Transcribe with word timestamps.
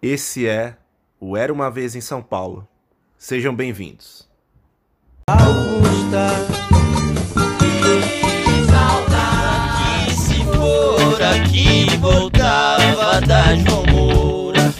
Esse 0.00 0.46
é 0.46 0.76
o 1.18 1.36
Era 1.36 1.52
uma 1.52 1.68
Vez 1.68 1.96
em 1.96 2.00
São 2.00 2.22
Paulo. 2.22 2.66
Sejam 3.16 3.52
bem-vindos. 3.52 4.28
Augusta, 5.28 6.28
que 7.58 8.64
saudade 8.70 10.14
se 10.14 10.44
for 10.44 11.20
aqui 11.20 11.96
voltava 11.96 13.20
da 13.22 13.56
João 13.56 13.84
Moura. 13.86 14.72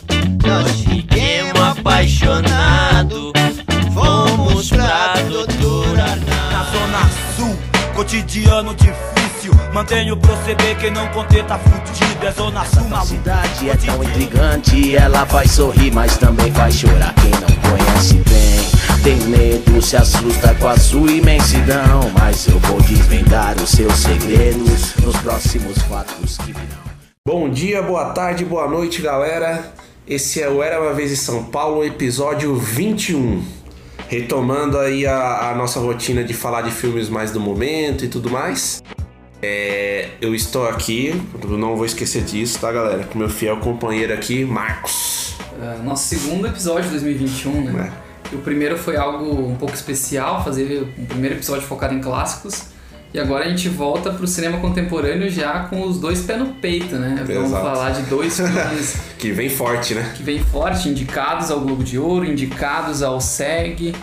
Nós 0.47 0.81
fiquemos 0.83 1.61
apaixonados, 1.61 3.33
fomos 3.93 4.69
pra 4.71 5.15
doutora 5.29 6.03
Arnaldo. 6.05 6.29
Na 6.53 6.63
zona 6.71 7.09
sul, 7.35 7.57
cotidiano 7.97 8.73
difícil 8.77 9.18
Mantenho 9.73 10.17
proceder, 10.17 10.77
quem 10.79 10.91
não 10.91 11.07
conter 11.09 11.45
tá 11.45 11.59
fudido 11.59 12.27
É 12.27 12.33
zona 12.33 12.65
sul, 12.65 12.87
A 12.87 12.89
maluco 12.89 13.07
cidade 13.07 13.71
é 13.71 13.77
tão 13.77 14.03
intrigante, 14.03 14.97
ela 14.97 15.27
faz 15.27 15.53
sorrir, 15.53 15.93
mas 15.93 16.17
também 16.17 16.51
faz 16.53 16.75
chorar. 16.75 17.15
Quem 17.15 17.31
não 17.31 17.71
conhece 17.71 18.15
bem, 18.15 19.03
tem 19.03 19.17
medo, 19.29 19.81
se 19.81 19.97
assusta 19.97 20.55
com 20.55 20.69
a 20.69 20.77
sua 20.77 21.11
imensidão. 21.11 22.11
Mas 22.19 22.47
eu 22.49 22.59
vou 22.61 22.81
desvendar 22.83 23.57
os 23.57 23.71
seus 23.71 23.95
segredos 23.95 24.95
nos 24.97 25.17
próximos 25.19 25.79
fatos 25.83 26.39
que 26.39 26.53
virão. 26.53 26.89
Bom 27.27 27.49
dia, 27.49 27.83
boa 27.83 28.07
tarde, 28.07 28.45
boa 28.45 28.67
noite, 28.67 29.03
galera. 29.03 29.73
Esse 30.07 30.43
é 30.43 30.49
o 30.49 30.63
Era 30.63 30.81
uma 30.81 30.95
Vez 30.95 31.13
em 31.13 31.17
São 31.17 31.45
Paulo, 31.45 31.85
episódio 31.85 32.57
21. 32.57 33.45
Retomando 34.09 34.79
aí 34.79 35.07
a, 35.07 35.51
a 35.51 35.55
nossa 35.55 35.79
rotina 35.79 36.25
de 36.25 36.33
falar 36.33 36.63
de 36.63 36.71
filmes 36.71 37.11
mais 37.11 37.31
do 37.31 37.39
momento 37.39 38.07
e 38.07 38.09
tudo 38.09 38.31
mais. 38.31 38.83
É, 39.41 40.09
eu 40.21 40.35
estou 40.35 40.69
aqui, 40.69 41.15
não 41.49 41.77
vou 41.77 41.87
esquecer 41.87 42.23
disso, 42.23 42.59
tá, 42.59 42.73
galera? 42.73 43.05
Com 43.05 43.19
meu 43.19 43.29
fiel 43.29 43.59
companheiro 43.59 44.13
aqui, 44.13 44.45
Marcos. 44.45 45.37
É, 45.61 45.83
nosso 45.83 46.09
segundo 46.09 46.47
episódio 46.47 46.85
de 46.85 46.91
2021, 46.91 47.61
né? 47.73 47.93
E 48.33 48.35
o 48.35 48.39
primeiro 48.39 48.77
foi 48.77 48.97
algo 48.97 49.49
um 49.49 49.57
pouco 49.57 49.75
especial, 49.75 50.45
fazer 50.45 50.83
um 50.99 51.05
primeiro 51.05 51.37
episódio 51.37 51.63
focado 51.67 51.95
em 51.95 52.01
clássicos. 52.01 52.67
E 53.15 53.19
agora 53.19 53.47
a 53.47 53.49
gente 53.49 53.71
volta 53.71 54.13
pro 54.13 54.27
cinema 54.27 54.59
contemporâneo 54.59 55.31
já 55.31 55.61
com 55.61 55.83
os 55.83 55.99
dois 55.99 56.21
pés 56.21 56.39
no 56.39 56.49
peito, 56.55 56.97
né? 56.97 57.25
Vamos 57.27 57.51
Exato. 57.51 57.65
falar 57.65 57.91
de 57.91 58.03
dois 58.03 58.37
filmes 58.37 58.97
Que 59.19 59.33
vem 59.33 59.49
forte, 59.49 59.95
né? 59.95 60.13
que 60.15 60.23
vem 60.23 60.45
forte, 60.45 60.91
indicados 60.91 61.51
ao 61.51 61.61
Globo 61.61 61.83
de 61.83 61.99
Ouro, 61.99 62.27
indicados 62.27 63.03
ao 63.03 63.19
SEG, 63.19 63.95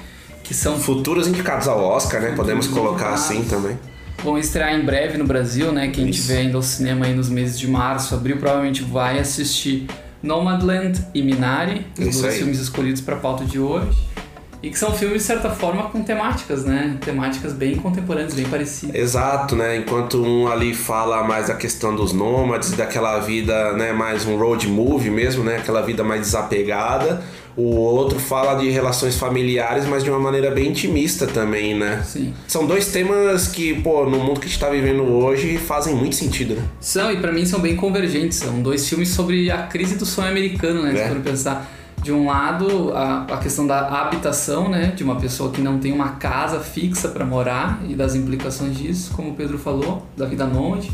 que 0.43 0.55
são 0.55 0.79
Futuros 0.79 1.27
indicados 1.27 1.67
ao 1.67 1.83
Oscar, 1.83 2.19
né? 2.19 2.33
Podemos 2.35 2.67
colocar 2.67 3.09
assim 3.13 3.43
também. 3.43 3.77
Vão 4.25 4.39
estrear 4.39 4.73
em 4.73 4.83
breve 4.83 5.17
no 5.19 5.25
Brasil, 5.25 5.71
né? 5.71 5.87
Quem 5.89 6.09
Isso. 6.09 6.21
estiver 6.21 6.43
indo 6.43 6.57
ao 6.57 6.63
cinema 6.63 7.05
aí 7.05 7.13
nos 7.13 7.29
meses 7.29 7.57
de 7.57 7.67
março, 7.67 8.15
abril, 8.15 8.37
provavelmente 8.37 8.83
vai 8.83 9.19
assistir 9.19 9.85
Nomadland 10.21 10.99
e 11.13 11.21
Minari, 11.21 11.85
os 11.97 12.07
Isso 12.07 12.21
dois 12.21 12.33
aí. 12.33 12.39
filmes 12.39 12.59
escolhidos 12.59 13.01
para 13.01 13.15
pauta 13.17 13.45
de 13.45 13.59
hoje. 13.59 14.15
E 14.63 14.69
que 14.71 14.79
são 14.79 14.91
filmes, 14.93 15.21
de 15.21 15.27
certa 15.27 15.51
forma, 15.51 15.83
com 15.89 16.01
temáticas, 16.01 16.65
né? 16.65 16.97
Temáticas 16.99 17.53
bem 17.53 17.75
contemporâneas, 17.75 18.33
bem 18.33 18.45
parecidas. 18.45 18.95
Exato, 18.95 19.55
né? 19.55 19.77
Enquanto 19.77 20.19
um 20.23 20.47
ali 20.47 20.73
fala 20.73 21.23
mais 21.23 21.49
da 21.49 21.53
questão 21.53 21.95
dos 21.95 22.11
nômades, 22.11 22.71
daquela 22.71 23.19
vida, 23.19 23.73
né, 23.73 23.93
mais 23.93 24.25
um 24.25 24.35
road 24.37 24.67
movie 24.67 25.11
mesmo, 25.11 25.43
né? 25.43 25.57
Aquela 25.57 25.83
vida 25.83 26.03
mais 26.03 26.21
desapegada. 26.21 27.23
O 27.57 27.75
outro 27.75 28.19
fala 28.19 28.55
de 28.55 28.69
relações 28.69 29.15
familiares, 29.15 29.85
mas 29.85 30.03
de 30.03 30.09
uma 30.09 30.19
maneira 30.19 30.51
bem 30.51 30.69
intimista 30.69 31.25
também, 31.25 31.73
né? 31.73 32.03
Sim. 32.05 32.33
São 32.47 32.65
dois 32.65 32.91
temas 32.91 33.47
que, 33.47 33.81
pô, 33.81 34.05
no 34.05 34.19
mundo 34.19 34.41
que 34.41 34.45
a 34.45 34.49
gente 34.49 34.59
tá 34.59 34.69
vivendo 34.69 35.03
hoje 35.03 35.57
fazem 35.57 35.95
muito 35.95 36.15
sentido, 36.15 36.55
né? 36.55 36.63
São, 36.81 37.09
e 37.11 37.17
pra 37.17 37.31
mim 37.31 37.45
são 37.45 37.61
bem 37.61 37.77
convergentes. 37.77 38.39
São 38.39 38.61
dois 38.61 38.87
filmes 38.89 39.09
sobre 39.09 39.49
a 39.49 39.63
crise 39.67 39.95
do 39.95 40.05
sonho 40.05 40.27
americano, 40.27 40.83
né? 40.83 40.99
É. 40.99 41.07
Se 41.07 41.13
for 41.13 41.21
pensar. 41.21 41.71
De 42.03 42.11
um 42.11 42.27
lado, 42.27 42.91
a, 42.93 43.23
a 43.23 43.37
questão 43.37 43.65
da 43.65 43.87
habitação, 43.87 44.69
né? 44.69 44.93
De 44.95 45.03
uma 45.03 45.15
pessoa 45.15 45.49
que 45.49 45.59
não 45.59 45.79
tem 45.79 45.91
uma 45.91 46.09
casa 46.09 46.59
fixa 46.59 47.07
para 47.07 47.25
morar 47.25 47.81
e 47.87 47.95
das 47.95 48.13
implicações 48.13 48.77
disso, 48.77 49.11
como 49.15 49.31
o 49.31 49.33
Pedro 49.33 49.57
falou, 49.57 50.05
da 50.15 50.25
vida 50.25 50.45
nômade. 50.45 50.91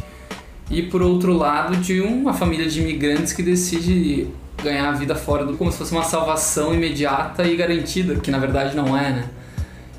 E 0.70 0.84
por 0.84 1.02
outro 1.02 1.34
lado, 1.34 1.76
de 1.76 2.00
uma 2.00 2.34
família 2.34 2.66
de 2.70 2.80
imigrantes 2.80 3.34
que 3.34 3.44
decide 3.44 4.30
ganhar 4.62 4.90
a 4.90 4.92
vida 4.92 5.16
fora 5.16 5.46
do 5.46 5.58
como 5.58 5.72
se 5.72 5.78
fosse 5.78 5.92
uma 5.92 6.04
salvação 6.04 6.74
imediata 6.74 7.44
e 7.44 7.56
garantida, 7.56 8.16
que 8.16 8.32
na 8.32 8.40
verdade 8.40 8.76
não 8.76 8.98
é, 8.98 9.12
né? 9.12 9.30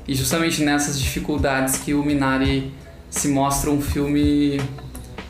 E 0.07 0.13
justamente 0.15 0.63
nessas 0.63 0.99
dificuldades 0.99 1.77
que 1.77 1.93
o 1.93 2.03
Minari 2.03 2.73
se 3.09 3.27
mostra 3.27 3.69
um 3.69 3.81
filme, 3.81 4.59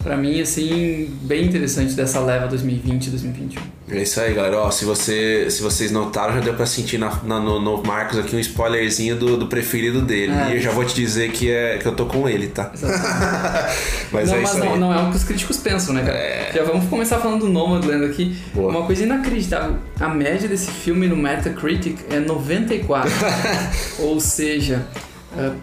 pra 0.04 0.18
mim, 0.18 0.42
assim, 0.42 1.10
bem 1.22 1.46
interessante 1.46 1.94
dessa 1.94 2.20
leva 2.20 2.48
2020 2.48 3.10
2021. 3.10 3.62
É 3.90 4.02
isso 4.02 4.20
aí, 4.20 4.34
galera. 4.34 4.58
Ó, 4.60 4.72
se, 4.72 4.86
você, 4.86 5.48
se 5.50 5.62
vocês 5.62 5.92
notaram, 5.92 6.34
já 6.36 6.40
deu 6.40 6.54
pra 6.54 6.66
sentir 6.66 6.98
na, 6.98 7.10
na- 7.24 7.40
no, 7.40 7.60
no 7.60 7.84
Marcos 7.84 8.18
aqui 8.18 8.36
um 8.36 8.40
spoilerzinho 8.40 9.16
do, 9.16 9.38
do 9.38 9.48
preferido 9.48 10.02
dele. 10.02 10.32
É. 10.34 10.52
E 10.52 10.56
eu 10.56 10.62
já 10.62 10.72
vou 10.72 10.84
te 10.86 10.96
dizer 10.96 11.32
que, 11.32 11.52
é, 11.52 11.78
que 11.78 11.86
eu 11.86 11.96
tô 11.96 12.06
com 12.06 12.28
ele, 12.28 12.48
tá? 12.48 12.72
mas 14.12 14.30
não, 14.30 14.36
é 14.38 14.42
mas 14.42 14.50
isso 14.52 14.60
não, 14.60 14.74
aí. 14.74 14.80
não 14.80 14.94
é 14.94 15.04
o 15.04 15.10
que 15.12 15.18
os 15.18 15.24
críticos 15.24 15.58
pensam, 15.58 15.94
né, 15.94 16.04
cara? 16.04 16.52
Já 16.54 16.64
vamos 16.64 16.88
começar 16.90 17.20
falando 17.20 17.42
do 17.42 17.50
Nomadland 17.50 18.06
aqui. 18.06 18.36
Boa. 18.54 18.70
Uma 18.70 18.86
coisa 18.86 19.04
inacreditável. 19.04 19.76
A 20.00 20.10
média 20.10 20.48
desse 20.48 20.72
filme 20.72 21.08
no 21.08 21.16
Metacritic 21.16 22.00
é 22.10 22.20
94. 22.20 23.12
Ou 24.00 24.20
seja, 24.20 24.86
é, 24.96 25.13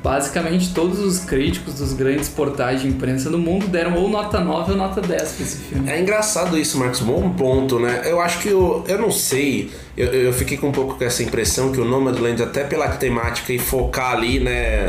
basicamente 0.03 0.75
todos 0.75 0.99
os 0.99 1.21
críticos 1.21 1.75
dos 1.75 1.93
grandes 1.93 2.29
portais 2.29 2.83
de 2.83 2.89
imprensa 2.89 3.31
do 3.31 3.39
mundo 3.39 3.67
deram 3.67 3.95
ou 3.95 4.09
nota 4.09 4.41
9 4.41 4.73
ou 4.73 4.77
nota 4.77 5.01
10 5.01 5.33
pra 5.33 5.45
esse 5.45 5.57
filme. 5.59 5.89
É 5.89 6.01
engraçado 6.01 6.59
isso, 6.59 6.79
Marcos. 6.79 7.01
Bom 7.01 7.31
ponto, 7.31 7.79
né? 7.79 8.03
Eu 8.05 8.21
acho 8.21 8.41
que 8.41 8.53
o. 8.53 8.85
Eu 8.87 8.99
não 8.99 9.11
sei. 9.11 9.71
Eu, 9.97 10.09
eu 10.09 10.33
fiquei 10.33 10.57
com 10.57 10.69
um 10.69 10.73
pouco 10.73 10.97
com 10.97 11.05
essa 11.05 11.23
impressão 11.23 11.73
que 11.73 11.81
o 11.81 11.85
Nomadland, 11.85 12.43
até 12.43 12.65
pela 12.65 12.89
temática 12.89 13.53
e 13.53 13.59
focar 13.59 14.13
ali, 14.13 14.41
né? 14.41 14.89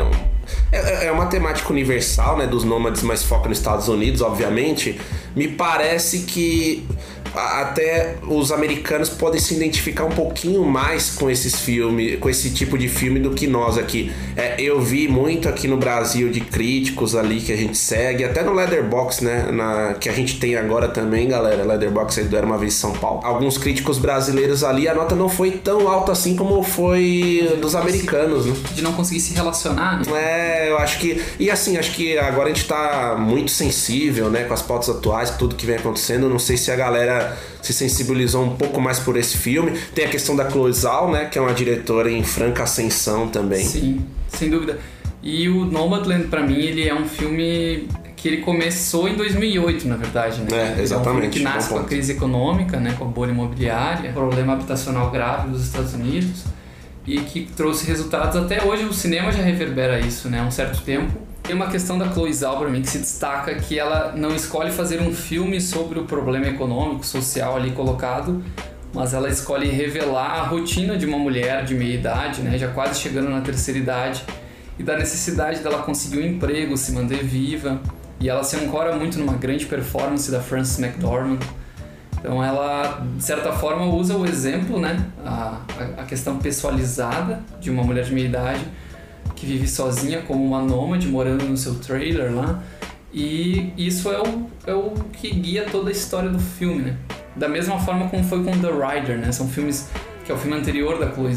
É, 0.71 1.07
é 1.07 1.11
uma 1.11 1.27
temática 1.27 1.71
universal, 1.71 2.37
né? 2.37 2.47
Dos 2.47 2.63
nômades, 2.63 3.03
mas 3.03 3.23
foca 3.23 3.47
nos 3.47 3.57
Estados 3.57 3.87
Unidos, 3.87 4.21
obviamente. 4.21 4.99
Me 5.35 5.47
parece 5.47 6.19
que 6.19 6.85
até 7.33 8.15
os 8.27 8.51
americanos 8.51 9.09
podem 9.09 9.39
se 9.39 9.53
identificar 9.55 10.05
um 10.05 10.11
pouquinho 10.11 10.63
mais 10.63 11.11
com 11.11 11.29
esses 11.29 11.59
filmes, 11.59 12.19
com 12.19 12.29
esse 12.29 12.51
tipo 12.51 12.77
de 12.77 12.87
filme 12.87 13.19
do 13.19 13.31
que 13.31 13.47
nós 13.47 13.77
aqui. 13.77 14.11
É, 14.35 14.59
eu 14.59 14.79
vi 14.81 15.07
muito 15.07 15.47
aqui 15.47 15.67
no 15.67 15.77
Brasil 15.77 16.29
de 16.29 16.41
críticos 16.41 17.15
ali 17.15 17.39
que 17.39 17.51
a 17.51 17.55
gente 17.55 17.77
segue, 17.77 18.23
até 18.23 18.43
no 18.43 18.53
Leatherbox, 18.53 19.21
né? 19.21 19.49
Na, 19.51 19.93
que 19.93 20.09
a 20.09 20.13
gente 20.13 20.39
tem 20.39 20.55
agora 20.55 20.87
também, 20.87 21.27
galera. 21.27 21.63
Leatherbox 21.63 22.17
aí 22.17 22.25
do 22.25 22.37
Era 22.37 22.45
uma 22.45 22.57
Vez 22.57 22.73
em 22.73 22.77
São 22.77 22.93
Paulo. 22.93 23.21
Alguns 23.23 23.57
críticos 23.57 23.97
brasileiros 23.97 24.63
ali, 24.63 24.87
a 24.87 24.93
nota 24.93 25.15
não 25.15 25.29
foi 25.29 25.51
tão 25.51 25.87
alta 25.87 26.11
assim 26.11 26.35
como 26.35 26.61
foi 26.63 27.57
dos 27.61 27.75
americanos, 27.75 28.45
né? 28.45 28.55
De 28.73 28.81
não 28.81 28.93
conseguir 28.93 29.19
se 29.19 29.33
relacionar, 29.33 29.99
né? 29.99 30.05
É, 30.13 30.69
eu 30.69 30.77
acho 30.77 30.99
que. 30.99 31.21
E 31.39 31.49
assim, 31.49 31.77
acho 31.77 31.93
que 31.93 32.17
agora 32.17 32.49
a 32.49 32.53
gente 32.53 32.65
tá 32.65 33.15
muito 33.17 33.51
sensível, 33.51 34.29
né, 34.29 34.43
com 34.43 34.53
as 34.53 34.61
pautas 34.61 34.89
atuais, 34.89 35.31
tudo 35.31 35.55
que 35.55 35.65
vem 35.65 35.75
acontecendo. 35.75 36.29
Não 36.29 36.39
sei 36.39 36.57
se 36.57 36.71
a 36.71 36.75
galera 36.75 37.20
se 37.61 37.73
sensibilizou 37.73 38.43
um 38.43 38.55
pouco 38.55 38.79
mais 38.79 38.99
por 38.99 39.17
esse 39.17 39.37
filme. 39.37 39.77
Tem 39.93 40.05
a 40.05 40.09
questão 40.09 40.35
da 40.35 40.49
Chloe 40.49 40.73
Zhao, 40.73 41.11
né, 41.11 41.25
que 41.25 41.37
é 41.37 41.41
uma 41.41 41.53
diretora 41.53 42.11
em 42.11 42.23
franca 42.23 42.63
ascensão 42.63 43.27
também. 43.27 43.63
Sim, 43.63 44.05
sem 44.29 44.49
dúvida. 44.49 44.79
E 45.23 45.47
o 45.47 45.65
Nomadland, 45.65 46.27
pra 46.27 46.41
mim, 46.41 46.59
ele 46.59 46.87
é 46.87 46.95
um 46.95 47.07
filme 47.07 47.87
que 48.15 48.27
ele 48.27 48.37
começou 48.37 49.07
em 49.07 49.15
2008, 49.15 49.87
na 49.87 49.95
verdade, 49.95 50.41
né? 50.41 50.47
É, 50.51 50.53
Ele 50.53 50.59
É 50.59 50.71
um 50.71 50.73
filme 50.73 50.81
exatamente, 50.83 51.39
que 51.39 51.43
nasce 51.43 51.69
com 51.69 51.79
a 51.79 51.83
crise 51.83 52.11
econômica, 52.11 52.79
né? 52.79 52.95
Com 52.97 53.05
a 53.05 53.07
bolha 53.07 53.31
imobiliária, 53.31 54.11
problema 54.13 54.53
habitacional 54.53 55.09
grave 55.09 55.49
nos 55.49 55.63
Estados 55.63 55.93
Unidos 55.93 56.43
e 57.05 57.19
que 57.19 57.47
trouxe 57.55 57.85
resultados 57.85 58.35
até 58.35 58.63
hoje. 58.63 58.85
O 58.85 58.93
cinema 58.93 59.31
já 59.31 59.41
reverbera 59.41 59.99
isso, 59.99 60.29
né? 60.29 60.39
Há 60.39 60.43
um 60.43 60.51
certo 60.51 60.81
tempo. 60.81 61.11
Tem 61.43 61.55
uma 61.55 61.67
questão 61.67 61.97
da 61.97 62.09
Chloe 62.11 62.33
Zhao 62.33 62.57
pra 62.59 62.69
mim 62.69 62.81
que 62.81 62.89
se 62.89 62.99
destaca 62.99 63.53
que 63.55 63.77
ela 63.77 64.13
não 64.15 64.33
escolhe 64.35 64.71
fazer 64.71 65.01
um 65.01 65.13
filme 65.13 65.59
sobre 65.59 65.99
o 65.99 66.05
problema 66.05 66.47
econômico, 66.47 67.05
social 67.05 67.55
ali 67.57 67.71
colocado, 67.71 68.43
mas 68.93 69.13
ela 69.13 69.29
escolhe 69.29 69.69
revelar 69.69 70.39
a 70.39 70.43
rotina 70.43 70.97
de 70.97 71.05
uma 71.05 71.17
mulher 71.17 71.65
de 71.65 71.73
meia 71.73 71.95
idade, 71.95 72.41
né, 72.41 72.57
já 72.57 72.67
quase 72.69 72.99
chegando 72.99 73.29
na 73.29 73.41
terceira 73.41 73.79
idade, 73.79 74.23
e 74.77 74.83
da 74.83 74.97
necessidade 74.97 75.59
dela 75.59 75.79
conseguir 75.79 76.19
um 76.19 76.25
emprego, 76.25 76.77
se 76.77 76.91
manter 76.91 77.23
viva, 77.23 77.81
e 78.19 78.29
ela 78.29 78.43
se 78.43 78.55
ancora 78.55 78.95
muito 78.95 79.17
numa 79.17 79.33
grande 79.33 79.65
performance 79.65 80.29
da 80.31 80.39
Frances 80.39 80.79
McDormand. 80.79 81.39
Então 82.19 82.43
ela, 82.43 83.03
de 83.17 83.23
certa 83.23 83.51
forma, 83.51 83.85
usa 83.85 84.15
o 84.15 84.25
exemplo, 84.25 84.79
né, 84.79 85.03
a- 85.25 85.57
a 85.97 86.03
questão 86.03 86.37
pessoalizada 86.37 87.41
de 87.59 87.69
uma 87.71 87.83
mulher 87.83 88.05
de 88.05 88.13
meia 88.13 88.27
idade 88.27 88.61
que 89.35 89.45
vive 89.45 89.67
sozinha 89.67 90.21
como 90.21 90.45
uma 90.45 90.61
nômade, 90.61 91.07
morando 91.07 91.45
no 91.45 91.57
seu 91.57 91.75
trailer 91.75 92.33
lá, 92.33 92.63
e 93.13 93.73
isso 93.77 94.09
é 94.09 94.21
o, 94.21 94.49
é 94.65 94.73
o 94.73 94.91
que 95.13 95.29
guia 95.33 95.65
toda 95.69 95.89
a 95.89 95.91
história 95.91 96.29
do 96.29 96.39
filme, 96.39 96.83
né? 96.83 96.97
Da 97.35 97.47
mesma 97.47 97.79
forma 97.79 98.07
como 98.09 98.23
foi 98.23 98.43
com 98.43 98.51
The 98.51 98.69
Rider, 98.69 99.17
né? 99.17 99.31
São 99.31 99.47
filmes 99.47 99.89
que 100.23 100.31
é 100.31 100.35
o 100.35 100.37
filme 100.37 100.55
anterior 100.55 100.99
da 100.99 101.11
Chloe. 101.11 101.35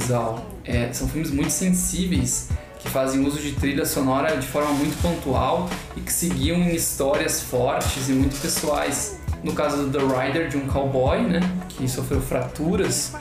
É, 0.65 0.93
são 0.93 1.09
filmes 1.09 1.31
muito 1.31 1.51
sensíveis 1.51 2.51
que 2.79 2.89
fazem 2.89 3.25
uso 3.25 3.41
de 3.41 3.53
trilha 3.53 3.85
sonora 3.85 4.37
de 4.37 4.47
forma 4.47 4.73
muito 4.73 5.01
pontual 5.01 5.69
e 5.97 6.01
que 6.01 6.13
seguiam 6.13 6.59
em 6.59 6.75
histórias 6.75 7.43
fortes 7.43 8.09
e 8.09 8.13
muito 8.13 8.41
pessoais. 8.41 9.19
No 9.43 9.53
caso 9.53 9.87
do 9.87 9.99
The 9.99 10.05
Rider, 10.05 10.49
de 10.49 10.57
um 10.57 10.67
cowboy, 10.67 11.23
né? 11.23 11.41
Que 11.71 11.89
sofreu 11.89 12.21
fraturas 12.21 13.15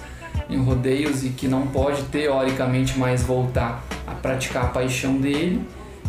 em 0.53 0.63
rodeios 0.63 1.23
e 1.23 1.29
que 1.29 1.47
não 1.47 1.67
pode 1.67 2.03
teoricamente 2.03 2.97
mais 2.97 3.23
voltar 3.23 3.83
a 4.05 4.13
praticar 4.13 4.65
a 4.65 4.67
paixão 4.67 5.17
dele. 5.17 5.61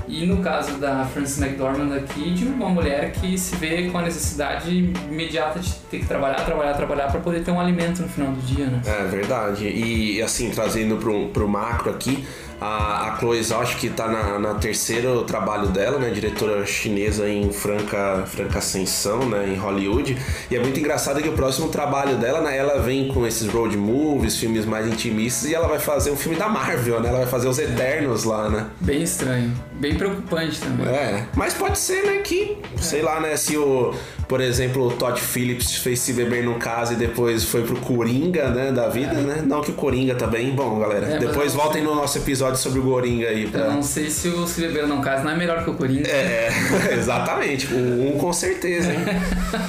E 0.07 0.27
no 0.27 0.43
caso 0.43 0.77
da 0.77 1.05
Frances 1.07 1.41
McDormand 1.41 1.97
aqui, 1.97 2.33
de 2.33 2.45
uma 2.45 2.69
mulher 2.69 3.13
que 3.13 3.39
se 3.39 3.57
vê 3.57 3.89
com 3.91 3.99
a 3.99 4.03
necessidade 4.03 4.93
imediata 5.11 5.59
de 5.61 5.73
ter 5.91 6.01
que 6.01 6.07
trabalhar, 6.07 6.45
trabalhar, 6.45 6.75
trabalhar 6.75 7.07
para 7.11 7.21
poder 7.21 7.43
ter 7.43 7.51
um 7.51 7.61
alimento 7.61 8.03
no 8.03 8.09
final 8.09 8.31
do 8.33 8.41
dia, 8.43 8.67
né? 8.67 8.83
É 8.85 9.05
verdade. 9.05 9.67
E 9.67 10.21
assim, 10.21 10.51
trazendo 10.51 10.97
pro, 10.99 11.29
pro 11.29 11.49
macro 11.49 11.91
aqui, 11.91 12.23
a, 12.65 13.09
a 13.09 13.19
Chloe 13.19 13.43
Zhao, 13.43 13.61
acho 13.61 13.77
que 13.77 13.91
tá 13.91 14.09
na, 14.09 14.39
na 14.39 14.55
terceiro 14.55 15.23
trabalho 15.25 15.69
dela, 15.69 15.99
né? 15.99 16.09
Diretora 16.09 16.65
chinesa 16.65 17.29
em 17.29 17.53
franca, 17.53 18.25
franca 18.27 18.59
ascensão, 18.59 19.29
né? 19.29 19.47
Em 19.49 19.57
Hollywood. 19.57 20.17
E 20.51 20.57
é 20.57 20.61
muito 20.61 20.81
engraçado 20.81 21.21
que 21.21 21.29
o 21.29 21.33
próximo 21.33 21.69
trabalho 21.69 22.17
dela, 22.17 22.41
né? 22.41 22.57
Ela 22.57 22.81
vem 22.81 23.09
com 23.09 23.27
esses 23.27 23.49
road 23.49 23.77
movies, 23.77 24.39
filmes 24.39 24.65
mais 24.65 24.87
intimistas, 24.87 25.51
e 25.51 25.55
ela 25.55 25.69
vai 25.69 25.79
fazer 25.79 26.11
um 26.11 26.17
filme 26.17 26.39
da 26.39 26.49
Marvel, 26.49 27.01
né? 27.01 27.11
Ela 27.11 27.19
vai 27.19 27.27
fazer 27.27 27.49
os 27.49 27.59
Eternos 27.59 28.25
lá, 28.25 28.49
né? 28.49 28.67
Bem 28.81 29.03
estranho. 29.03 29.53
Bem 29.75 29.97
preocupante 29.97 30.59
também. 30.59 30.87
É, 30.87 31.27
mas 31.37 31.53
pode 31.53 31.79
ser, 31.79 32.03
né, 32.07 32.21
que, 32.23 32.57
sei 32.77 33.03
lá, 33.03 33.21
né, 33.21 33.37
se 33.37 33.57
o, 33.59 33.93
por 34.35 34.41
exemplo, 34.41 34.89
o 34.89 34.91
Todd 34.91 35.21
Phillips 35.21 35.77
fez 35.77 36.01
Se 36.01 36.13
Beber 36.13 36.43
no 36.43 36.57
Caso 36.57 36.95
e 36.95 36.97
depois 36.97 37.45
foi 37.45 37.63
pro 37.63 37.77
Coringa, 37.77 38.49
né, 38.51 38.73
da 38.73 38.89
vida, 38.89 39.13
né? 39.13 39.45
Não 39.47 39.61
que 39.61 39.71
o 39.71 39.75
Coringa 39.75 40.17
também, 40.17 40.51
bom, 40.51 40.81
galera, 40.81 41.07
É, 41.07 41.19
depois 41.21 41.55
eu- 41.55 41.61
voltem 41.61 41.85
no 41.85 41.95
nosso 41.95 42.19
episódio 42.19 42.57
sobre 42.59 42.81
o 42.81 42.83
Coringa 42.83 43.29
aí. 43.29 43.45
Eu 43.45 43.51
Pra... 43.51 43.69
não 43.69 43.81
sei 43.81 44.11
se 44.11 44.27
o 44.27 44.45
Se 44.45 44.61
Beber 44.63 44.89
Não 44.89 45.01
Casa 45.01 45.23
não 45.23 45.31
é 45.31 45.37
melhor 45.37 45.63
que 45.63 45.71
o 45.71 45.75
Coringa. 45.75 46.09
É, 46.11 46.51
exatamente, 46.99 47.73
o 47.73 47.77
um 47.77 48.19
com 48.19 48.33
certeza, 48.33 48.93
hein? 48.93 48.99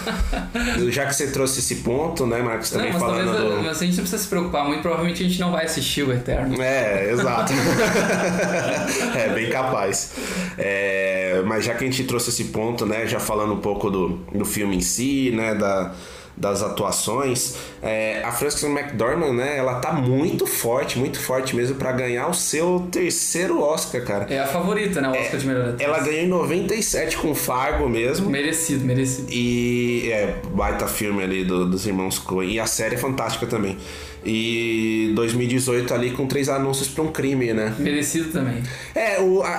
Já 0.89 1.06
que 1.06 1.13
você 1.13 1.27
trouxe 1.27 1.59
esse 1.59 1.75
ponto, 1.75 2.25
né, 2.25 2.41
Marcos, 2.41 2.71
Não, 2.71 2.79
também 2.79 2.94
mas 2.94 3.01
falando 3.03 3.33
talvez 3.35 3.56
do... 3.57 3.63
mas 3.63 3.77
a 3.81 3.85
gente 3.85 3.97
não 3.97 4.03
precisa 4.03 4.23
se 4.23 4.27
preocupar 4.27 4.65
muito, 4.65 4.81
provavelmente 4.81 5.21
a 5.21 5.27
gente 5.27 5.39
não 5.39 5.51
vai 5.51 5.65
assistir 5.65 6.01
o 6.01 6.12
Eterno. 6.12 6.59
É, 6.59 7.12
exato. 7.12 7.53
é, 9.15 9.29
bem 9.29 9.47
capaz. 9.51 10.09
É, 10.57 11.44
mas 11.45 11.65
já 11.65 11.75
que 11.75 11.83
a 11.83 11.88
gente 11.88 12.03
trouxe 12.06 12.31
esse 12.31 12.45
ponto, 12.45 12.83
né, 12.83 13.06
já 13.06 13.19
falando 13.19 13.53
um 13.53 13.59
pouco 13.59 13.91
do, 13.91 14.09
do 14.33 14.45
filme 14.55 14.75
em 14.77 14.81
si, 14.81 15.31
né, 15.35 15.53
da, 15.55 15.93
das 16.37 16.61
atuações, 16.61 17.55
é, 17.81 18.21
a 18.23 18.31
Frances 18.31 18.63
McDormand, 18.63 19.33
né, 19.33 19.57
ela 19.57 19.75
tá 19.79 19.93
muito 19.93 20.45
forte, 20.45 20.97
muito 20.99 21.17
forte 21.19 21.55
mesmo 21.55 21.75
pra 21.75 21.91
ganhar 21.93 22.27
o 22.27 22.33
seu 22.33 22.87
terceiro 22.91 23.61
Oscar, 23.61 24.03
cara. 24.03 24.25
É 24.29 24.39
a 24.39 24.47
favorita, 24.47 24.99
né? 25.01 25.07
O 25.09 25.11
Oscar 25.21 25.39
de 25.39 25.47
melhor 25.47 25.69
atriz. 25.69 25.81
Ela 25.87 25.99
ganhou 25.99 26.23
em 26.23 26.27
97 26.27 27.17
com 27.17 27.33
Fargo 27.33 27.87
mesmo. 27.87 28.29
Merecido, 28.29 28.83
merecido. 28.83 29.27
E 29.31 30.09
é, 30.11 30.35
baita 30.51 30.87
filme 30.87 31.23
ali 31.23 31.45
do- 31.45 31.69
dos 31.69 31.85
irmãos 31.87 32.19
Coen. 32.19 32.49
E 32.51 32.59
a 32.59 32.65
série 32.67 32.95
é 32.95 32.97
fantástica 32.97 33.45
também. 33.45 33.77
E 34.25 35.12
2018 35.16 35.94
ali 35.94 36.12
com 36.12 36.25
três 36.25 36.50
anúncios 36.50 36.88
pra 36.89 37.04
um 37.04 37.12
crime, 37.12 37.54
né? 37.54 37.74
Merecido 37.77 38.31
também. 38.31 38.63
É, 38.95 39.19
o, 39.22 39.44
a, 39.44 39.48
a, 39.48 39.51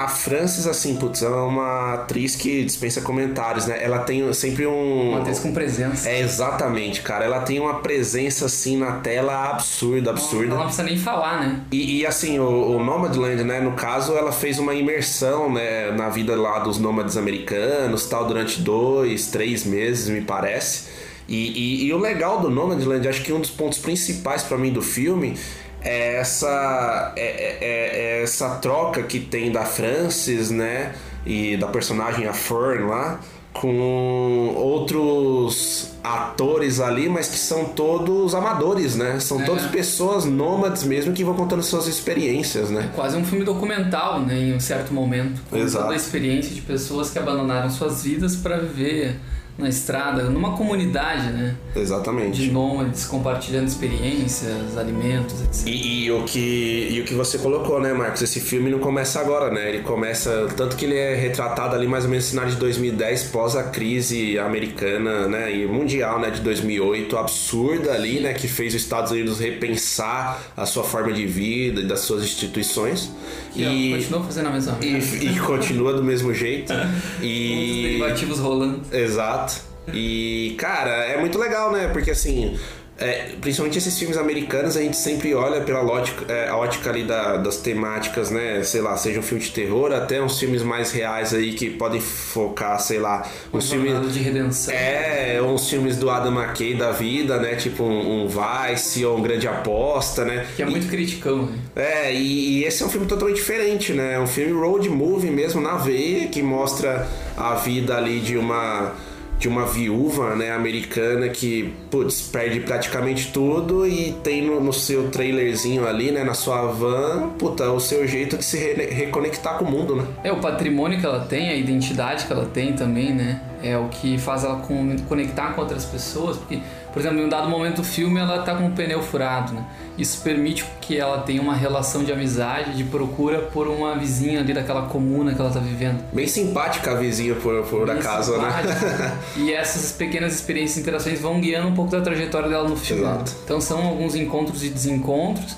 a- 0.00 0.04
a 0.04 0.08
Frances, 0.08 0.66
assim, 0.66 0.96
putz, 0.96 1.22
ela 1.22 1.36
é 1.36 1.40
uma 1.42 1.94
atriz 1.94 2.34
que 2.36 2.64
dispensa 2.64 3.00
comentários, 3.02 3.66
né? 3.66 3.78
Ela 3.82 3.98
tem 4.00 4.32
sempre 4.32 4.66
um. 4.66 5.10
Uma 5.10 5.20
atriz 5.20 5.38
com 5.40 5.52
presença. 5.52 6.08
É, 6.08 6.20
exatamente, 6.20 7.02
cara. 7.02 7.24
Ela 7.24 7.40
tem 7.40 7.58
uma 7.60 7.80
presença, 7.80 8.46
assim, 8.46 8.76
na 8.78 8.92
tela 8.92 9.50
absurda, 9.50 10.10
absurda. 10.10 10.46
Ela 10.46 10.56
não 10.56 10.64
precisa 10.64 10.82
nem 10.84 10.96
falar, 10.96 11.40
né? 11.40 11.60
E, 11.70 12.00
e, 12.00 12.06
assim, 12.06 12.38
o, 12.38 12.76
o 12.76 12.82
Nomadland, 12.84 13.42
né? 13.44 13.60
No 13.60 13.72
caso, 13.72 14.14
ela 14.16 14.32
fez 14.32 14.58
uma 14.58 14.74
imersão, 14.74 15.52
né? 15.52 15.90
Na 15.92 16.08
vida 16.08 16.34
lá 16.34 16.60
dos 16.60 16.78
nômades 16.78 17.16
americanos, 17.16 18.06
tal, 18.06 18.26
durante 18.26 18.60
dois, 18.60 19.26
três 19.26 19.64
meses, 19.64 20.08
me 20.08 20.20
parece. 20.22 20.99
E, 21.30 21.84
e- 21.84 21.86
e 21.86 21.92
o 21.94 21.98
legal 21.98 22.40
do 22.40 22.50
Nomadland, 22.50 23.06
acho 23.08 23.22
que 23.22 23.32
um 23.32 23.40
dos 23.40 23.50
pontos 23.50 23.78
principais 23.78 24.42
pra 24.42 24.58
mim 24.58 24.72
do 24.72 24.82
filme 24.82 25.36
é 25.80 26.16
essa, 26.16 27.12
é, 27.16 27.22
é- 27.22 27.58
é- 27.60 28.18
é 28.18 28.22
essa 28.24 28.56
troca 28.56 29.02
que 29.04 29.20
tem 29.20 29.50
da 29.52 29.64
Frances, 29.64 30.50
né? 30.50 30.92
E 31.24 31.56
da 31.56 31.68
personagem 31.68 32.26
a 32.26 32.32
Fern 32.32 32.84
lá 32.88 33.20
com 33.52 34.54
outros 34.56 35.90
atores 36.02 36.80
ali, 36.80 37.08
mas 37.08 37.28
que 37.28 37.36
são 37.38 37.64
todos 37.66 38.34
amadores, 38.34 38.96
né? 38.96 39.18
São 39.20 39.40
É. 39.40 39.44
todas 39.44 39.66
pessoas 39.66 40.24
nômades 40.24 40.82
mesmo 40.84 41.12
que 41.12 41.22
vão 41.24 41.34
contando 41.34 41.62
suas 41.62 41.86
experiências, 41.86 42.70
né? 42.70 42.90
Quase 42.94 43.16
um 43.16 43.24
filme 43.24 43.44
documental, 43.44 44.20
né? 44.20 44.38
Em 44.38 44.54
um 44.54 44.60
certo 44.60 44.92
momento. 44.94 45.40
Com 45.50 45.56
Exato. 45.56 45.84
Toda 45.84 45.94
a 45.94 45.96
experiência 45.96 46.54
de 46.54 46.62
pessoas 46.62 47.10
que 47.10 47.18
abandonaram 47.18 47.68
suas 47.70 48.02
vidas 48.04 48.36
para 48.36 48.56
viver 48.58 49.16
na 49.60 49.68
estrada, 49.68 50.24
numa 50.24 50.56
comunidade, 50.56 51.30
né? 51.32 51.56
Exatamente. 51.76 52.40
De 52.40 52.50
nômades 52.50 53.06
compartilhando 53.06 53.68
experiências, 53.68 54.76
alimentos, 54.76 55.40
etc. 55.42 55.66
E, 55.66 56.04
e 56.04 56.10
o 56.10 56.24
que, 56.24 56.88
e 56.90 57.00
o 57.00 57.04
que 57.04 57.14
você 57.14 57.38
colocou, 57.38 57.80
né, 57.80 57.92
Marcos? 57.92 58.22
Esse 58.22 58.40
filme 58.40 58.70
não 58.70 58.78
começa 58.78 59.20
agora, 59.20 59.50
né? 59.50 59.68
Ele 59.68 59.82
começa. 59.82 60.48
Tanto 60.56 60.76
que 60.76 60.84
ele 60.84 60.96
é 60.96 61.14
retratado 61.14 61.74
ali 61.74 61.86
mais 61.86 62.04
ou 62.04 62.10
menos 62.10 62.24
no 62.24 62.30
cenário 62.30 62.52
de 62.52 62.58
2010, 62.58 63.24
pós 63.24 63.54
a 63.54 63.64
crise 63.64 64.38
americana, 64.38 65.28
né? 65.28 65.54
E 65.54 65.66
mundial, 65.66 66.18
né? 66.18 66.30
De 66.30 66.40
2008, 66.40 67.16
absurda 67.16 67.92
ali, 67.92 68.20
né? 68.20 68.32
Que 68.32 68.48
fez 68.48 68.74
os 68.74 68.80
Estados 68.80 69.12
Unidos 69.12 69.38
repensar 69.38 70.42
a 70.56 70.66
sua 70.66 70.84
forma 70.84 71.12
de 71.12 71.26
vida 71.26 71.80
e 71.80 71.86
das 71.86 72.00
suas 72.00 72.22
instituições. 72.22 73.10
E, 73.54 73.90
continua 73.96 74.22
fazendo 74.24 74.48
a 74.48 74.52
mesma 74.52 74.78
e, 74.80 74.92
merda. 74.92 75.24
e 75.24 75.40
continua 75.40 75.92
do 75.92 76.02
mesmo 76.02 76.32
jeito. 76.34 76.72
E. 77.20 77.82
derivativos 77.82 78.38
rolando. 78.38 78.80
Exato. 78.92 79.60
E, 79.92 80.54
cara, 80.58 80.90
é 81.04 81.18
muito 81.18 81.38
legal, 81.38 81.72
né? 81.72 81.88
Porque 81.88 82.10
assim. 82.10 82.58
É, 83.00 83.30
principalmente 83.40 83.78
esses 83.78 83.98
filmes 83.98 84.16
americanos, 84.16 84.76
a 84.76 84.80
gente 84.82 84.96
sempre 84.96 85.34
olha 85.34 85.60
pela 85.62 85.80
lógica, 85.80 86.30
é, 86.32 86.48
a 86.48 86.56
ótica 86.56 86.90
ali 86.90 87.02
da- 87.04 87.36
das 87.38 87.56
temáticas, 87.56 88.30
né? 88.30 88.62
Sei 88.62 88.80
lá, 88.80 88.96
seja 88.96 89.18
um 89.18 89.22
filme 89.22 89.42
de 89.42 89.50
terror, 89.50 89.92
até 89.92 90.22
uns 90.22 90.38
filmes 90.38 90.62
mais 90.62 90.92
reais 90.92 91.32
aí 91.34 91.52
que 91.54 91.70
podem 91.70 92.00
focar, 92.00 92.78
sei 92.78 92.98
lá, 92.98 93.26
uns 93.52 93.70
filmes. 93.70 93.90
Jornada 93.92 94.12
de 94.12 94.18
redenção. 94.20 94.74
É, 94.74 95.40
uns 95.42 95.68
filmes 95.68 95.96
do 95.96 96.10
Adam 96.10 96.32
McKay 96.32 96.74
da 96.74 96.90
vida, 96.92 97.38
né? 97.38 97.54
Tipo 97.56 97.84
um, 97.84 98.24
um 98.24 98.28
Vice 98.28 99.04
ou 99.04 99.16
um 99.18 99.22
Grande 99.22 99.48
Aposta, 99.48 100.24
né? 100.24 100.46
Que 100.54 100.62
é 100.62 100.66
muito 100.66 100.86
criticão, 100.88 101.46
né? 101.46 101.58
É, 101.74 102.14
e, 102.14 102.58
e 102.60 102.64
esse 102.64 102.82
é 102.82 102.86
um 102.86 102.90
filme 102.90 103.06
totalmente 103.06 103.36
diferente, 103.36 103.92
né? 103.92 104.14
É 104.14 104.20
um 104.20 104.26
filme 104.26 104.52
road 104.52 104.88
movie 104.88 105.30
mesmo, 105.30 105.60
na 105.60 105.76
veia, 105.76 106.28
que 106.28 106.42
mostra 106.42 107.08
a 107.36 107.54
vida 107.54 107.96
ali 107.96 108.20
de 108.20 108.36
uma 108.36 108.92
de 109.40 109.48
uma 109.48 109.64
viúva, 109.64 110.36
né, 110.36 110.52
americana 110.52 111.28
que, 111.30 111.72
putz, 111.90 112.20
perde 112.30 112.60
praticamente 112.60 113.32
tudo 113.32 113.86
e 113.86 114.12
tem 114.22 114.42
no, 114.46 114.60
no 114.60 114.72
seu 114.72 115.08
trailerzinho 115.10 115.88
ali, 115.88 116.10
né, 116.12 116.22
na 116.22 116.34
sua 116.34 116.66
van, 116.66 117.30
puta, 117.38 117.70
o 117.72 117.80
seu 117.80 118.06
jeito 118.06 118.36
de 118.36 118.44
se 118.44 118.58
re- 118.58 118.86
reconectar 118.90 119.56
com 119.58 119.64
o 119.64 119.70
mundo, 119.70 119.96
né? 119.96 120.04
É, 120.22 120.30
o 120.30 120.36
patrimônio 120.40 121.00
que 121.00 121.06
ela 121.06 121.20
tem, 121.20 121.48
a 121.48 121.54
identidade 121.56 122.26
que 122.26 122.32
ela 122.32 122.44
tem 122.44 122.74
também, 122.74 123.14
né? 123.14 123.40
É 123.62 123.76
o 123.78 123.88
que 123.88 124.18
faz 124.18 124.44
ela 124.44 124.56
con- 124.60 124.96
conectar 125.08 125.54
com 125.54 125.62
outras 125.62 125.84
pessoas. 125.86 126.36
Porque, 126.36 126.60
por 126.92 127.00
exemplo, 127.00 127.20
em 127.20 127.24
um 127.24 127.28
dado 127.28 127.48
momento 127.48 127.76
do 127.76 127.84
filme 127.84 128.18
ela 128.18 128.42
tá 128.42 128.54
com 128.54 128.66
o 128.66 128.70
pneu 128.72 129.02
furado, 129.02 129.52
né? 129.52 129.64
Isso 129.96 130.22
permite 130.22 130.64
que 130.80 130.96
ela 130.96 131.18
tenha 131.18 131.42
uma 131.42 131.54
relação 131.54 132.02
de 132.04 132.12
amizade, 132.12 132.74
de 132.74 132.84
procura 132.84 133.40
por 133.40 133.68
uma 133.68 133.96
vizinha 133.96 134.40
ali 134.40 134.52
daquela 134.52 134.82
comuna 134.82 135.34
que 135.34 135.40
ela 135.40 135.50
tá 135.50 135.60
vivendo. 135.60 136.02
Bem 136.12 136.26
simpática 136.26 136.92
a 136.92 136.94
vizinha, 136.94 137.34
por, 137.34 137.62
por 137.64 137.86
Bem 137.86 137.96
acaso, 137.98 138.36
né? 138.38 138.50
simpática. 138.50 139.18
e 139.36 139.52
essas 139.52 139.92
pequenas 139.92 140.34
experiências 140.34 140.78
e 140.78 140.80
interações 140.80 141.20
vão 141.20 141.40
guiando 141.40 141.68
um 141.68 141.74
pouco 141.74 141.90
da 141.90 142.00
trajetória 142.00 142.48
dela 142.48 142.68
no 142.68 142.76
filme. 142.76 143.02
né? 143.02 143.10
Exato. 143.10 143.36
Então 143.44 143.60
são 143.60 143.86
alguns 143.86 144.14
encontros 144.14 144.64
e 144.64 144.68
desencontros. 144.68 145.56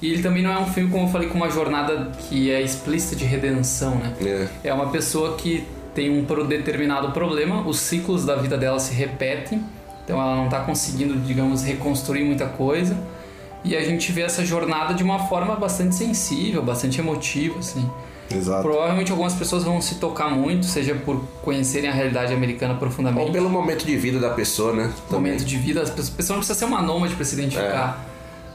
E 0.00 0.10
ele 0.12 0.22
também 0.22 0.42
não 0.42 0.52
é 0.52 0.58
um 0.58 0.66
filme, 0.66 0.90
como 0.90 1.06
eu 1.06 1.10
falei, 1.10 1.28
com 1.28 1.36
uma 1.36 1.48
jornada 1.48 2.10
que 2.28 2.50
é 2.50 2.60
explícita 2.60 3.14
de 3.14 3.24
redenção, 3.24 3.94
né? 3.94 4.12
É. 4.20 4.48
É 4.64 4.74
uma 4.74 4.88
pessoa 4.88 5.36
que 5.36 5.64
tem 5.94 6.10
um 6.10 6.24
determinado 6.46 7.12
problema, 7.12 7.60
os 7.66 7.78
ciclos 7.78 8.24
da 8.24 8.34
vida 8.34 8.56
dela 8.56 8.80
se 8.80 8.94
repetem, 8.94 9.62
então 10.04 10.20
ela 10.20 10.36
não 10.36 10.46
está 10.46 10.60
conseguindo, 10.60 11.18
digamos, 11.20 11.62
reconstruir 11.62 12.24
muita 12.24 12.46
coisa. 12.46 12.96
E 13.64 13.76
a 13.76 13.84
gente 13.84 14.10
vê 14.10 14.22
essa 14.22 14.44
jornada 14.44 14.92
de 14.92 15.02
uma 15.02 15.20
forma 15.28 15.54
bastante 15.54 15.94
sensível, 15.94 16.62
bastante 16.62 17.00
emotiva, 17.00 17.60
assim. 17.60 17.88
Exato. 18.30 18.62
Provavelmente 18.62 19.10
algumas 19.10 19.34
pessoas 19.34 19.62
vão 19.62 19.80
se 19.80 19.96
tocar 19.96 20.30
muito, 20.30 20.66
seja 20.66 20.94
por 20.94 21.20
conhecerem 21.42 21.88
a 21.88 21.92
realidade 21.92 22.32
americana 22.32 22.74
profundamente, 22.74 23.26
Ou 23.26 23.32
pelo 23.32 23.48
momento 23.48 23.84
de 23.84 23.96
vida 23.96 24.18
da 24.18 24.30
pessoa, 24.30 24.72
né? 24.72 24.92
Também. 25.08 25.32
momento 25.32 25.44
de 25.44 25.56
vida, 25.58 25.82
as 25.82 25.90
pessoas, 25.90 26.08
a 26.08 26.16
pessoa 26.16 26.34
não 26.36 26.40
precisa 26.40 26.58
ser 26.58 26.64
uma 26.64 26.82
nômade 26.82 27.14
para 27.14 27.24
se 27.24 27.34
identificar. 27.34 28.04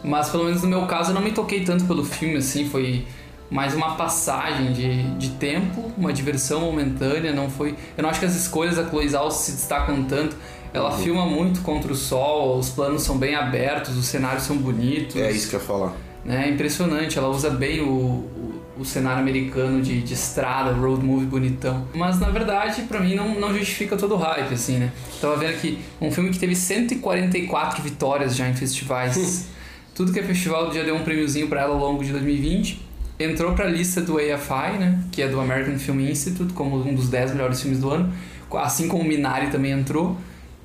Mas 0.04 0.30
pelo 0.30 0.46
menos 0.46 0.62
no 0.62 0.68
meu 0.68 0.86
caso 0.86 1.12
eu 1.12 1.16
não 1.16 1.22
me 1.22 1.32
toquei 1.32 1.64
tanto 1.64 1.86
pelo 1.86 2.04
filme, 2.04 2.38
assim, 2.38 2.68
foi 2.68 3.06
mais 3.50 3.74
uma 3.74 3.96
passagem 3.96 4.74
de, 4.74 5.04
de 5.18 5.30
tempo, 5.32 5.92
uma 5.98 6.12
diversão 6.12 6.62
momentânea, 6.62 7.34
não 7.34 7.50
foi... 7.50 7.76
Eu 7.98 8.04
não 8.04 8.10
acho 8.10 8.20
que 8.20 8.26
as 8.26 8.36
escolhas 8.36 8.76
da 8.76 8.88
Chloe 8.88 9.08
Zhao 9.08 9.32
se 9.32 9.52
destacam 9.52 10.04
tanto. 10.04 10.36
Ela 10.74 10.92
Uhum. 10.92 10.98
filma 10.98 11.26
muito 11.26 11.62
contra 11.62 11.92
o 11.92 11.96
sol, 11.96 12.58
os 12.58 12.70
planos 12.70 13.02
são 13.04 13.18
bem 13.18 13.36
abertos, 13.36 13.98
os 13.98 14.06
cenários 14.06 14.44
são 14.44 14.58
bonitos. 14.58 15.16
É 15.16 15.32
isso 15.32 15.50
que 15.50 15.56
eu 15.56 15.60
ia 15.60 15.66
falar. 15.66 15.94
né? 16.26 16.48
É 16.48 16.52
impressionante, 16.52 17.18
ela 17.18 17.30
usa 17.30 17.50
bem 17.50 17.82
o, 17.82 17.88
o- 17.90 18.62
o 18.80 18.86
cenário 18.86 19.20
americano 19.22 19.82
de, 19.82 20.02
de 20.04 20.14
estrada, 20.14 20.72
road 20.72 21.04
movie 21.04 21.26
bonitão. 21.26 21.88
Mas 21.96 22.20
na 22.20 22.30
verdade, 22.30 22.84
pra 22.84 23.00
mim, 23.00 23.16
não, 23.16 23.40
não 23.40 23.52
justifica 23.58 23.98
todo 23.98 24.14
o 24.14 24.18
hype, 24.18 24.54
assim, 24.54 24.78
né? 24.78 24.92
Tava 25.20 25.36
vendo 25.38 25.50
aqui, 25.52 25.80
um 26.00 26.12
filme 26.12 26.30
que 26.30 26.38
teve 26.38 26.54
144 26.56 27.82
vitórias 27.82 28.36
já 28.36 28.48
em 28.48 28.54
festivais. 28.54 29.48
Tudo 29.96 30.12
que 30.14 30.20
é 30.20 30.24
festival 30.24 30.72
já 30.72 30.84
deu 30.84 30.96
um 30.96 31.04
prêmiozinho 31.04 31.48
pra 31.48 31.62
ela 31.62 31.74
ao 31.74 31.80
longo 31.80 32.04
de 32.04 32.12
2020. 32.12 32.86
Entrou 33.20 33.54
pra 33.54 33.66
lista 33.66 34.00
do 34.00 34.18
AFI, 34.20 34.78
né? 34.78 35.00
Que 35.12 35.24
é 35.24 35.28
do 35.28 35.40
American 35.40 35.80
Film 35.80 36.02
Institute, 36.02 36.54
como 36.54 36.78
um 36.88 36.94
dos 36.94 37.10
10 37.10 37.32
melhores 37.32 37.60
filmes 37.60 37.80
do 37.80 37.90
ano. 37.90 38.14
Assim 38.54 38.88
como 38.88 39.04
Minari 39.04 39.48
também 39.48 39.72
entrou. 39.72 40.16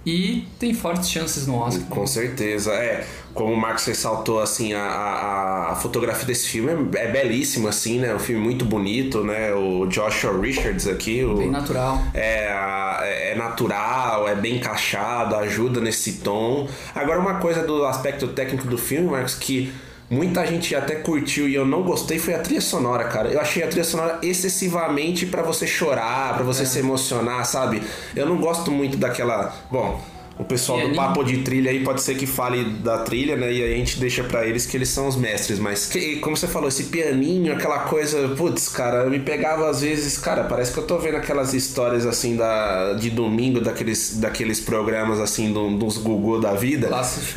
E 0.05 0.47
tem 0.59 0.75
fortes 0.75 1.09
chances 1.09 1.47
no 1.47 1.57
Oscar. 1.57 1.87
Com 1.89 2.07
certeza, 2.07 2.73
é. 2.73 3.07
Como 3.35 3.53
o 3.53 3.57
Marcos 3.57 3.85
ressaltou, 3.87 4.41
assim, 4.41 4.75
a, 4.75 4.83
a, 4.83 5.73
a 5.73 5.77
fotografia 5.77 6.27
desse 6.27 6.49
filme 6.49 6.71
é, 6.97 7.05
é 7.05 7.09
belíssima, 7.11 7.69
assim, 7.71 7.99
né? 7.99 8.15
Um 8.15 8.19
filme 8.19 8.43
muito 8.43 8.65
bonito, 8.65 9.23
né? 9.25 9.55
O 9.55 9.87
Joshua 9.87 10.39
Richards 10.41 10.87
aqui. 10.87 11.25
O, 11.25 11.37
Bem 11.37 11.51
natural. 11.51 11.99
É, 12.13 12.49
a- 12.53 13.01
é 13.05 13.35
natural, 13.37 14.29
é 14.29 14.35
bem 14.35 14.57
encaixado, 14.57 15.35
ajuda 15.37 15.81
nesse 15.81 16.15
tom. 16.15 16.69
Agora, 16.95 17.21
uma 17.21 17.35
coisa 17.37 17.63
do 17.67 17.85
aspecto 17.87 18.29
técnico 18.29 18.67
do 18.67 18.77
filme, 18.77 19.09
Marcos, 19.09 19.35
que 19.37 19.73
muita 20.13 20.47
gente 20.47 20.75
até 20.77 20.97
curtiu 20.97 21.49
e 21.49 21.55
eu 21.55 21.65
não 21.65 21.83
gostei 21.83 22.19
foi 22.19 22.35
a 22.35 22.39
trilha 22.39 22.61
sonora, 22.61 23.05
cara. 23.05 23.29
Eu 23.31 23.41
achei 23.41 23.63
a 23.63 23.67
trilha 23.67 23.83
sonora 23.83 24.19
excessivamente 24.23 25.25
pra 25.25 25.43
você 25.43 25.67
chorar, 25.67 26.35
pra 26.35 26.45
você 26.45 26.67
se 26.67 26.79
emocionar, 26.79 27.45
sabe? 27.47 27.83
Eu 28.15 28.27
não 28.27 28.37
gosto 28.37 28.71
muito 28.71 28.99
daquela. 28.99 29.55
Bom. 29.71 30.12
O 30.39 30.45
pessoal 30.45 30.81
do 30.81 30.95
papo 30.97 31.23
de 31.25 31.39
trilha 31.39 31.71
aí 31.71 31.85
pode 31.85 32.03
ser 32.03 32.15
que 32.17 32.27
fale 32.27 32.65
da 32.65 32.99
trilha, 32.99 33.37
né? 33.37 33.53
E 33.53 33.63
aí 33.63 33.75
a 33.75 33.77
gente 33.77 34.01
deixa 34.01 34.25
pra 34.25 34.47
eles 34.47 34.67
que 34.67 34.77
eles 34.77 34.89
são 34.89 35.07
os 35.07 35.15
mestres. 35.17 35.59
Mas, 35.59 35.87
que- 35.87 36.17
como 36.17 36.37
você 36.37 36.47
falou, 36.49 36.69
esse 36.69 36.85
pianinho, 36.85 37.53
aquela 37.53 37.81
coisa, 37.81 38.29
putz, 38.37 38.69
cara, 38.69 39.05
me 39.09 39.21
pegava 39.21 39.69
às 39.69 39.83
vezes, 39.83 40.17
cara, 40.19 40.45
parece 40.45 40.73
que 40.73 40.79
eu 40.79 40.85
tô 40.87 40.99
vendo 40.99 41.17
aquelas 41.17 41.55
histórias 41.55 42.07
assim 42.07 42.35
da, 42.37 42.95
de 42.95 43.11
domingo, 43.11 43.61
daqueles, 43.61 44.17
daqueles 44.19 44.59
programas 44.59 45.21
assim, 45.21 45.53
do- 45.53 45.77
dos 45.77 45.99
Gugu 45.99 46.41
da 46.41 46.55
vida. 46.55 46.89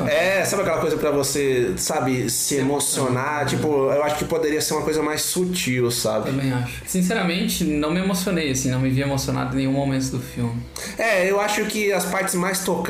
É, 0.09 0.43
sabe 0.45 0.63
aquela 0.63 0.79
coisa 0.79 0.95
pra 0.97 1.11
você, 1.11 1.73
sabe, 1.77 2.29
se 2.29 2.55
emocionar? 2.55 3.45
Tipo, 3.45 3.67
eu 3.91 4.03
acho 4.03 4.17
que 4.17 4.25
poderia 4.25 4.61
ser 4.61 4.73
uma 4.73 4.83
coisa 4.83 5.03
mais 5.03 5.21
sutil, 5.21 5.91
sabe? 5.91 6.31
Também 6.31 6.51
acho. 6.51 6.81
Sinceramente, 6.85 7.63
não 7.65 7.91
me 7.91 7.99
emocionei, 7.99 8.51
assim, 8.51 8.71
não 8.71 8.79
me 8.79 8.89
vi 8.89 9.01
emocionado 9.01 9.53
em 9.55 9.57
nenhum 9.59 9.73
momento 9.73 10.09
do 10.11 10.19
filme. 10.19 10.55
É, 10.97 11.29
eu 11.29 11.39
acho 11.39 11.65
que 11.65 11.91
as 11.91 12.05
partes 12.05 12.33
mais 12.35 12.63
tocantes, 12.63 12.84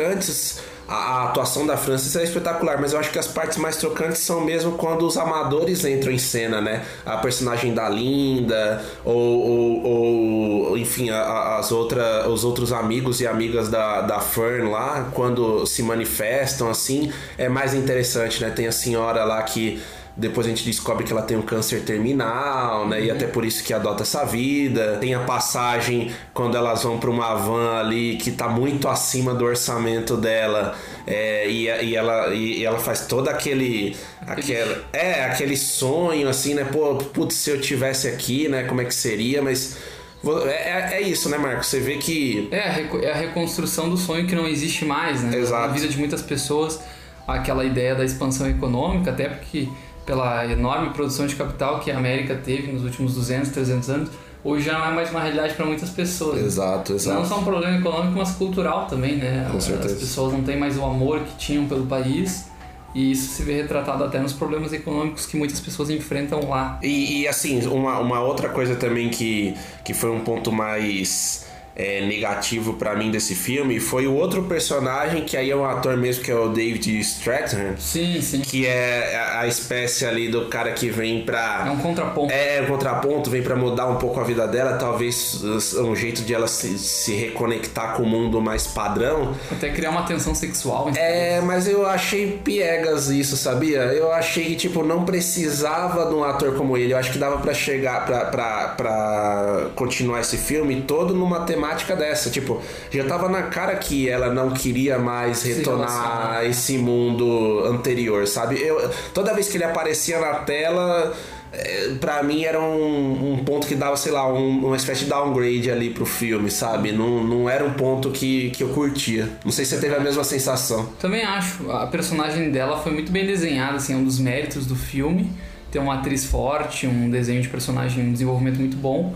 a, 0.87 0.93
a 0.95 1.23
atuação 1.25 1.65
da 1.65 1.75
Francis 1.75 2.15
é 2.15 2.23
espetacular, 2.23 2.79
mas 2.79 2.93
eu 2.93 2.99
acho 2.99 3.11
que 3.11 3.17
as 3.17 3.27
partes 3.27 3.57
mais 3.57 3.77
tocantes 3.77 4.19
são 4.19 4.41
mesmo 4.41 4.73
quando 4.73 5.05
os 5.05 5.17
amadores 5.17 5.83
entram 5.83 6.11
em 6.11 6.17
cena, 6.17 6.61
né? 6.61 6.85
A 7.05 7.17
personagem 7.17 7.73
da 7.73 7.89
Linda, 7.89 8.83
ou, 9.03 9.15
ou, 9.15 9.83
ou, 9.83 10.77
enfim, 10.77 11.09
as 11.09 11.71
outra, 11.71 12.29
os 12.29 12.43
outros 12.43 12.71
amigos 12.71 13.19
e 13.21 13.27
amigas 13.27 13.69
da, 13.69 14.01
da 14.01 14.19
Fern 14.19 14.69
lá, 14.69 15.09
quando 15.13 15.65
se 15.65 15.81
manifestam 15.81 16.69
assim, 16.69 17.11
é 17.37 17.49
mais 17.49 17.73
interessante, 17.73 18.41
né? 18.41 18.49
Tem 18.49 18.67
a 18.67 18.71
senhora 18.71 19.23
lá 19.23 19.41
que. 19.43 19.81
Depois 20.17 20.47
a 20.47 20.49
gente 20.49 20.63
descobre 20.63 21.03
que 21.03 21.11
ela 21.11 21.21
tem 21.23 21.35
um 21.35 21.41
câncer 21.41 21.81
terminal, 21.83 22.87
né? 22.87 23.03
E 23.03 23.11
até 23.11 23.27
por 23.27 23.43
isso 23.43 23.61
que 23.63 23.73
adota 23.73 24.03
essa 24.03 24.23
vida. 24.25 24.97
Tem 25.01 25.13
a 25.13 25.19
passagem 25.19 26.09
quando 26.33 26.55
elas 26.55 26.83
vão 26.83 26.97
para 26.97 27.09
uma 27.09 27.35
van 27.35 27.79
ali 27.79 28.15
que 28.15 28.31
tá 28.31 28.47
muito 28.47 28.87
acima 28.87 29.33
do 29.33 29.43
orçamento 29.43 30.15
dela. 30.15 30.73
é, 31.05 31.49
e, 31.49 31.65
e 31.65 31.95
ela, 31.95 32.33
e, 32.33 32.63
ela 32.63 32.79
faz 32.79 33.07
todo 33.07 33.27
aquele. 33.27 33.95
aquele 34.25 34.77
é, 34.93 35.25
aquele 35.25 35.57
sonho 35.57 36.29
assim, 36.29 36.53
né? 36.53 36.63
Pô, 36.63 36.95
putz, 36.95 37.35
se 37.35 37.49
eu 37.49 37.59
tivesse 37.59 38.07
aqui, 38.07 38.47
né? 38.47 38.63
Como 38.63 38.79
é 38.79 38.85
que 38.85 38.95
seria? 38.95 39.41
Mas. 39.41 39.75
vo- 40.23 40.47
É, 40.47 40.93
é 40.93 41.01
isso, 41.01 41.27
né, 41.29 41.37
Marcos? 41.37 41.67
Você 41.67 41.81
vê 41.81 41.97
que. 41.97 42.47
É 42.51 42.59
a, 42.61 42.79
é 43.05 43.11
a 43.11 43.15
reconstrução 43.15 43.89
do 43.89 43.97
sonho 43.97 44.25
que 44.25 44.33
não 44.35 44.47
existe 44.47 44.85
mais, 44.85 45.21
né? 45.21 45.37
Exato. 45.37 45.67
Na 45.67 45.73
vida 45.73 45.87
de 45.89 45.97
muitas 45.97 46.21
pessoas, 46.21 46.79
aquela 47.27 47.65
ideia 47.65 47.95
da 47.95 48.05
expansão 48.05 48.49
econômica, 48.49 49.11
até 49.11 49.27
porque 49.27 49.67
pela 50.05 50.45
enorme 50.45 50.91
produção 50.91 51.25
de 51.25 51.35
capital 51.35 51.79
que 51.79 51.89
a 51.89 51.97
América 51.97 52.35
teve 52.35 52.71
nos 52.71 52.83
últimos 52.83 53.15
200, 53.15 53.49
300 53.49 53.89
anos, 53.89 54.09
hoje 54.43 54.65
já 54.65 54.77
não 54.77 54.85
é 54.85 54.93
mais 54.93 55.09
uma 55.09 55.19
realidade 55.19 55.55
para 55.55 55.65
muitas 55.65 55.89
pessoas. 55.89 56.39
Exato, 56.39 56.93
exato. 56.93 57.19
Não 57.19 57.25
só 57.25 57.39
um 57.39 57.43
problema 57.43 57.77
econômico, 57.77 58.17
mas 58.17 58.31
cultural 58.31 58.85
também, 58.85 59.15
né? 59.15 59.49
Com 59.51 59.59
certeza. 59.59 59.95
As 59.95 59.99
pessoas 59.99 60.33
não 60.33 60.43
têm 60.43 60.57
mais 60.57 60.77
o 60.77 60.83
amor 60.83 61.21
que 61.21 61.35
tinham 61.37 61.65
pelo 61.67 61.85
país. 61.85 62.45
E 62.93 63.11
isso 63.11 63.35
se 63.35 63.43
vê 63.43 63.61
retratado 63.61 64.05
até 64.05 64.19
nos 64.19 64.31
problemas 64.31 64.71
econômicos 64.71 65.25
que 65.25 65.35
muitas 65.35 65.59
pessoas 65.59 65.89
enfrentam 65.89 66.47
lá. 66.47 66.79
E, 66.81 67.23
e, 67.23 67.27
assim, 67.27 67.67
uma, 67.67 67.99
uma 67.99 68.21
outra 68.21 68.47
coisa 68.47 68.73
também 68.75 69.09
que, 69.09 69.53
que 69.83 69.93
foi 69.93 70.09
um 70.11 70.21
ponto 70.21 70.49
mais 70.49 71.45
é, 71.75 72.05
negativo 72.05 72.73
pra 72.73 72.95
mim 72.95 73.11
desse 73.11 73.35
filme 73.35 73.79
foi 73.81 74.07
o 74.07 74.13
outro 74.13 74.43
personagem, 74.43 75.23
que 75.25 75.35
aí 75.35 75.51
é 75.51 75.55
um 75.55 75.65
ator 75.65 75.97
mesmo, 75.97 76.23
que 76.23 76.31
é 76.31 76.35
o 76.35 76.47
David 76.47 76.97
Strathairn, 77.01 77.75
Sim, 77.77 78.21
sim. 78.21 78.39
que 78.39 78.65
é 78.65 79.15
a- 79.17 79.39
a 79.41 79.47
espécie 79.47 80.05
ali 80.05 80.29
do 80.29 80.45
cara 80.45 80.71
que 80.71 80.89
vem 80.89 81.19
É 81.19 81.23
pra. 81.23 81.69
um 81.71 81.77
contraponto. 81.77 82.33
É, 82.33 82.61
um 82.61 82.65
contraponto, 82.67 83.29
vem 83.29 83.41
pra 83.43 83.55
mudar 83.57 83.87
um 83.87 83.97
pouco 83.97 84.19
a 84.21 84.23
vida 84.23 84.47
dela, 84.47 84.77
talvez 84.77 85.43
um 85.75 85.93
jeito 85.95 86.21
de 86.21 86.33
ela 86.33 86.47
se, 86.47 86.79
se 86.79 87.13
reconectar 87.13 87.95
com 87.95 88.03
o 88.03 88.05
mundo 88.07 88.39
mais 88.41 88.65
padrão. 88.67 89.35
Até 89.51 89.69
criar 89.71 89.89
uma 89.89 90.03
tensão 90.03 90.33
sexual. 90.33 90.89
É, 90.95 91.41
mas 91.41 91.67
eu 91.67 91.85
achei 91.85 92.39
piegas 92.43 93.09
isso, 93.09 93.35
sabia? 93.35 93.79
Eu 93.79 94.13
achei 94.13 94.45
que, 94.45 94.55
tipo, 94.55 94.81
não 94.81 95.03
precisava 95.03 96.05
de 96.05 96.13
um 96.15 96.23
ator 96.23 96.55
como 96.55 96.77
ele. 96.77 96.93
Eu 96.93 96.97
acho 96.97 97.11
que 97.11 97.17
dava 97.17 97.37
pra 97.39 97.53
chegar, 97.53 98.05
pra 98.05 99.67
continuar 99.75 100.21
esse 100.21 100.37
filme 100.37 100.81
todo 100.81 101.13
numa 101.13 101.41
temática 101.41 101.64
dessa. 101.97 102.29
Tipo, 102.29 102.61
já 102.91 103.03
tava 103.05 103.27
na 103.29 103.43
cara 103.43 103.75
que 103.75 104.07
ela 104.09 104.33
não 104.33 104.51
queria 104.51 104.97
mais 104.99 105.43
retornar 105.43 106.37
a 106.37 106.45
esse 106.45 106.77
mundo 106.77 107.63
anterior, 107.65 108.27
sabe? 108.27 108.61
Eu, 108.61 108.89
toda 109.13 109.33
vez 109.33 109.49
que 109.49 109.57
ele 109.57 109.63
aparecia 109.63 110.19
na 110.19 110.35
tela. 110.35 111.13
é, 111.51 111.85
Pra 112.01 112.21
mim 112.21 112.43
era 112.43 112.59
um, 112.61 113.33
um 113.33 113.43
ponto 113.45 113.65
que 113.65 113.75
dava, 113.75 113.95
sei 113.95 114.11
lá, 114.11 114.27
um- 114.31 114.65
uma 114.67 114.75
espécie 114.75 115.05
de 115.05 115.09
downgrade 115.09 115.71
ali 115.71 115.89
pro 115.91 116.05
filme, 116.05 116.51
sabe? 116.51 116.91
Não, 116.91 117.23
não 117.23 117.49
era 117.49 117.63
um 117.63 117.71
ponto 117.73 118.11
que, 118.11 118.49
que 118.51 118.61
eu 118.63 118.69
curtia. 118.69 119.29
Não 119.45 119.51
sei 119.51 119.63
se 119.63 119.75
você 119.75 119.81
teve 119.81 119.95
a 119.95 119.99
mesma 119.99 120.23
sensação. 120.23 120.85
Também 120.99 121.23
acho. 121.23 121.71
A 121.71 121.87
personagem 121.87 122.51
dela 122.51 122.77
foi 122.79 122.91
muito 122.91 123.11
bem 123.11 123.25
desenhada, 123.25 123.77
assim, 123.77 123.93
é 123.93 123.95
um 123.95 124.03
dos 124.03 124.19
méritos 124.19 124.65
do 124.65 124.75
filme. 124.75 125.31
Tem 125.71 125.81
uma 125.81 125.95
atriz 125.95 126.25
forte, 126.25 126.87
um 126.87 127.09
desenho 127.09 127.41
de 127.41 127.47
personagem, 127.47 128.03
um 128.05 128.11
desenvolvimento 128.13 128.57
muito 128.59 128.75
bom. 128.77 129.13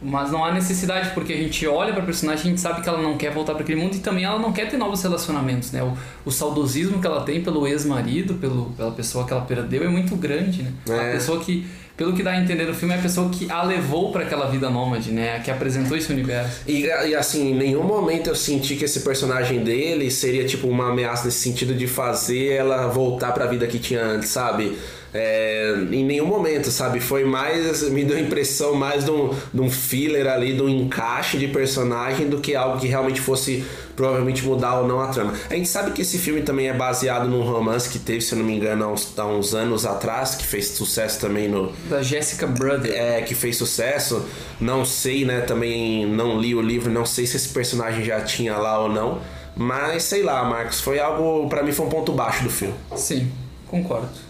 Mas 0.00 0.30
não 0.30 0.44
há 0.44 0.52
necessidade, 0.52 1.10
porque 1.14 1.32
a 1.32 1.36
gente 1.36 1.66
olha 1.66 1.92
pra 1.92 2.02
personagem 2.02 2.44
e 2.44 2.48
a 2.48 2.50
gente 2.50 2.60
sabe 2.60 2.82
que 2.82 2.88
ela 2.88 3.00
não 3.00 3.16
quer 3.16 3.32
voltar 3.32 3.54
para 3.54 3.62
aquele 3.62 3.80
mundo 3.80 3.96
e 3.96 4.00
também 4.00 4.24
ela 4.24 4.38
não 4.38 4.52
quer 4.52 4.68
ter 4.68 4.76
novos 4.76 5.02
relacionamentos, 5.02 5.72
né? 5.72 5.82
O, 5.82 5.96
o 6.26 6.30
saudosismo 6.30 7.00
que 7.00 7.06
ela 7.06 7.22
tem 7.22 7.42
pelo 7.42 7.66
ex-marido, 7.66 8.34
pela 8.34 8.92
pessoa 8.92 9.26
que 9.26 9.32
ela 9.32 9.42
perdeu, 9.42 9.84
é 9.84 9.88
muito 9.88 10.14
grande, 10.16 10.62
né? 10.62 10.72
É. 10.88 11.10
A 11.10 11.12
pessoa 11.12 11.40
que, 11.40 11.66
pelo 11.96 12.12
que 12.12 12.22
dá 12.22 12.32
a 12.32 12.40
entender 12.40 12.64
no 12.64 12.74
filme, 12.74 12.94
é 12.94 12.98
a 12.98 13.00
pessoa 13.00 13.30
que 13.30 13.50
a 13.50 13.62
levou 13.62 14.12
para 14.12 14.24
aquela 14.24 14.46
vida 14.50 14.68
nômade, 14.68 15.10
né? 15.10 15.40
Que 15.40 15.50
apresentou 15.50 15.96
esse 15.96 16.12
universo. 16.12 16.60
E, 16.66 16.84
e, 16.84 17.14
assim, 17.14 17.52
em 17.52 17.54
nenhum 17.54 17.82
momento 17.82 18.28
eu 18.28 18.36
senti 18.36 18.76
que 18.76 18.84
esse 18.84 19.00
personagem 19.00 19.64
dele 19.64 20.10
seria 20.10 20.44
tipo 20.44 20.68
uma 20.68 20.90
ameaça 20.90 21.24
nesse 21.24 21.38
sentido 21.38 21.74
de 21.74 21.86
fazer 21.86 22.52
ela 22.52 22.86
voltar 22.88 23.32
pra 23.32 23.46
vida 23.46 23.66
que 23.66 23.78
tinha 23.78 24.04
antes, 24.04 24.28
sabe? 24.28 24.76
É, 25.18 25.74
em 25.90 26.04
nenhum 26.04 26.26
momento, 26.26 26.70
sabe? 26.70 27.00
Foi 27.00 27.24
mais. 27.24 27.82
Me 27.88 28.04
deu 28.04 28.16
a 28.16 28.20
impressão 28.20 28.74
mais 28.74 29.04
de 29.04 29.10
um, 29.10 29.34
de 29.52 29.60
um 29.60 29.70
filler 29.70 30.26
ali, 30.26 30.54
de 30.54 30.62
um 30.62 30.68
encaixe 30.68 31.38
de 31.38 31.48
personagem 31.48 32.28
do 32.28 32.38
que 32.38 32.54
algo 32.54 32.78
que 32.78 32.86
realmente 32.86 33.20
fosse 33.20 33.64
provavelmente 33.96 34.44
mudar 34.44 34.80
ou 34.80 34.86
não 34.86 35.00
a 35.00 35.08
trama. 35.08 35.32
A 35.48 35.54
gente 35.54 35.68
sabe 35.68 35.92
que 35.92 36.02
esse 36.02 36.18
filme 36.18 36.42
também 36.42 36.68
é 36.68 36.74
baseado 36.74 37.26
num 37.26 37.42
romance 37.42 37.88
que 37.88 37.98
teve, 37.98 38.20
se 38.20 38.34
eu 38.34 38.38
não 38.38 38.44
me 38.44 38.54
engano, 38.54 38.84
há 38.84 38.92
uns, 38.92 39.18
há 39.18 39.26
uns 39.26 39.54
anos 39.54 39.86
atrás, 39.86 40.34
que 40.34 40.44
fez 40.46 40.68
sucesso 40.68 41.18
também 41.18 41.48
no, 41.48 41.72
Da 41.88 42.02
Jessica 42.02 42.46
Brother. 42.46 42.92
é, 42.92 43.22
que 43.22 43.34
fez 43.34 43.56
sucesso. 43.56 44.22
Não 44.60 44.84
sei, 44.84 45.24
né? 45.24 45.40
Também 45.40 46.04
não 46.06 46.38
li 46.38 46.54
o 46.54 46.60
livro, 46.60 46.90
não 46.90 47.06
sei 47.06 47.26
se 47.26 47.36
esse 47.36 47.48
personagem 47.48 48.04
já 48.04 48.20
tinha 48.20 48.56
lá 48.58 48.78
ou 48.80 48.90
não. 48.90 49.20
Mas 49.56 50.02
sei 50.02 50.22
lá, 50.22 50.44
Marcos, 50.44 50.82
foi 50.82 51.00
algo. 51.00 51.48
Pra 51.48 51.62
mim 51.62 51.72
foi 51.72 51.86
um 51.86 51.88
ponto 51.88 52.12
baixo 52.12 52.44
do 52.44 52.50
filme. 52.50 52.74
Sim, 52.94 53.32
concordo. 53.66 54.25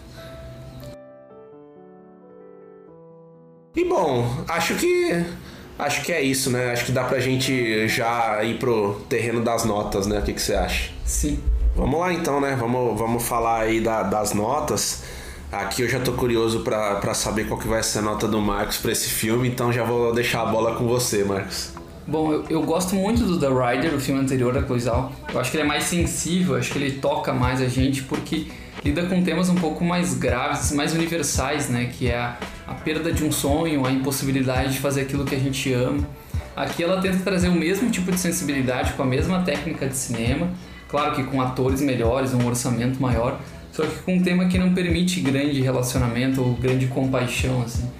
E 3.76 3.84
bom, 3.84 4.26
acho 4.48 4.74
que. 4.74 5.24
Acho 5.78 6.02
que 6.02 6.10
é 6.10 6.22
isso, 6.22 6.50
né? 6.50 6.72
Acho 6.72 6.86
que 6.86 6.92
dá 6.92 7.04
pra 7.04 7.20
gente 7.20 7.86
já 7.86 8.42
ir 8.42 8.58
pro 8.58 8.94
terreno 9.10 9.42
das 9.44 9.64
notas, 9.66 10.06
né? 10.06 10.18
O 10.20 10.22
que, 10.22 10.32
que 10.32 10.40
você 10.40 10.54
acha? 10.54 10.90
Sim. 11.04 11.38
Vamos 11.76 12.00
lá 12.00 12.10
então, 12.14 12.40
né? 12.40 12.56
Vamos, 12.58 12.98
vamos 12.98 13.22
falar 13.22 13.60
aí 13.60 13.78
da- 13.82 14.02
das 14.02 14.32
notas. 14.32 15.02
Aqui 15.52 15.82
eu 15.82 15.88
já 15.88 16.00
tô 16.00 16.12
curioso 16.14 16.60
pra, 16.60 16.94
pra 16.96 17.12
saber 17.12 17.46
qual 17.46 17.60
que 17.60 17.68
vai 17.68 17.82
ser 17.82 17.98
a 17.98 18.02
nota 18.02 18.26
do 18.26 18.40
Marcos 18.40 18.78
pra 18.78 18.90
esse 18.90 19.10
filme, 19.10 19.48
então 19.48 19.70
já 19.70 19.84
vou 19.84 20.14
deixar 20.14 20.40
a 20.42 20.46
bola 20.46 20.76
com 20.76 20.86
você, 20.88 21.22
Marcos. 21.24 21.70
Bom, 22.08 22.32
eu, 22.32 22.44
eu 22.48 22.62
gosto 22.62 22.94
muito 22.94 23.24
do 23.24 23.36
The 23.36 23.48
Rider, 23.48 23.92
o 23.92 24.00
filme 24.00 24.20
anterior 24.20 24.54
da 24.54 24.62
Cloizal. 24.62 25.10
Eu 25.32 25.40
acho 25.40 25.50
que 25.50 25.56
ele 25.56 25.64
é 25.64 25.66
mais 25.66 25.84
sensível, 25.84 26.54
acho 26.54 26.70
que 26.70 26.78
ele 26.78 27.00
toca 27.00 27.32
mais 27.32 27.60
a 27.60 27.66
gente 27.66 28.04
porque 28.04 28.46
lida 28.84 29.06
com 29.06 29.24
temas 29.24 29.48
um 29.48 29.56
pouco 29.56 29.84
mais 29.84 30.14
graves, 30.14 30.70
mais 30.70 30.94
universais, 30.94 31.68
né? 31.68 31.90
Que 31.92 32.08
é 32.08 32.16
a, 32.16 32.36
a 32.68 32.74
perda 32.74 33.12
de 33.12 33.24
um 33.24 33.32
sonho, 33.32 33.84
a 33.84 33.90
impossibilidade 33.90 34.74
de 34.74 34.78
fazer 34.78 35.00
aquilo 35.00 35.24
que 35.24 35.34
a 35.34 35.38
gente 35.38 35.72
ama. 35.72 36.06
Aqui 36.54 36.84
ela 36.84 37.00
tenta 37.00 37.18
trazer 37.18 37.48
o 37.48 37.54
mesmo 37.54 37.90
tipo 37.90 38.12
de 38.12 38.20
sensibilidade 38.20 38.92
com 38.92 39.02
a 39.02 39.06
mesma 39.06 39.42
técnica 39.42 39.88
de 39.88 39.96
cinema, 39.96 40.48
claro 40.88 41.14
que 41.16 41.24
com 41.24 41.42
atores 41.42 41.80
melhores, 41.80 42.32
um 42.32 42.46
orçamento 42.46 43.02
maior, 43.02 43.40
só 43.72 43.84
que 43.84 43.96
com 44.02 44.14
um 44.14 44.22
tema 44.22 44.46
que 44.46 44.56
não 44.58 44.72
permite 44.72 45.20
grande 45.20 45.60
relacionamento 45.60 46.40
ou 46.40 46.54
grande 46.54 46.86
compaixão, 46.86 47.62
assim. 47.62 47.90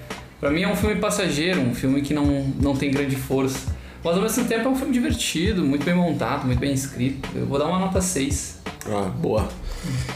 Pra 0.41 0.51
mim 0.51 0.63
é 0.63 0.69
um 0.69 0.77
filme 0.77 0.97
passageiro, 0.97 1.61
um 1.61 1.75
filme 1.75 2.01
que 2.03 2.15
não, 2.15 2.45
não 2.61 2.77
tem 2.77 2.91
grande 2.91 3.17
força. 3.17 3.75
Mas 4.05 4.17
ao 4.17 4.23
mesmo 4.23 4.45
tempo 4.45 4.69
é 4.69 4.71
um 4.71 4.77
filme 4.77 4.93
divertido, 4.93 5.65
muito 5.65 5.85
bem 5.85 5.95
montado, 5.95 6.47
muito 6.47 6.59
bem 6.59 6.73
escrito. 6.73 7.29
Eu 7.35 7.47
vou 7.47 7.59
dar 7.59 7.67
uma 7.67 7.79
nota 7.79 8.01
6. 8.01 8.61
Ah, 8.89 9.03
boa. 9.03 9.49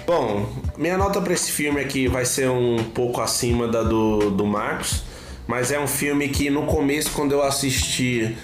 Bom, 0.06 0.48
minha 0.78 0.96
nota 0.96 1.20
para 1.20 1.32
esse 1.32 1.50
filme 1.50 1.80
aqui 1.80 2.08
vai 2.08 2.24
ser 2.24 2.48
um 2.48 2.76
pouco 2.94 3.20
acima 3.20 3.66
da 3.66 3.82
do, 3.82 4.30
do 4.30 4.46
Marcos, 4.46 5.02
mas 5.46 5.72
é 5.72 5.80
um 5.80 5.86
filme 5.86 6.28
que 6.28 6.50
no 6.50 6.66
começo, 6.66 7.10
quando 7.12 7.32
eu 7.32 7.42
assisti, 7.42 8.36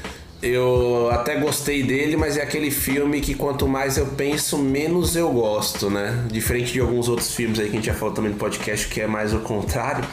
eu 0.43 1.09
até 1.13 1.37
gostei 1.37 1.83
dele, 1.83 2.17
mas 2.17 2.37
é 2.37 2.43
aquele 2.43 2.71
filme 2.71 3.21
que 3.21 3.35
quanto 3.35 3.67
mais 3.67 3.97
eu 3.97 4.07
penso, 4.07 4.59
menos 4.59 5.17
eu 5.17 5.31
gosto, 5.31 5.89
né? 5.89 6.25
Diferente 6.31 6.73
de 6.73 6.81
alguns 6.81 7.09
outros 7.09 7.35
filmes 7.35 7.59
aí 7.59 7.67
que 7.67 7.73
a 7.73 7.77
gente 7.77 7.87
já 7.87 7.95
falou 7.95 8.15
também 8.15 8.33
no 8.33 8.37
podcast, 8.37 8.89
que 8.89 9.01
é 9.01 9.07
mais 9.07 9.33
o 9.33 9.41
contrário. 9.41 10.05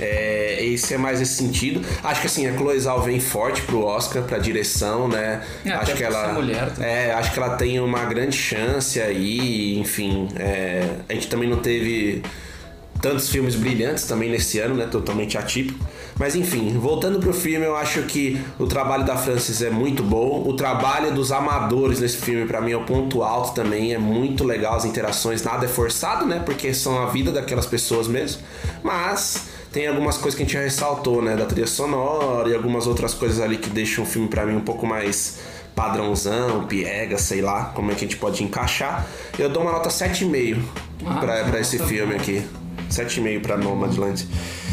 É, 0.00 0.64
esse 0.64 0.94
é 0.94 0.98
mais 0.98 1.20
esse 1.20 1.34
sentido. 1.34 1.80
Acho 2.02 2.20
que 2.20 2.26
assim, 2.26 2.46
a 2.46 2.56
Chloe 2.56 2.78
Zhao 2.80 3.02
vem 3.02 3.20
forte 3.20 3.62
pro 3.62 3.84
Oscar, 3.84 4.22
pra 4.22 4.38
direção, 4.38 5.08
né? 5.08 5.42
É, 5.64 5.70
acho 5.70 5.94
que 5.94 6.02
ela. 6.02 6.32
mulher 6.32 6.70
também. 6.70 6.90
é, 6.90 7.12
acho 7.12 7.32
que 7.32 7.38
ela 7.38 7.56
tem 7.56 7.80
uma 7.80 8.04
grande 8.04 8.36
chance 8.36 9.00
aí, 9.00 9.78
enfim. 9.78 10.28
é, 10.36 10.88
a 11.08 11.14
gente 11.14 11.28
também 11.28 11.48
não 11.48 11.58
teve 11.58 12.22
tantos 13.00 13.28
filmes 13.28 13.54
brilhantes 13.54 14.04
também 14.04 14.30
nesse 14.30 14.58
ano, 14.58 14.74
né? 14.74 14.86
Totalmente 14.86 15.36
atípico. 15.36 15.78
Mas 16.18 16.36
enfim, 16.36 16.78
voltando 16.78 17.18
pro 17.18 17.32
filme, 17.32 17.66
eu 17.66 17.76
acho 17.76 18.02
que 18.02 18.40
o 18.58 18.66
trabalho 18.66 19.04
da 19.04 19.16
Frances 19.16 19.60
é 19.62 19.68
muito 19.68 20.02
bom. 20.02 20.42
O 20.46 20.54
trabalho 20.54 21.12
dos 21.12 21.32
amadores 21.32 22.00
nesse 22.00 22.16
filme, 22.16 22.46
pra 22.46 22.60
mim, 22.60 22.72
é 22.72 22.76
o 22.76 22.84
ponto 22.84 23.22
alto 23.22 23.52
também. 23.52 23.92
É 23.92 23.98
muito 23.98 24.44
legal 24.44 24.76
as 24.76 24.84
interações. 24.84 25.42
Nada 25.42 25.66
é 25.66 25.68
forçado, 25.68 26.24
né? 26.24 26.40
Porque 26.44 26.72
são 26.72 27.02
a 27.02 27.06
vida 27.06 27.30
daquelas 27.32 27.66
pessoas 27.66 28.06
mesmo. 28.06 28.40
Mas 28.82 29.48
tem 29.74 29.86
algumas 29.88 30.16
coisas 30.16 30.36
que 30.36 30.42
a 30.42 30.46
gente 30.46 30.54
já 30.54 30.60
ressaltou, 30.62 31.20
né? 31.20 31.36
Da 31.36 31.44
trilha 31.44 31.66
sonora 31.66 32.48
e 32.48 32.54
algumas 32.54 32.86
outras 32.86 33.12
coisas 33.12 33.40
ali 33.40 33.56
que 33.58 33.68
deixam 33.68 34.04
o 34.04 34.06
filme 34.06 34.28
pra 34.28 34.46
mim 34.46 34.54
um 34.56 34.60
pouco 34.60 34.86
mais 34.86 35.40
padrãozão, 35.74 36.66
piega, 36.66 37.18
sei 37.18 37.42
lá, 37.42 37.66
como 37.74 37.90
é 37.90 37.94
que 37.94 38.04
a 38.04 38.08
gente 38.08 38.16
pode 38.16 38.42
encaixar. 38.44 39.04
Eu 39.38 39.48
dou 39.50 39.62
uma 39.62 39.72
nota 39.72 39.88
7,5 39.90 40.58
Ah, 41.04 41.14
pra, 41.16 41.44
pra 41.44 41.60
esse 41.60 41.78
filme 41.80 42.14
aqui. 42.14 42.42
7,5 42.90 43.40
pra 43.42 43.56
Nomadland. 43.56 44.26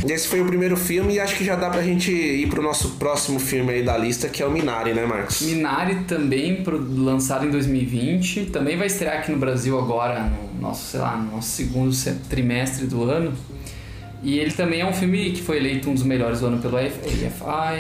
E 0.08 0.12
esse 0.12 0.28
foi 0.28 0.42
o 0.42 0.46
primeiro 0.46 0.78
filme 0.78 1.16
e 1.16 1.20
acho 1.20 1.36
que 1.36 1.44
já 1.44 1.56
dá 1.56 1.70
pra 1.70 1.82
gente 1.82 2.12
ir 2.12 2.48
pro 2.50 2.62
nosso 2.62 2.92
próximo 2.92 3.40
filme 3.40 3.72
aí 3.74 3.84
da 3.84 3.98
lista, 3.98 4.28
que 4.30 4.44
é 4.44 4.46
o 4.46 4.52
Minari, 4.52 4.94
né, 4.94 5.06
Marcos? 5.06 5.42
Minari 5.42 6.04
também 6.08 6.64
pro- 6.64 6.78
lançado 7.04 7.46
em 7.46 7.52
2020, 7.52 8.46
também 8.48 8.78
vai 8.78 8.88
estrear 8.88 9.18
aqui 9.20 9.32
no 9.32 9.38
Brasil 9.38 9.78
agora 9.80 10.24
no 10.56 10.62
nosso, 10.62 10.92
sei 10.92 11.00
lá, 11.00 11.16
no 11.18 11.36
nosso 11.36 11.50
segundo 11.50 11.92
se- 11.94 12.14
trimestre 12.30 12.86
do 12.86 13.04
ano. 13.04 13.34
E 14.24 14.38
ele 14.38 14.52
também 14.52 14.82
é 14.82 14.86
um 14.86 14.94
filme 14.94 15.32
que 15.32 15.42
foi 15.42 15.58
eleito 15.58 15.90
um 15.90 15.96
dos 15.96 16.04
melhores 16.04 16.42
do 16.42 16.46
ano 16.46 16.60
pelo 16.60 16.78
AFI. 16.78 17.18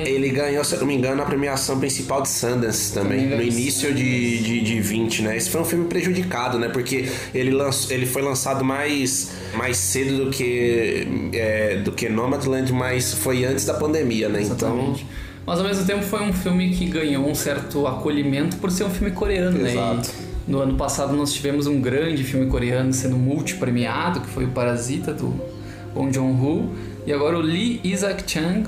Ele 0.08 0.30
ganhou, 0.30 0.64
se 0.64 0.74
eu 0.74 0.80
não 0.80 0.88
me 0.88 0.96
engano, 0.96 1.22
a 1.22 1.26
premiação 1.26 1.80
principal 1.80 2.24
de 2.24 2.30
Sundance 2.30 2.92
também, 2.94 3.30
Também 3.30 3.38
no 3.38 3.44
início 3.44 3.94
de, 3.94 4.40
de, 4.40 4.62
de 4.62 4.80
20, 4.80 5.22
né? 5.22 5.38
Esse 5.38 5.52
foi 5.52 5.62
um 5.62 5.66
filme 5.66 5.86
prejudicado, 5.86 6.58
né? 6.58 6.68
Porque 6.70 7.08
ele, 7.34 7.52
lançou, 7.52 7.92
ele 7.92 8.08
foi 8.08 8.24
lançado 8.24 8.66
mais, 8.66 9.34
mais 9.54 9.78
cedo 9.78 10.26
do 10.26 10.32
que, 10.32 11.08
é, 11.32 11.76
do 11.78 11.92
que 11.92 12.10
Nomadland, 12.10 12.74
mas 12.74 13.14
foi 13.14 13.46
antes 13.46 13.66
da 13.66 13.76
pandemia, 13.76 14.28
né? 14.28 14.42
Exatamente. 14.42 15.06
Mas 15.46 15.60
ao 15.60 15.66
mesmo 15.66 15.86
tempo 15.86 16.04
foi 16.04 16.22
um 16.22 16.34
filme 16.34 16.72
que 16.72 16.86
ganhou 16.86 17.28
um 17.28 17.36
certo 17.36 17.86
acolhimento 17.86 18.58
por 18.58 18.72
ser 18.72 18.86
um 18.86 18.90
filme 18.90 19.12
coreano, 19.12 19.60
né? 19.60 19.74
Exato. 19.74 20.10
E 20.48 20.52
no 20.52 20.60
ano 20.60 20.76
passado 20.76 21.14
nós 21.14 21.32
tivemos 21.34 21.68
um 21.68 21.80
grande 21.80 22.24
filme 22.24 22.48
coreano 22.48 22.92
sendo 22.94 23.16
multi-premiado, 23.16 24.22
que 24.22 24.28
foi 24.28 24.46
o 24.46 24.50
Parasita 24.50 25.14
do 25.14 25.61
Bong 25.94 26.14
Joon-ho. 26.14 26.70
E 27.06 27.12
agora 27.12 27.38
o 27.38 27.42
Lee 27.42 27.80
Isaac 27.84 28.24
Chung, 28.28 28.64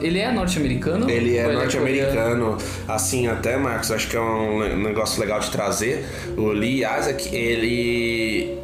ele 0.00 0.18
é 0.18 0.32
norte-americano? 0.32 1.08
Ele 1.08 1.36
é 1.36 1.46
Ou 1.46 1.52
norte-americano, 1.52 2.58
assim 2.88 3.28
até, 3.28 3.56
Marcos, 3.56 3.90
acho 3.92 4.08
que 4.08 4.16
é 4.16 4.20
um 4.20 4.82
negócio 4.82 5.20
legal 5.20 5.38
de 5.40 5.50
trazer. 5.50 6.04
O 6.36 6.48
Lee 6.48 6.78
Isaac, 6.78 7.34
ele. 7.34 8.58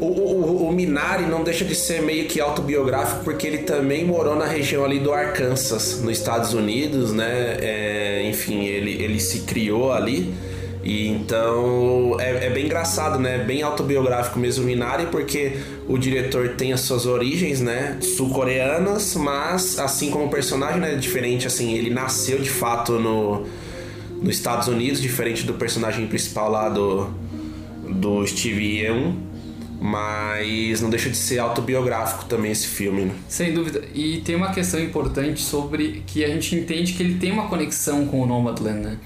O, 0.00 0.06
o, 0.06 0.68
o 0.68 0.72
Minari 0.72 1.24
não 1.26 1.44
deixa 1.44 1.64
de 1.64 1.74
ser 1.74 2.02
meio 2.02 2.26
que 2.26 2.40
autobiográfico 2.40 3.22
porque 3.22 3.46
ele 3.46 3.58
também 3.58 4.04
morou 4.04 4.34
na 4.34 4.46
região 4.46 4.84
ali 4.84 4.98
do 4.98 5.12
Arkansas, 5.12 6.00
nos 6.02 6.18
Estados 6.18 6.54
Unidos, 6.54 7.12
né? 7.12 7.56
É, 7.60 8.22
enfim, 8.28 8.64
ele, 8.64 9.02
ele 9.02 9.20
se 9.20 9.40
criou 9.40 9.92
ali. 9.92 10.34
E 10.84 11.08
então 11.08 12.16
é, 12.18 12.46
é 12.46 12.50
bem 12.50 12.66
engraçado, 12.66 13.18
né? 13.18 13.38
Bem 13.38 13.62
autobiográfico 13.62 14.38
mesmo 14.38 14.64
o 14.64 14.66
Minari, 14.66 15.06
porque 15.06 15.52
o 15.92 15.98
diretor 15.98 16.54
tem 16.56 16.72
as 16.72 16.80
suas 16.80 17.04
origens, 17.04 17.60
né? 17.60 17.98
Sul-coreanas, 18.00 19.14
mas 19.14 19.78
assim 19.78 20.10
como 20.10 20.24
o 20.24 20.30
personagem 20.30 20.80
né, 20.80 20.94
é 20.94 20.96
diferente, 20.96 21.46
assim, 21.46 21.74
ele 21.74 21.90
nasceu 21.90 22.38
de 22.38 22.48
fato 22.48 22.92
no, 22.92 23.46
nos 24.22 24.34
Estados 24.34 24.68
Unidos, 24.68 25.02
diferente 25.02 25.44
do 25.44 25.52
personagem 25.52 26.06
principal 26.06 26.50
lá 26.50 26.70
do, 26.70 27.12
do 27.86 28.26
Steve 28.26 28.78
Yeun, 28.78 29.16
mas 29.78 30.80
não 30.80 30.88
deixa 30.88 31.10
de 31.10 31.16
ser 31.16 31.40
autobiográfico 31.40 32.24
também 32.24 32.52
esse 32.52 32.68
filme, 32.68 33.02
né? 33.02 33.14
Sem 33.28 33.52
dúvida. 33.52 33.84
E 33.94 34.22
tem 34.24 34.34
uma 34.34 34.50
questão 34.50 34.80
importante 34.80 35.42
sobre 35.42 36.02
que 36.06 36.24
a 36.24 36.28
gente 36.28 36.54
entende 36.54 36.94
que 36.94 37.02
ele 37.02 37.16
tem 37.16 37.30
uma 37.30 37.48
conexão 37.48 38.06
com 38.06 38.22
o 38.22 38.26
Nomadland, 38.26 38.80
né? 38.80 38.98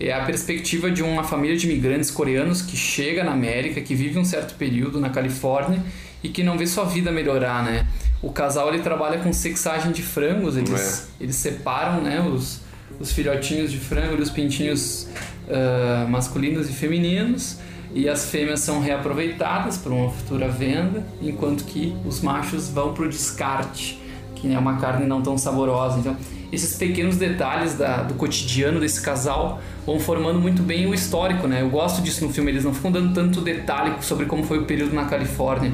É 0.00 0.14
a 0.14 0.24
perspectiva 0.24 0.90
de 0.90 1.02
uma 1.02 1.24
família 1.24 1.58
de 1.58 1.68
imigrantes 1.68 2.10
coreanos 2.10 2.62
que 2.62 2.74
chega 2.74 3.22
na 3.22 3.32
América, 3.32 3.82
que 3.82 3.94
vive 3.94 4.18
um 4.18 4.24
certo 4.24 4.54
período 4.54 4.98
na 4.98 5.10
Califórnia 5.10 5.78
e 6.22 6.28
que 6.28 6.42
não 6.42 6.56
vê 6.58 6.66
sua 6.66 6.84
vida 6.84 7.10
melhorar, 7.10 7.62
né? 7.64 7.86
O 8.22 8.30
casal 8.30 8.68
ele 8.72 8.82
trabalha 8.82 9.18
com 9.18 9.32
sexagem 9.32 9.90
de 9.92 10.02
frangos, 10.02 10.56
eles, 10.56 11.08
eles 11.20 11.36
separam, 11.36 12.00
né, 12.02 12.20
os, 12.20 12.60
os 13.00 13.10
filhotinhos 13.12 13.70
de 13.72 13.78
frango 13.78 14.16
e 14.16 14.20
os 14.22 14.30
pintinhos 14.30 15.08
ah, 15.50 16.06
masculinos 16.08 16.70
e 16.70 16.72
femininos 16.72 17.58
e 17.94 18.08
as 18.08 18.30
fêmeas 18.30 18.60
são 18.60 18.80
reaproveitadas 18.80 19.76
para 19.76 19.92
uma 19.92 20.08
futura 20.10 20.48
venda, 20.48 21.04
enquanto 21.20 21.64
que 21.64 21.94
os 22.06 22.20
machos 22.22 22.68
vão 22.68 22.94
para 22.94 23.04
o 23.04 23.08
descarte, 23.08 24.00
que 24.36 24.52
é 24.54 24.58
uma 24.58 24.76
carne 24.78 25.04
não 25.06 25.20
tão 25.20 25.36
saborosa. 25.36 25.98
Então, 25.98 26.16
esses 26.50 26.74
pequenos 26.76 27.16
detalhes 27.16 27.74
da- 27.74 28.02
do 28.02 28.14
cotidiano 28.14 28.80
desse 28.80 29.00
casal 29.00 29.60
vão 29.84 29.98
formando 30.00 30.38
muito 30.40 30.62
bem 30.62 30.86
o 30.86 30.94
histórico, 30.94 31.46
né? 31.46 31.60
Eu 31.60 31.68
gosto 31.70 32.00
disso 32.00 32.24
no 32.26 32.32
filme, 32.32 32.50
eles 32.50 32.64
não 32.64 32.72
ficam 32.72 32.90
dando 32.90 33.12
tanto 33.12 33.40
detalhe 33.40 33.94
sobre 34.00 34.26
como 34.26 34.42
foi 34.44 34.58
o 34.58 34.64
período 34.64 34.94
na 34.94 35.04
Califórnia, 35.04 35.72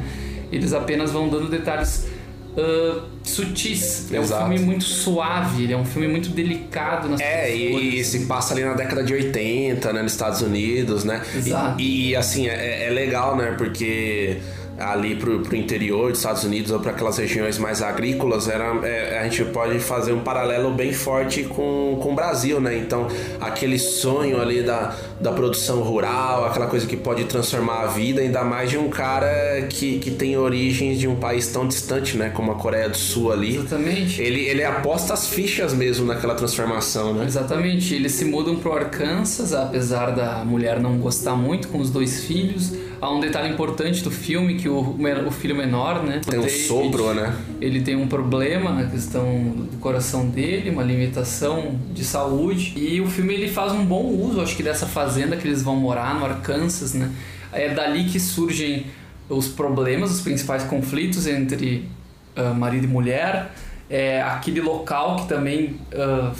eles 0.50 0.72
apenas 0.72 1.10
vão 1.10 1.28
dando 1.28 1.48
detalhes 1.48 2.06
ah, 2.58 3.04
sutis. 3.22 4.12
É 4.12 4.20
um 4.20 4.26
filme 4.26 4.58
muito 4.58 4.84
suave, 4.84 5.64
ele 5.64 5.72
é 5.72 5.76
um 5.76 5.84
filme 5.84 6.08
muito 6.08 6.30
delicado 6.30 7.08
nas 7.08 7.20
É, 7.20 7.54
e, 7.54 7.70
cores. 7.70 7.94
e 7.94 8.04
se 8.04 8.26
passa 8.26 8.54
ali 8.54 8.64
na 8.64 8.74
década 8.74 9.02
de 9.04 9.12
80, 9.12 9.92
né, 9.92 10.02
nos 10.02 10.12
Estados 10.12 10.42
Unidos, 10.42 11.04
né? 11.04 11.22
Exato. 11.36 11.80
E, 11.80 12.10
e, 12.10 12.16
assim, 12.16 12.48
é, 12.48 12.86
é 12.86 12.90
legal, 12.90 13.36
né, 13.36 13.54
porque 13.56 14.38
ali 14.78 15.16
pro, 15.16 15.40
pro 15.40 15.56
interior 15.56 16.10
dos 16.10 16.20
Estados 16.20 16.44
Unidos 16.44 16.70
ou 16.70 16.78
para 16.78 16.92
aquelas 16.92 17.18
regiões 17.18 17.58
mais 17.58 17.82
agrícolas, 17.82 18.48
era, 18.48 18.64
é, 18.86 19.18
a 19.18 19.24
gente 19.24 19.44
pode 19.46 19.78
fazer 19.80 20.12
um 20.12 20.20
paralelo 20.20 20.70
bem 20.72 20.92
forte 20.92 21.44
com, 21.44 21.98
com 22.00 22.12
o 22.12 22.14
Brasil, 22.14 22.60
né? 22.60 22.78
Então, 22.78 23.08
aquele 23.40 23.78
sonho 23.78 24.40
ali 24.40 24.62
da, 24.62 24.94
da 25.20 25.32
produção 25.32 25.80
rural, 25.80 26.44
aquela 26.44 26.66
coisa 26.66 26.86
que 26.86 26.96
pode 26.96 27.24
transformar 27.24 27.82
a 27.82 27.86
vida, 27.86 28.20
ainda 28.20 28.44
mais 28.44 28.70
de 28.70 28.78
um 28.78 28.88
cara 28.88 29.66
que, 29.68 29.98
que 29.98 30.10
tem 30.10 30.36
origens 30.36 30.98
de 30.98 31.08
um 31.08 31.16
país 31.16 31.48
tão 31.48 31.66
distante, 31.66 32.16
né, 32.16 32.30
como 32.30 32.52
a 32.52 32.54
Coreia 32.54 32.88
do 32.88 32.96
Sul 32.96 33.32
ali. 33.32 33.56
Exatamente. 33.56 34.22
Ele, 34.22 34.40
ele 34.42 34.64
aposta 34.64 35.14
as 35.14 35.28
fichas 35.28 35.72
mesmo 35.74 36.06
naquela 36.06 36.34
transformação, 36.34 37.14
né? 37.14 37.24
Exatamente, 37.26 37.94
eles 37.94 38.12
se 38.12 38.24
mudam 38.24 38.56
pro 38.56 38.72
Arkansas, 38.72 39.52
apesar 39.52 40.10
da 40.10 40.44
mulher 40.44 40.78
não 40.78 40.98
gostar 40.98 41.34
muito 41.34 41.68
com 41.68 41.78
os 41.78 41.90
dois 41.90 42.24
filhos. 42.24 42.72
Há 43.00 43.10
um 43.12 43.20
detalhe 43.20 43.52
importante 43.52 44.02
do 44.02 44.10
filme 44.10 44.56
que 44.56 44.67
o, 44.68 44.96
o 45.26 45.30
filho 45.30 45.54
menor, 45.54 46.02
né? 46.02 46.20
Tem 46.24 46.38
um 46.38 46.42
David, 46.42 46.62
sopro, 46.62 47.14
né? 47.14 47.34
Ele 47.60 47.80
tem 47.80 47.96
um 47.96 48.06
problema 48.06 48.72
na 48.72 48.86
questão 48.86 49.24
do 49.70 49.78
coração 49.78 50.28
dele, 50.28 50.70
uma 50.70 50.82
limitação 50.82 51.78
de 51.92 52.04
saúde. 52.04 52.72
E 52.76 53.00
o 53.00 53.06
filme 53.08 53.34
ele 53.34 53.48
faz 53.48 53.72
um 53.72 53.84
bom 53.84 54.04
uso, 54.04 54.40
acho 54.40 54.56
que 54.56 54.62
dessa 54.62 54.86
fazenda 54.86 55.36
que 55.36 55.46
eles 55.46 55.62
vão 55.62 55.76
morar 55.76 56.14
no 56.18 56.24
Arkansas, 56.24 56.94
né? 56.94 57.10
É 57.52 57.72
dali 57.72 58.04
que 58.04 58.20
surgem 58.20 58.86
os 59.28 59.48
problemas, 59.48 60.10
os 60.10 60.20
principais 60.20 60.64
conflitos 60.64 61.26
entre 61.26 61.88
ah, 62.36 62.54
marido 62.54 62.84
e 62.84 62.88
mulher. 62.88 63.52
É 63.90 64.20
aquele 64.22 64.60
local 64.60 65.16
que 65.16 65.28
também 65.28 65.76
ah, 65.94 66.32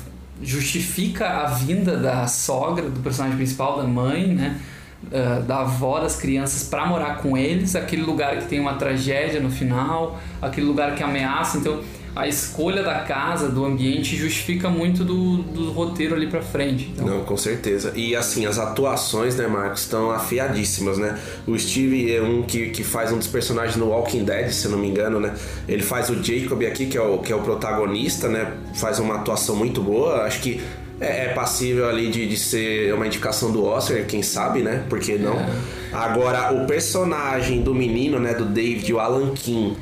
justifica 0.43 1.29
a 1.29 1.47
vinda 1.47 1.97
da 1.97 2.27
sogra, 2.27 2.89
do 2.89 3.01
personagem 3.01 3.37
principal, 3.37 3.79
da 3.79 3.85
mãe, 3.85 4.29
né? 4.29 4.61
Uh, 5.01 5.43
da 5.45 5.61
avó 5.61 6.01
das 6.01 6.17
crianças 6.17 6.69
para 6.69 6.85
morar 6.85 7.19
com 7.23 7.39
eles, 7.39 7.77
aquele 7.77 8.03
lugar 8.03 8.37
que 8.39 8.47
tem 8.47 8.59
uma 8.59 8.75
tragédia 8.75 9.41
no 9.41 9.49
final, 9.49 10.19
aquele 10.43 10.67
lugar 10.67 10.97
que 10.97 11.05
ameaça. 11.05 11.57
Então, 11.57 11.81
a 12.19 12.27
escolha 12.27 12.83
da 12.83 13.01
casa, 13.01 13.49
do 13.49 13.65
ambiente, 13.65 14.17
justifica 14.17 14.69
muito 14.69 15.05
do, 15.05 15.37
do 15.37 15.71
roteiro 15.71 16.17
ali 16.17 16.27
pra 16.27 16.43
frente. 16.43 16.91
Então. 16.93 17.07
Não, 17.07 17.25
com 17.25 17.37
certeza. 17.37 17.93
E 17.95 18.17
assim, 18.17 18.45
as 18.45 18.59
atuações, 18.59 19.37
né, 19.37 19.47
Marcos, 19.47 19.83
estão 19.83 20.11
afiadíssimas, 20.11 20.99
né? 20.99 21.17
O 21.47 21.57
Steve 21.57 22.13
é 22.13 22.21
um 22.21 22.43
que, 22.43 22.71
que 22.71 22.83
faz 22.83 23.13
um 23.13 23.19
dos 23.19 23.29
personagens 23.29 23.77
no 23.77 23.91
Walking 23.91 24.25
Dead, 24.25 24.51
se 24.51 24.67
não 24.67 24.79
me 24.79 24.89
engano, 24.89 25.21
né? 25.21 25.33
Ele 25.69 25.83
faz 25.83 26.11
o 26.11 26.21
Jacob 26.21 26.61
aqui, 26.67 26.87
que 26.87 26.99
é 26.99 27.01
o, 27.01 27.19
que 27.19 27.33
é 27.33 27.37
o 27.37 27.41
protagonista, 27.41 28.29
né? 28.29 28.53
Faz 28.75 28.99
uma 28.99 29.15
atuação 29.15 29.55
muito 29.55 29.81
boa. 29.81 30.23
Acho 30.23 30.41
que 30.41 30.61
é, 31.01 31.27
é 31.27 31.29
passível 31.29 31.89
ali 31.89 32.11
de, 32.11 32.29
de 32.29 32.37
ser 32.37 32.93
uma 32.95 33.07
indicação 33.07 33.51
do 33.51 33.65
Oscar, 33.65 34.05
quem 34.05 34.23
sabe, 34.23 34.63
né? 34.63 34.85
Por 34.89 34.99
que 34.99 35.17
não? 35.17 35.39
É. 35.39 35.49
Agora, 35.93 36.53
o 36.53 36.67
personagem 36.67 37.63
do 37.63 37.75
menino, 37.75 38.19
né, 38.19 38.35
do 38.35 38.45
David, 38.45 38.93
o 38.93 38.99
Alan 38.99 39.33
King 39.35 39.77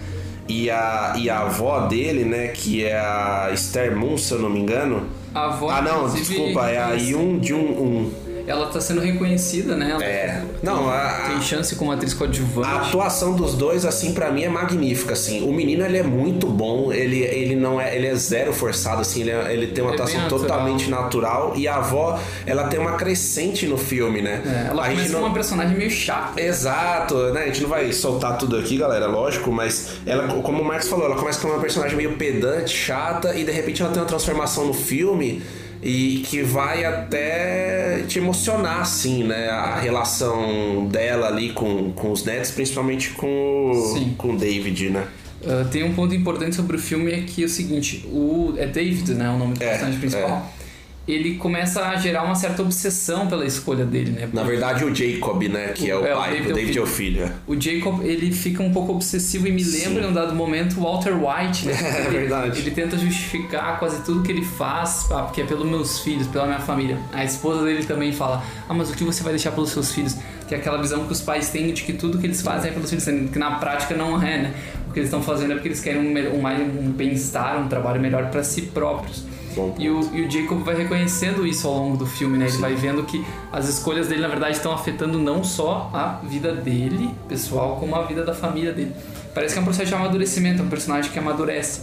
e 0.49 0.71
a, 0.71 1.15
e 1.17 1.29
a 1.29 1.41
avó 1.41 1.87
dele, 1.87 2.25
né, 2.25 2.49
que 2.49 2.85
é 2.85 2.97
a 2.97 3.51
Esther 3.53 3.97
Moon, 3.97 4.17
se 4.17 4.33
eu 4.33 4.39
não 4.39 4.51
me 4.51 4.61
engano. 4.61 5.07
A 5.35 5.47
avó, 5.47 5.71
ah, 5.71 5.83
não, 5.83 6.09
desculpa, 6.09 6.69
é 6.69 6.79
a 6.79 6.93
Yun 6.93 7.43
Jun 7.43 7.57
Un 7.57 8.26
ela 8.47 8.67
tá 8.67 8.81
sendo 8.81 9.01
reconhecida, 9.01 9.77
né? 9.77 9.91
Ela 9.91 10.05
é. 10.05 10.45
Não, 10.63 10.89
a, 10.89 11.29
tem 11.29 11.43
chance 11.43 11.75
como 11.75 11.91
atriz 11.91 12.15
coadjuvante. 12.15 12.69
A 12.69 12.81
atuação 12.83 13.35
dos 13.35 13.55
dois, 13.55 13.85
assim, 13.85 14.15
para 14.15 14.31
mim 14.31 14.45
é 14.45 14.49
magnífica, 14.49 15.15
assim. 15.15 15.43
O 15.43 15.53
menino, 15.53 15.85
ele 15.85 15.99
é 15.99 16.03
muito 16.03 16.47
bom, 16.47 16.93
ele, 16.93 17.23
ele 17.23 17.57
não 17.57 17.81
é, 17.81 17.97
ele 17.97 18.07
é 18.07 18.15
zero 18.15 18.53
forçado, 18.53 19.01
assim, 19.01 19.23
ele, 19.23 19.31
é, 19.31 19.53
ele 19.53 19.67
tem 19.69 19.83
uma 19.83 19.91
é 19.91 19.95
atuação 19.95 20.21
natural. 20.23 20.41
totalmente 20.41 20.91
natural. 20.91 21.53
E 21.57 21.67
a 21.67 21.77
avó, 21.77 22.19
ela 22.47 22.69
tem 22.69 22.79
uma 22.79 22.93
crescente 22.93 23.67
no 23.67 23.77
filme, 23.77 24.23
né? 24.23 24.43
É, 24.47 24.71
ela 24.71 24.87
a 24.87 24.91
começa 24.91 25.13
não... 25.13 25.21
uma 25.21 25.35
personagem 25.35 25.77
meio 25.77 25.91
chata. 25.91 26.41
Exato, 26.41 27.33
né? 27.33 27.43
A 27.43 27.47
gente 27.47 27.63
não 27.63 27.69
vai 27.69 27.93
soltar 27.93 28.39
tudo 28.39 28.57
aqui, 28.57 28.77
galera, 28.79 29.07
lógico, 29.07 29.51
mas 29.51 29.97
ela, 30.07 30.29
como 30.43 30.63
o 30.63 30.65
Marcos 30.65 30.89
falou, 30.89 31.07
ela 31.07 31.17
começa 31.17 31.41
com 31.41 31.49
uma 31.49 31.61
personagem 31.61 31.97
meio 31.97 32.17
pedante, 32.17 32.77
chata, 32.77 33.35
e 33.35 33.45
de 33.45 33.51
repente 33.51 33.83
ela 33.83 33.91
tem 33.91 34.01
uma 34.01 34.09
transformação 34.09 34.67
no 34.67 34.75
filme 34.75 35.43
e 35.83 36.23
que 36.27 36.43
vai 36.43 36.85
até 36.85 38.03
te 38.09 38.19
emocionar, 38.19 38.81
assim, 38.81 39.25
né? 39.25 39.49
A 39.49 39.79
relação 39.79 40.87
dela 40.87 41.29
ali 41.29 41.53
com, 41.53 41.93
com 41.93 42.12
os 42.12 42.25
netos, 42.25 42.51
principalmente 42.51 43.11
com, 43.11 43.73
o, 43.73 44.15
com 44.17 44.35
o 44.35 44.37
David, 44.37 44.91
né? 44.91 45.07
Uh, 45.43 45.69
tem 45.69 45.85
um 45.85 45.95
ponto 45.95 46.15
importante 46.15 46.57
sobre 46.57 46.77
o 46.77 46.79
filme 46.79 47.12
é 47.12 47.21
que 47.21 47.43
é 47.43 47.47
o 47.47 47.49
seguinte, 47.49 48.05
o 48.07 48.55
é 48.57 48.67
David, 48.67 49.15
né, 49.15 49.29
o 49.29 49.39
nome 49.39 49.55
do 49.55 49.62
é, 49.62 49.69
personagem 49.69 50.01
principal. 50.01 50.53
É 50.53 50.56
ele 51.07 51.37
começa 51.37 51.87
a 51.87 51.97
gerar 51.97 52.25
uma 52.25 52.35
certa 52.35 52.62
obsessão 52.62 53.29
pela 53.29 53.47
escolha 53.47 53.85
dele, 53.85 54.11
né? 54.11 54.29
Na 54.33 54.42
verdade, 54.42 54.85
o 54.85 54.92
Jacob, 54.92 55.40
né? 55.45 55.69
Que 55.69 55.85
o, 55.85 55.88
é 55.88 55.97
o 55.97 56.07
é, 56.07 56.14
pai, 56.14 56.29
o 56.29 56.33
David, 56.33 56.51
o 56.51 56.55
David 56.55 56.79
é 56.79 56.83
o 56.83 56.87
filho. 56.87 57.23
É. 57.23 57.33
O 57.47 57.61
Jacob, 57.61 58.05
ele 58.05 58.33
fica 58.33 58.62
um 58.62 58.73
pouco 58.73 58.92
obsessivo 58.92 59.47
e 59.47 59.53
me 59.53 59.62
lembra 59.62 60.03
em 60.03 60.09
um 60.09 60.12
dado 60.12 60.35
momento 60.35 60.81
o 60.81 60.83
Walter 60.83 61.14
White, 61.14 61.66
né? 61.66 61.77
É 61.87 62.09
ele, 62.09 62.19
verdade. 62.19 62.59
Ele 62.59 62.71
tenta 62.73 62.99
justificar 62.99 63.79
quase 63.79 64.03
tudo 64.03 64.23
que 64.23 64.33
ele 64.33 64.45
faz, 64.45 65.07
ah, 65.12 65.23
porque 65.23 65.42
é 65.42 65.45
pelos 65.45 65.66
meus 65.66 66.01
filhos, 66.01 66.27
pela 66.27 66.47
minha 66.47 66.59
família. 66.59 66.99
A 67.12 67.25
esposa 67.25 67.64
dele 67.64 67.85
também 67.85 68.12
fala: 68.12 68.42
Ah, 68.69 68.75
mas 68.75 68.90
o 68.90 68.95
que 68.95 69.05
você 69.05 69.23
vai 69.23 69.33
deixar 69.33 69.53
pelos 69.53 69.71
seus 69.71 69.92
filhos? 69.92 70.16
Que 70.49 70.55
é 70.55 70.59
aquela 70.59 70.79
visão 70.79 71.07
que 71.07 71.12
os 71.12 71.21
pais 71.21 71.51
têm 71.51 71.73
de 71.73 71.83
que 71.83 71.92
tudo 71.92 72.19
que 72.19 72.27
eles 72.27 72.42
fazem 72.42 72.71
é 72.71 72.75
pelos 72.75 72.90
filhos, 72.90 73.05
que 73.05 73.38
na 73.38 73.53
prática 73.53 73.95
não 73.95 74.21
é, 74.21 74.38
né? 74.38 74.55
O 74.88 74.92
que 74.92 74.99
eles 74.99 75.09
estão 75.09 75.23
fazendo 75.23 75.53
é 75.53 75.55
porque 75.55 75.69
eles 75.69 75.81
querem 75.81 76.01
um, 76.01 76.37
um, 76.37 76.87
um 76.87 76.90
bem-estar, 76.90 77.61
um 77.61 77.69
trabalho 77.69 78.01
melhor 78.01 78.31
para 78.31 78.42
si 78.42 78.62
próprios. 78.62 79.25
E 79.79 79.88
o, 79.88 80.01
e 80.14 80.23
o 80.23 80.31
Jacob 80.31 80.62
vai 80.62 80.77
reconhecendo 80.77 81.47
isso 81.47 81.66
ao 81.66 81.75
longo 81.75 81.97
do 81.97 82.07
filme, 82.07 82.37
né? 82.37 82.45
Ele 82.45 82.53
Sim. 82.53 82.61
vai 82.61 82.75
vendo 82.75 83.03
que 83.05 83.25
as 83.53 83.69
escolhas 83.69 84.09
dele, 84.09 84.21
na 84.21 84.29
verdade, 84.29 84.57
estão 84.57 84.73
afetando 84.73 85.19
não 85.19 85.42
só 85.42 85.90
a 85.92 86.21
vida 86.27 86.53
dele, 86.53 87.11
pessoal, 87.29 87.77
como 87.77 87.95
a 87.95 88.03
vida 88.05 88.25
da 88.25 88.35
família 88.35 88.73
dele. 88.73 88.92
Parece 89.35 89.55
que 89.55 89.59
é 89.59 89.62
um 89.62 89.64
processo 89.64 89.88
de 89.88 89.95
amadurecimento, 89.95 90.62
é 90.62 90.64
um 90.64 90.69
personagem 90.69 91.11
que 91.11 91.19
amadurece. 91.19 91.83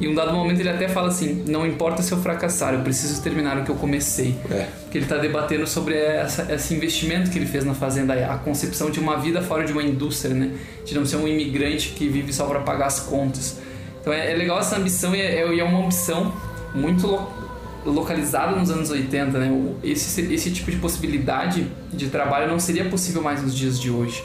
E 0.00 0.08
um 0.08 0.14
dado 0.14 0.32
momento 0.32 0.58
ele 0.60 0.68
até 0.68 0.88
fala 0.88 1.08
assim: 1.08 1.44
não 1.46 1.66
importa 1.66 2.02
se 2.02 2.10
eu 2.12 2.18
fracassar, 2.18 2.74
eu 2.74 2.80
preciso 2.80 3.22
terminar 3.22 3.58
o 3.58 3.64
que 3.64 3.70
eu 3.70 3.76
comecei. 3.76 4.34
É. 4.50 4.66
Porque 4.82 4.98
ele 4.98 5.04
está 5.04 5.18
debatendo 5.18 5.66
sobre 5.66 5.96
essa, 5.96 6.52
esse 6.52 6.74
investimento 6.74 7.30
que 7.30 7.38
ele 7.38 7.46
fez 7.46 7.64
na 7.64 7.74
fazenda, 7.74 8.14
a 8.26 8.36
concepção 8.38 8.90
de 8.90 8.98
uma 8.98 9.16
vida 9.16 9.40
fora 9.40 9.64
de 9.64 9.72
uma 9.72 9.82
indústria, 9.82 10.34
né? 10.34 10.50
De 10.84 10.94
não 10.94 11.06
ser 11.06 11.16
um 11.16 11.28
imigrante 11.28 11.90
que 11.90 12.08
vive 12.08 12.32
só 12.32 12.46
para 12.46 12.60
pagar 12.60 12.86
as 12.86 13.00
contas. 13.00 13.60
Então 14.00 14.12
é, 14.12 14.32
é 14.32 14.34
legal 14.34 14.58
essa 14.58 14.76
ambição 14.76 15.14
e 15.14 15.20
é, 15.20 15.40
é, 15.40 15.58
é 15.58 15.64
uma 15.64 15.78
ambição 15.78 16.32
muito 16.74 17.06
lo 17.06 17.32
localizado 17.84 18.58
nos 18.58 18.70
anos 18.70 18.90
80, 18.90 19.38
né? 19.38 19.74
Esse, 19.82 20.32
esse 20.32 20.50
tipo 20.50 20.70
de 20.70 20.78
possibilidade 20.78 21.66
de 21.92 22.08
trabalho 22.08 22.48
não 22.48 22.58
seria 22.58 22.86
possível 22.86 23.22
mais 23.22 23.42
nos 23.42 23.54
dias 23.54 23.78
de 23.78 23.90
hoje. 23.90 24.24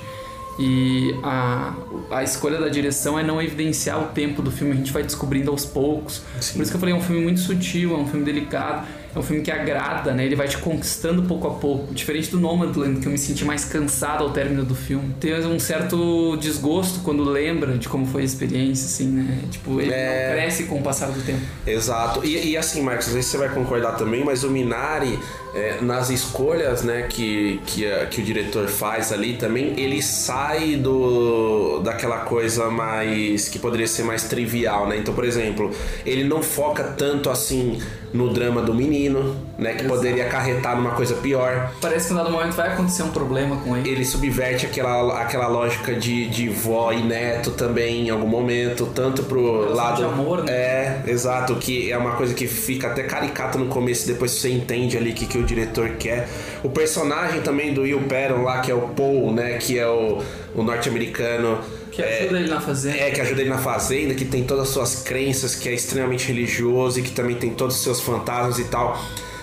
E 0.57 1.13
a, 1.23 1.73
a 2.11 2.23
escolha 2.23 2.57
da 2.57 2.67
direção 2.67 3.17
é 3.17 3.23
não 3.23 3.41
evidenciar 3.41 4.01
o 4.01 4.07
tempo 4.07 4.41
do 4.41 4.51
filme, 4.51 4.73
a 4.73 4.75
gente 4.75 4.91
vai 4.91 5.03
descobrindo 5.03 5.51
aos 5.51 5.65
poucos. 5.65 6.21
Sim. 6.39 6.53
Por 6.53 6.61
isso 6.61 6.71
que 6.71 6.75
eu 6.75 6.79
falei, 6.79 6.95
é 6.95 6.97
um 6.97 7.01
filme 7.01 7.21
muito 7.21 7.39
sutil, 7.39 7.93
é 7.93 7.97
um 7.97 8.07
filme 8.07 8.25
delicado 8.25 8.85
é 9.13 9.19
um 9.19 9.23
filme 9.23 9.41
que 9.41 9.51
agrada, 9.51 10.13
né? 10.13 10.25
Ele 10.25 10.35
vai 10.35 10.47
te 10.47 10.57
conquistando 10.57 11.23
pouco 11.23 11.47
a 11.47 11.51
pouco. 11.51 11.93
Diferente 11.93 12.29
do 12.29 12.39
Nomadland, 12.39 12.99
que 12.99 13.07
eu 13.07 13.11
me 13.11 13.17
senti 13.17 13.43
mais 13.43 13.65
cansado 13.65 14.23
ao 14.23 14.29
término 14.31 14.63
do 14.63 14.75
filme. 14.75 15.15
Tem 15.19 15.33
um 15.45 15.59
certo 15.59 16.37
desgosto 16.37 16.99
quando 17.01 17.23
lembra 17.23 17.77
de 17.77 17.89
como 17.89 18.05
foi 18.05 18.21
a 18.21 18.25
experiência, 18.25 18.85
assim, 18.85 19.07
né? 19.07 19.39
Tipo, 19.49 19.81
ele 19.81 19.91
é... 19.91 20.31
cresce 20.33 20.63
com 20.65 20.79
o 20.79 20.81
passar 20.81 21.07
do 21.07 21.21
tempo. 21.21 21.41
Exato. 21.65 22.23
E, 22.23 22.51
e 22.51 22.57
assim, 22.57 22.81
Marcos, 22.81 23.07
não 23.07 23.13
sei 23.13 23.23
se 23.23 23.29
você 23.29 23.37
vai 23.37 23.49
concordar 23.49 23.93
também, 23.93 24.23
mas 24.23 24.43
o 24.43 24.49
Minari, 24.49 25.17
é, 25.55 25.81
nas 25.81 26.09
escolhas, 26.09 26.83
né, 26.83 27.07
que, 27.09 27.59
que, 27.65 27.85
que 28.11 28.21
o 28.21 28.23
diretor 28.23 28.67
faz 28.67 29.11
ali 29.11 29.37
também, 29.37 29.79
ele 29.79 30.01
sai 30.01 30.75
do 30.75 31.79
daquela 31.79 32.19
coisa 32.19 32.69
mais... 32.69 33.49
que 33.49 33.57
poderia 33.57 33.87
ser 33.87 34.03
mais 34.03 34.25
trivial, 34.25 34.87
né? 34.87 34.97
Então, 34.97 35.13
por 35.13 35.25
exemplo, 35.25 35.71
ele 36.05 36.23
não 36.23 36.43
foca 36.43 36.83
tanto, 36.83 37.29
assim, 37.29 37.79
no 38.13 38.29
drama 38.29 38.61
do 38.61 38.73
menino, 38.73 39.35
né? 39.57 39.73
Que 39.73 39.83
Exato. 39.83 39.95
poderia 39.95 40.25
acarretar 40.25 40.75
numa 40.75 40.91
coisa 40.91 41.15
pior. 41.15 41.71
Parece 41.81 42.07
que 42.07 42.13
em 42.13 42.17
dado 42.17 42.31
momento 42.31 42.53
vai 42.53 42.69
acontecer 42.69 43.03
um 43.03 43.11
problema 43.11 43.57
com 43.57 43.75
ele. 43.77 43.89
Ele 43.89 44.05
subverte 44.05 44.65
aquela, 44.65 45.21
aquela 45.21 45.47
lógica 45.47 45.93
de, 45.93 46.27
de 46.27 46.49
vó 46.49 46.91
e 46.91 47.01
neto 47.03 47.51
também 47.51 48.07
em 48.07 48.09
algum 48.09 48.27
momento, 48.27 48.87
tanto 48.87 49.23
pro 49.23 49.73
lado. 49.73 49.97
De 49.97 50.03
amor, 50.03 50.43
né? 50.43 50.51
É, 50.51 51.03
exato, 51.07 51.55
que 51.55 51.91
é 51.91 51.97
uma 51.97 52.15
coisa 52.15 52.33
que 52.33 52.47
fica 52.47 52.87
até 52.87 53.03
caricata 53.03 53.57
no 53.57 53.67
começo, 53.67 54.07
depois 54.07 54.31
você 54.31 54.49
entende 54.49 54.97
ali 54.97 55.11
o 55.11 55.13
que, 55.13 55.25
que 55.25 55.37
o 55.37 55.43
diretor 55.43 55.89
quer. 55.91 56.27
O 56.63 56.69
personagem 56.69 57.41
também 57.41 57.73
do 57.73 57.81
Will 57.81 58.01
Perron 58.07 58.43
lá, 58.43 58.59
que 58.59 58.71
é 58.71 58.75
o 58.75 58.81
Paul, 58.89 59.33
né? 59.33 59.57
Que 59.57 59.77
é 59.77 59.87
o, 59.87 60.21
o 60.55 60.63
norte-americano 60.63 61.59
que 61.91 62.01
ajuda 62.01 62.37
é, 62.37 62.41
ele 62.41 62.49
na 62.49 62.61
fazenda. 62.61 62.97
É, 62.97 63.11
que 63.11 63.21
ajuda 63.21 63.41
ele 63.41 63.49
na 63.49 63.57
fazenda, 63.57 64.13
que 64.13 64.25
tem 64.25 64.43
todas 64.43 64.67
as 64.67 64.69
suas 64.69 64.95
crenças, 65.03 65.55
que 65.55 65.69
é 65.69 65.73
extremamente 65.73 66.27
religioso 66.27 66.99
e 66.99 67.03
que 67.03 67.11
também 67.11 67.35
tem 67.35 67.51
todos 67.51 67.75
os 67.75 67.83
seus 67.83 67.99
fantasmas 67.99 68.59
e 68.59 68.65
tal. 68.65 68.99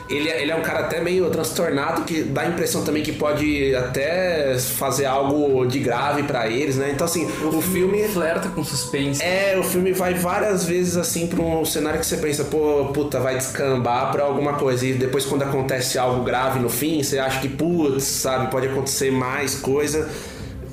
Ele, 0.09 0.29
é, 0.29 0.41
ele 0.41 0.53
é 0.53 0.57
um 0.57 0.63
cara 0.63 0.81
até 0.81 1.01
meio 1.01 1.29
transtornado, 1.31 2.03
que 2.03 2.23
dá 2.23 2.43
a 2.43 2.47
impressão 2.47 2.85
também 2.85 3.03
que 3.03 3.13
pode 3.13 3.75
até 3.75 4.57
fazer 4.59 5.05
algo 5.05 5.67
de 5.67 5.81
grave 5.81 6.23
para 6.23 6.47
eles, 6.47 6.77
né? 6.77 6.93
Então, 6.95 7.05
assim, 7.05 7.27
o, 7.43 7.49
o 7.49 7.61
filme, 7.61 7.99
filme. 7.99 8.09
flerta 8.09 8.49
com 8.49 8.63
suspense. 8.63 9.23
É, 9.23 9.59
o 9.59 9.65
filme 9.65 9.93
vai 9.93 10.15
várias 10.15 10.65
vezes 10.65 10.97
assim 10.97 11.27
pra 11.27 11.43
um 11.43 11.65
cenário 11.65 11.99
que 11.99 12.07
você 12.07 12.19
pensa, 12.19 12.45
pô, 12.45 12.87
puta, 12.95 13.19
vai 13.19 13.37
descambar 13.37 14.13
pra 14.13 14.23
alguma 14.23 14.55
coisa. 14.55 14.87
E 14.87 14.93
depois, 14.95 15.25
quando 15.25 15.43
acontece 15.43 15.99
algo 15.99 16.23
grave 16.23 16.61
no 16.61 16.69
fim, 16.69 17.03
você 17.03 17.19
acha 17.19 17.41
que, 17.41 17.49
putz, 17.49 18.05
sabe, 18.05 18.49
pode 18.51 18.69
acontecer 18.69 19.11
mais 19.11 19.57
coisa. 19.57 20.09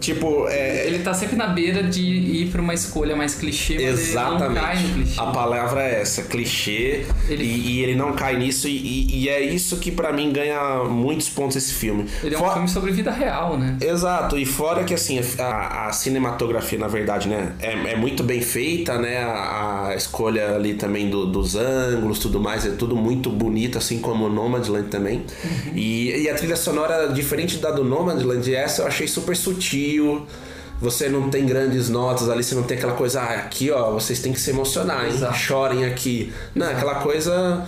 Tipo, 0.03 0.49
é... 0.49 0.85
ele 0.85 0.99
tá 0.99 1.13
sempre 1.13 1.37
na 1.37 1.47
beira 1.47 1.81
de 1.81 2.01
ir 2.01 2.49
pra 2.49 2.61
uma 2.61 2.73
escolha 2.73 3.15
mais 3.15 3.35
clichê, 3.35 3.75
mas 3.75 4.09
Exatamente. 4.09 4.43
ele 4.43 4.53
não 4.53 4.61
cai 4.61 4.83
no 4.83 4.93
clichê. 4.95 5.19
A 5.21 5.25
palavra 5.27 5.81
é 5.81 6.01
essa, 6.01 6.23
clichê, 6.23 7.05
ele... 7.29 7.45
E, 7.45 7.71
e, 7.71 7.83
ele 7.83 7.95
não 7.95 8.11
cai 8.11 8.35
nisso, 8.35 8.67
e, 8.67 9.07
e 9.09 9.29
é 9.29 9.39
isso 9.39 9.77
que 9.77 9.91
para 9.91 10.11
mim 10.11 10.33
ganha 10.33 10.83
muitos 10.83 11.29
pontos 11.29 11.55
esse 11.55 11.73
filme. 11.73 12.05
Ele 12.21 12.35
é 12.35 12.37
um 12.37 12.51
filme 12.51 12.67
sobre 12.67 12.91
vida 12.91 13.11
real, 13.11 13.57
né? 13.57 13.77
Exato, 13.79 14.37
e 14.37 14.45
fora 14.45 14.83
que 14.83 14.93
assim, 14.93 15.21
a, 15.39 15.87
a 15.87 15.93
cinematografia, 15.93 16.77
na 16.77 16.89
verdade, 16.89 17.29
né, 17.29 17.53
é, 17.61 17.93
é, 17.93 17.95
muito 17.95 18.23
bem 18.23 18.41
feita, 18.41 18.97
né? 18.97 19.19
A, 19.19 19.87
a 19.87 19.95
escolha 19.95 20.55
ali 20.55 20.73
também 20.73 21.09
do, 21.09 21.25
dos 21.25 21.55
ângulos, 21.55 22.19
tudo 22.19 22.41
mais, 22.41 22.65
é 22.65 22.71
tudo 22.71 22.97
muito 22.97 23.29
bonito, 23.29 23.77
assim 23.77 23.99
como 23.99 24.25
o 24.25 24.29
Nomadland 24.29 24.89
também. 24.89 25.19
Uhum. 25.19 25.71
E, 25.77 26.23
e 26.23 26.29
a 26.29 26.35
trilha 26.35 26.57
sonora, 26.57 27.07
diferente 27.07 27.57
da 27.57 27.71
do 27.71 27.85
Nomadland, 27.85 28.53
essa 28.53 28.81
eu 28.81 28.87
achei 28.87 29.07
super 29.07 29.33
sutil 29.33 29.92
frio, 29.93 30.25
você 30.81 31.07
não 31.07 31.29
tem 31.29 31.45
grandes 31.45 31.89
notas 31.89 32.29
ali, 32.29 32.43
você 32.43 32.55
não 32.55 32.63
tem 32.63 32.77
aquela 32.77 32.93
coisa, 32.93 33.21
ah, 33.21 33.35
aqui 33.35 33.71
ó, 33.71 33.91
vocês 33.91 34.19
têm 34.19 34.33
que 34.33 34.39
se 34.39 34.49
emocionar, 34.49 35.05
hein? 35.05 35.13
Exato. 35.13 35.37
Chorem 35.37 35.85
aqui. 35.85 36.33
Não, 36.55 36.65
Exato. 36.65 36.77
aquela 36.77 36.95
coisa 37.01 37.65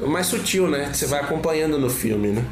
mais 0.00 0.26
sutil, 0.26 0.68
né? 0.68 0.88
Que 0.90 0.96
você 0.96 1.06
vai 1.06 1.20
acompanhando 1.20 1.78
no 1.78 1.90
filme, 1.90 2.28
né? 2.28 2.44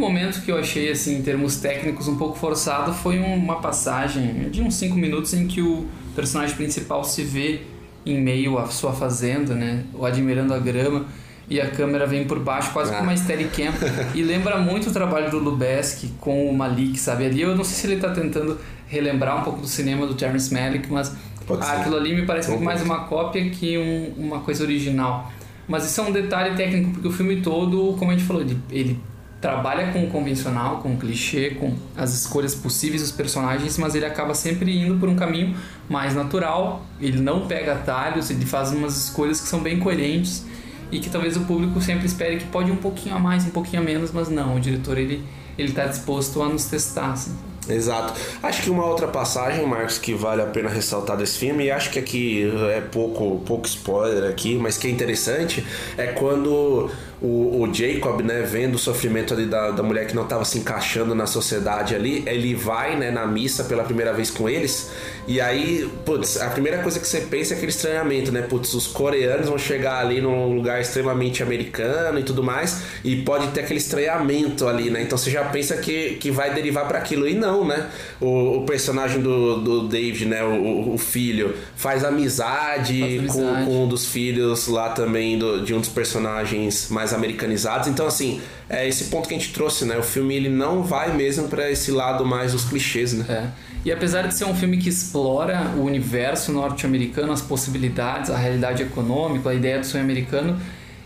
Único 0.00 0.12
momento 0.12 0.42
que 0.42 0.50
eu 0.50 0.58
achei, 0.58 0.90
assim, 0.90 1.18
em 1.18 1.22
termos 1.22 1.56
técnicos, 1.56 2.08
um 2.08 2.16
pouco 2.16 2.38
forçado 2.38 2.92
foi 2.92 3.18
uma 3.18 3.56
passagem 3.56 4.48
de 4.50 4.62
uns 4.62 4.74
5 4.74 4.96
minutos 4.96 5.34
em 5.34 5.46
que 5.46 5.60
o 5.60 5.86
personagem 6.16 6.56
principal 6.56 7.04
se 7.04 7.22
vê 7.22 7.60
em 8.06 8.18
meio 8.18 8.58
à 8.58 8.66
sua 8.66 8.92
fazenda, 8.92 9.54
né? 9.54 9.84
Ou 9.92 10.06
admirando 10.06 10.54
a 10.54 10.58
grama 10.58 11.04
e 11.48 11.60
a 11.60 11.70
câmera 11.70 12.06
vem 12.06 12.24
por 12.24 12.38
baixo, 12.38 12.72
quase 12.72 12.90
como 12.90 13.02
uma 13.02 13.16
Steadicam. 13.16 13.72
e 14.14 14.22
lembra 14.22 14.58
muito 14.58 14.88
o 14.88 14.92
trabalho 14.92 15.30
do 15.30 15.38
Lubeski 15.38 16.08
com 16.18 16.48
o 16.48 16.56
Malik, 16.56 16.98
sabe? 16.98 17.26
Ali 17.26 17.42
eu 17.42 17.54
não 17.54 17.64
sei 17.64 17.74
se 17.74 17.86
ele 17.86 17.96
está 17.96 18.10
tentando 18.10 18.58
relembrar 18.88 19.40
um 19.40 19.44
pouco 19.44 19.60
do 19.60 19.68
cinema 19.68 20.06
do 20.06 20.14
Terrence 20.14 20.52
Malick, 20.52 20.90
mas 20.90 21.14
ah, 21.60 21.72
aquilo 21.72 21.96
ali 21.96 22.14
me 22.14 22.24
parece 22.24 22.48
muito 22.48 22.64
mais 22.64 22.80
uma 22.82 23.00
cópia 23.04 23.50
que 23.50 23.76
um, 23.76 24.14
uma 24.16 24.40
coisa 24.40 24.64
original. 24.64 25.30
Mas 25.68 25.84
isso 25.84 26.00
é 26.00 26.04
um 26.04 26.10
detalhe 26.10 26.56
técnico, 26.56 26.90
porque 26.90 27.06
o 27.06 27.12
filme 27.12 27.42
todo, 27.42 27.94
como 27.98 28.10
a 28.10 28.14
gente 28.14 28.26
falou, 28.26 28.42
ele, 28.42 28.58
ele 28.70 29.09
trabalha 29.40 29.92
com 29.92 30.04
o 30.04 30.10
convencional, 30.10 30.78
com 30.78 30.94
o 30.94 30.96
clichê, 30.98 31.50
com 31.58 31.74
as 31.96 32.12
escolhas 32.14 32.54
possíveis 32.54 33.00
dos 33.00 33.10
personagens, 33.10 33.78
mas 33.78 33.94
ele 33.94 34.04
acaba 34.04 34.34
sempre 34.34 34.78
indo 34.78 34.98
por 34.98 35.08
um 35.08 35.16
caminho 35.16 35.56
mais 35.88 36.14
natural. 36.14 36.84
Ele 37.00 37.20
não 37.20 37.46
pega 37.46 37.72
atalhos, 37.72 38.30
ele 38.30 38.44
faz 38.44 38.70
umas 38.70 39.06
escolhas 39.06 39.40
que 39.40 39.48
são 39.48 39.60
bem 39.60 39.78
coerentes 39.78 40.44
e 40.92 40.98
que 40.98 41.08
talvez 41.08 41.36
o 41.36 41.40
público 41.40 41.80
sempre 41.80 42.06
espere 42.06 42.36
que 42.36 42.46
pode 42.46 42.70
um 42.70 42.76
pouquinho 42.76 43.14
a 43.14 43.18
mais, 43.18 43.46
um 43.46 43.50
pouquinho 43.50 43.80
a 43.80 43.84
menos, 43.84 44.12
mas 44.12 44.28
não, 44.28 44.56
o 44.56 44.60
diretor 44.60 44.98
ele 44.98 45.24
ele 45.60 45.68
está 45.68 45.86
disposto 45.86 46.42
a 46.42 46.48
nos 46.48 46.66
testar. 46.66 47.12
Assim. 47.12 47.36
Exato. 47.68 48.14
Acho 48.42 48.62
que 48.62 48.70
uma 48.70 48.84
outra 48.84 49.06
passagem, 49.06 49.64
Marcos, 49.66 49.98
que 49.98 50.14
vale 50.14 50.42
a 50.42 50.46
pena 50.46 50.68
ressaltar 50.68 51.16
desse 51.16 51.38
filme, 51.38 51.64
e 51.64 51.70
acho 51.70 51.90
que 51.90 51.98
aqui 51.98 52.50
é 52.74 52.80
pouco, 52.80 53.40
pouco 53.44 53.66
spoiler 53.66 54.28
aqui, 54.28 54.56
mas 54.56 54.78
que 54.78 54.86
é 54.86 54.90
interessante, 54.90 55.64
é 55.96 56.06
quando 56.08 56.90
o, 57.22 57.62
o 57.62 57.74
Jacob, 57.74 58.22
né, 58.22 58.42
vendo 58.42 58.76
o 58.76 58.78
sofrimento 58.78 59.34
ali 59.34 59.44
da, 59.44 59.70
da 59.70 59.82
mulher 59.82 60.06
que 60.06 60.14
não 60.14 60.22
estava 60.22 60.44
se 60.44 60.58
encaixando 60.58 61.14
na 61.14 61.26
sociedade 61.26 61.94
ali, 61.94 62.22
ele 62.26 62.54
vai, 62.54 62.96
né, 62.96 63.10
na 63.10 63.26
missa 63.26 63.64
pela 63.64 63.84
primeira 63.84 64.12
vez 64.12 64.30
com 64.30 64.48
eles, 64.48 64.90
e 65.28 65.40
aí, 65.40 65.88
putz, 66.04 66.40
a 66.40 66.48
primeira 66.48 66.78
coisa 66.78 66.98
que 66.98 67.06
você 67.06 67.20
pensa 67.20 67.52
é 67.52 67.56
aquele 67.56 67.70
estranhamento, 67.70 68.32
né, 68.32 68.42
putz, 68.42 68.72
os 68.72 68.86
coreanos 68.86 69.48
vão 69.48 69.58
chegar 69.58 70.00
ali 70.00 70.20
num 70.20 70.54
lugar 70.54 70.80
extremamente 70.80 71.42
americano 71.42 72.18
e 72.18 72.22
tudo 72.22 72.42
mais, 72.42 72.82
e 73.04 73.16
pode 73.16 73.48
ter 73.48 73.60
aquele 73.60 73.78
estranhamento 73.78 74.66
ali, 74.66 74.90
né, 74.90 75.02
então 75.02 75.18
você 75.18 75.30
já 75.30 75.44
pensa 75.44 75.76
que, 75.76 76.14
que 76.14 76.30
vai 76.30 76.54
derivar 76.54 76.88
para 76.88 76.98
aquilo, 76.98 77.28
e 77.28 77.34
não, 77.34 77.66
né, 77.66 77.90
o, 78.18 78.58
o 78.58 78.64
personagem 78.64 79.20
do, 79.20 79.60
do 79.60 79.88
David, 79.88 80.24
né, 80.24 80.42
o, 80.42 80.94
o 80.94 80.98
filho, 80.98 81.54
faz 81.76 82.02
amizade, 82.02 83.00
faz 83.00 83.18
amizade. 83.18 83.64
Com, 83.64 83.64
com 83.66 83.84
um 83.84 83.88
dos 83.88 84.06
filhos 84.06 84.68
lá 84.68 84.90
também 84.90 85.38
do, 85.38 85.62
de 85.62 85.74
um 85.74 85.80
dos 85.80 85.88
personagens 85.90 86.88
mais 86.88 87.09
mais 87.10 87.14
americanizados. 87.14 87.88
Então, 87.88 88.06
assim, 88.06 88.40
é 88.68 88.86
esse 88.88 89.04
ponto 89.04 89.28
que 89.28 89.34
a 89.34 89.38
gente 89.38 89.52
trouxe, 89.52 89.84
né? 89.84 89.98
O 89.98 90.02
filme 90.02 90.34
ele 90.34 90.48
não 90.48 90.82
vai 90.82 91.14
mesmo 91.14 91.48
para 91.48 91.70
esse 91.70 91.90
lado 91.90 92.24
mais 92.24 92.52
dos 92.52 92.64
clichês, 92.64 93.12
né? 93.12 93.24
É. 93.28 93.70
E 93.84 93.92
apesar 93.92 94.26
de 94.26 94.34
ser 94.34 94.44
um 94.44 94.54
filme 94.54 94.76
que 94.76 94.88
explora 94.88 95.72
o 95.76 95.84
universo 95.84 96.52
norte-americano, 96.52 97.32
as 97.32 97.40
possibilidades, 97.40 98.30
a 98.30 98.36
realidade 98.36 98.82
econômica, 98.82 99.50
a 99.50 99.54
ideia 99.54 99.78
do 99.78 99.86
sonho 99.86 100.04
americano, 100.04 100.60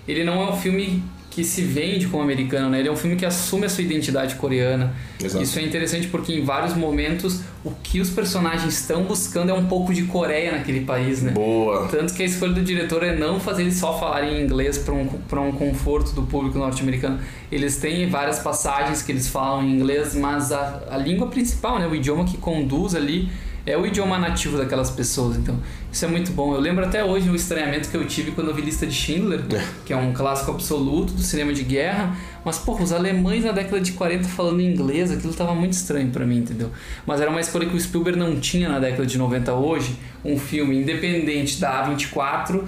ele 0.06 0.24
não 0.24 0.42
é 0.42 0.50
um 0.50 0.56
filme 0.56 1.02
que 1.34 1.42
se 1.42 1.62
vende 1.62 2.06
como 2.06 2.22
americano, 2.22 2.70
né? 2.70 2.78
Ele 2.78 2.88
é 2.88 2.92
um 2.92 2.96
filme 2.96 3.16
que 3.16 3.26
assume 3.26 3.66
a 3.66 3.68
sua 3.68 3.82
identidade 3.82 4.36
coreana. 4.36 4.94
Exato. 5.20 5.42
Isso 5.42 5.58
é 5.58 5.62
interessante 5.62 6.06
porque 6.06 6.32
em 6.32 6.44
vários 6.44 6.76
momentos 6.76 7.40
o 7.64 7.72
que 7.82 8.00
os 8.00 8.08
personagens 8.08 8.72
estão 8.72 9.02
buscando 9.02 9.50
é 9.50 9.52
um 9.52 9.66
pouco 9.66 9.92
de 9.92 10.04
Coreia 10.04 10.52
naquele 10.52 10.82
país, 10.82 11.22
né? 11.22 11.32
Boa. 11.32 11.88
Tanto 11.88 12.14
que 12.14 12.22
a 12.22 12.26
escolha 12.26 12.52
do 12.52 12.62
diretor 12.62 13.02
é 13.02 13.16
não 13.16 13.40
fazer 13.40 13.62
eles 13.62 13.74
só 13.74 13.98
falarem 13.98 14.42
inglês 14.42 14.78
para 14.78 14.94
um, 14.94 15.06
pra 15.06 15.40
um 15.40 15.50
conforto 15.50 16.12
do 16.12 16.22
público 16.22 16.56
norte-americano. 16.56 17.18
Eles 17.50 17.78
têm 17.78 18.08
várias 18.08 18.38
passagens 18.38 19.02
que 19.02 19.10
eles 19.10 19.26
falam 19.26 19.64
em 19.64 19.74
inglês, 19.74 20.14
mas 20.14 20.52
a, 20.52 20.84
a 20.88 20.96
língua 20.96 21.26
principal, 21.26 21.80
né? 21.80 21.88
O 21.88 21.96
idioma 21.96 22.24
que 22.24 22.36
conduz 22.36 22.94
ali 22.94 23.28
é 23.66 23.76
o 23.76 23.86
idioma 23.86 24.18
nativo 24.18 24.58
daquelas 24.58 24.90
pessoas. 24.90 25.36
Então, 25.36 25.58
isso 25.94 26.04
é 26.04 26.08
muito 26.08 26.32
bom. 26.32 26.52
Eu 26.52 26.60
lembro 26.60 26.84
até 26.84 27.04
hoje 27.04 27.30
o 27.30 27.36
estranhamento 27.36 27.88
que 27.88 27.96
eu 27.96 28.04
tive 28.04 28.32
quando 28.32 28.48
eu 28.48 28.54
vi 28.54 28.62
Lista 28.62 28.84
de 28.84 28.92
Schindler, 28.92 29.44
é. 29.54 29.64
que 29.86 29.92
é 29.92 29.96
um 29.96 30.12
clássico 30.12 30.50
absoluto 30.50 31.12
do 31.12 31.22
cinema 31.22 31.52
de 31.52 31.62
guerra. 31.62 32.16
Mas, 32.44 32.58
porra, 32.58 32.82
os 32.82 32.92
alemães 32.92 33.44
na 33.44 33.52
década 33.52 33.80
de 33.80 33.92
40 33.92 34.24
falando 34.24 34.60
inglês, 34.60 35.12
aquilo 35.12 35.32
tava 35.32 35.54
muito 35.54 35.74
estranho 35.74 36.10
para 36.10 36.26
mim, 36.26 36.38
entendeu? 36.38 36.68
Mas 37.06 37.20
era 37.20 37.30
uma 37.30 37.40
escolha 37.40 37.68
que 37.68 37.76
o 37.76 37.80
Spielberg 37.80 38.18
não 38.18 38.40
tinha 38.40 38.68
na 38.68 38.80
década 38.80 39.06
de 39.06 39.16
90 39.16 39.54
hoje. 39.54 39.96
Um 40.24 40.36
filme 40.36 40.80
independente 40.80 41.60
da 41.60 41.86
A24, 41.86 42.64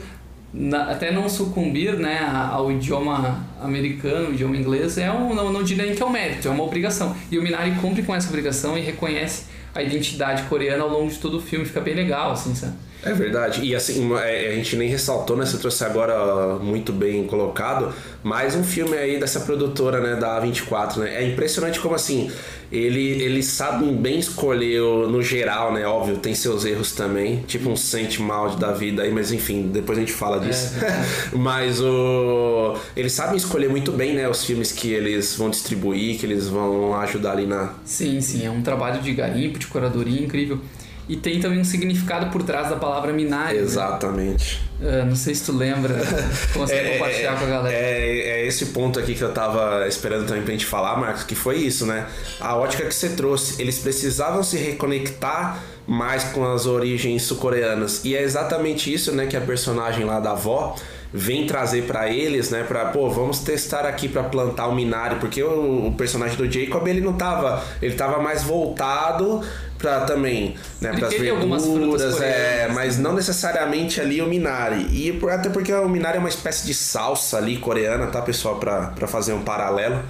na, 0.55 0.93
até 0.93 1.11
não 1.11 1.29
sucumbir 1.29 1.99
né, 1.99 2.21
ao 2.53 2.71
idioma 2.71 3.45
americano, 3.61 4.35
idioma 4.35 4.57
inglês, 4.57 4.99
é 4.99 5.11
um, 5.11 5.35
não, 5.35 5.53
não 5.53 5.65
diria 5.65 5.85
nem 5.85 5.97
que 5.97 6.03
é 6.03 6.07
um 6.07 6.11
mérito, 6.11 6.47
é 6.47 6.51
uma 6.53 6.63
obrigação. 6.63 7.17
E 7.29 7.37
o 7.37 7.43
Minari 7.43 7.73
cumpre 7.81 8.05
com 8.05 8.15
essa 8.15 8.29
obrigação 8.29 8.79
e 8.79 8.83
reconhece 8.83 9.47
a 9.75 9.83
identidade 9.83 10.45
coreana 10.45 10.85
ao 10.85 10.91
longo 10.91 11.11
de 11.11 11.19
todo 11.19 11.39
o 11.39 11.41
filme, 11.41 11.65
fica 11.65 11.81
bem 11.81 11.97
legal, 11.97 12.31
assim, 12.31 12.55
sabe? 12.55 12.86
É 13.03 13.13
verdade. 13.13 13.65
E 13.65 13.75
assim, 13.75 14.13
é, 14.15 14.49
a 14.49 14.55
gente 14.55 14.77
nem 14.77 14.89
ressaltou, 14.89 15.37
né? 15.37 15.47
Você 15.47 15.59
trouxe 15.59 15.85
agora 15.85 16.57
muito 16.57 16.93
bem 16.93 17.25
colocado, 17.27 17.93
mais 18.23 18.55
um 18.55 18.65
filme 18.65 18.97
aí 18.97 19.19
dessa 19.19 19.41
produtora, 19.41 20.01
né? 20.01 20.17
Da 20.17 20.41
A24, 20.41 20.99
né? 20.99 21.23
É 21.23 21.27
impressionante 21.27 21.79
como 21.79 21.95
assim, 21.95 22.31
ele, 22.71 23.23
eles 23.23 23.47
sabem 23.47 23.95
bem 23.95 24.19
escolher 24.19 24.81
no 24.81 25.23
geral, 25.23 25.73
né? 25.73 25.87
Óbvio, 25.87 26.17
tem 26.17 26.35
seus 26.35 26.65
erros 26.65 26.93
também, 26.93 27.43
tipo 27.47 27.69
um 27.71 27.77
sente 27.77 28.21
mal 28.21 28.57
da 28.57 28.73
vida 28.73 29.03
aí, 29.03 29.13
mas 29.13 29.31
enfim, 29.31 29.71
depois 29.73 29.99
a 29.99 30.01
gente 30.01 30.13
fala 30.13 30.41
disso. 30.41 30.75
É, 30.85 31.05
mas 31.37 31.81
o. 31.81 32.77
Eles 32.97 33.13
sabem 33.13 33.37
escolher 33.37 33.69
muito 33.69 33.93
bem, 33.93 34.15
né? 34.15 34.29
Os 34.29 34.45
filmes 34.45 34.73
que 34.73 34.93
eles 34.93 35.37
vão 35.37 35.49
distribuir, 35.49 36.19
que 36.19 36.27
eles 36.27 36.49
vão 36.49 36.95
ajudar 37.01 37.33
ali 37.33 37.47
na. 37.47 37.75
Sim, 37.85 38.21
sim, 38.21 38.45
é 38.45 38.51
um 38.51 38.63
trabalho 38.63 39.01
de 39.01 39.13
garimpo, 39.13 39.59
de 39.59 39.67
curadoria 39.69 40.21
incrível. 40.21 40.61
E 41.09 41.17
tem 41.17 41.39
também 41.41 41.61
um 41.61 41.65
significado 41.65 42.31
por 42.31 42.43
trás 42.43 42.69
da 42.69 42.77
palavra 42.77 43.13
minário. 43.13 43.59
Né? 43.59 43.65
Exatamente. 43.65 44.61
Né? 44.81 45.05
Não 45.05 45.15
sei 45.15 45.35
se 45.35 45.45
tu 45.45 45.57
lembra, 45.57 45.95
consegue 46.53 46.89
é, 46.89 46.93
compartilhar 46.95 47.33
é, 47.33 47.37
com 47.37 47.45
a 47.45 47.49
galera. 47.49 47.77
É, 47.77 48.19
é, 48.19 48.47
esse 48.47 48.67
ponto 48.67 48.99
aqui 48.99 49.15
que 49.15 49.23
eu 49.23 49.33
tava 49.33 49.87
esperando 49.87 50.27
também 50.27 50.43
pra 50.43 50.53
gente 50.53 50.67
falar, 50.67 50.97
Marcos, 50.97 51.23
que 51.23 51.35
foi 51.35 51.59
isso, 51.59 51.87
né? 51.87 52.07
A 52.41 52.57
ótica 52.57 52.85
que 52.85 52.95
você 52.95 53.11
trouxe. 53.11 53.61
Eles 53.63 53.79
precisavam 53.79 54.43
se 54.43 54.57
reconectar 54.57 55.63
mais 55.87 56.25
com 56.25 56.45
as 56.45 56.67
origens 56.67 57.23
sul-coreanas. 57.23 58.05
E 58.05 58.17
é 58.17 58.23
exatamente 58.23 58.93
isso, 58.93 59.13
né, 59.13 59.27
que 59.27 59.37
a 59.37 59.41
personagem 59.41 60.05
lá 60.05 60.19
da 60.19 60.33
avó 60.33 60.77
vem 61.13 61.47
trazer 61.47 61.85
para 61.85 62.09
eles, 62.11 62.51
né, 62.51 62.65
para 62.65 62.87
pô, 62.87 63.09
vamos 63.09 63.41
testar 63.41 63.87
aqui 63.87 64.09
para 64.09 64.25
plantar 64.25 64.69
o 64.69 64.75
minário, 64.75 65.19
porque 65.19 65.43
o, 65.43 65.87
o, 65.87 65.93
personagem 65.93 66.37
do 66.37 66.51
Jacob 66.51 66.87
ele 66.87 67.01
não 67.01 67.15
tava, 67.15 67.63
ele 67.81 67.95
tava 67.95 68.21
mais 68.23 68.43
voltado 68.43 69.41
para 69.79 70.01
também, 70.01 70.57
né, 70.81 70.93
para 70.93 71.09
as 71.09 71.15
verduras, 71.15 72.21
é, 72.21 72.69
mas 72.73 72.99
não 72.99 73.13
necessariamente 73.13 74.01
ali 74.01 74.21
o 74.21 74.27
minari. 74.27 74.87
E 74.91 75.21
até 75.31 75.49
porque 75.49 75.73
o 75.73 75.89
minari 75.89 76.17
é 76.17 76.21
uma 76.21 76.29
espécie 76.29 76.67
de 76.67 76.75
salsa 76.75 77.39
ali 77.39 77.57
coreana, 77.59 78.07
tá, 78.07 78.23
pessoal, 78.23 78.57
para 78.57 79.07
fazer 79.07 79.33
um 79.33 79.43
paralelo. 79.43 80.03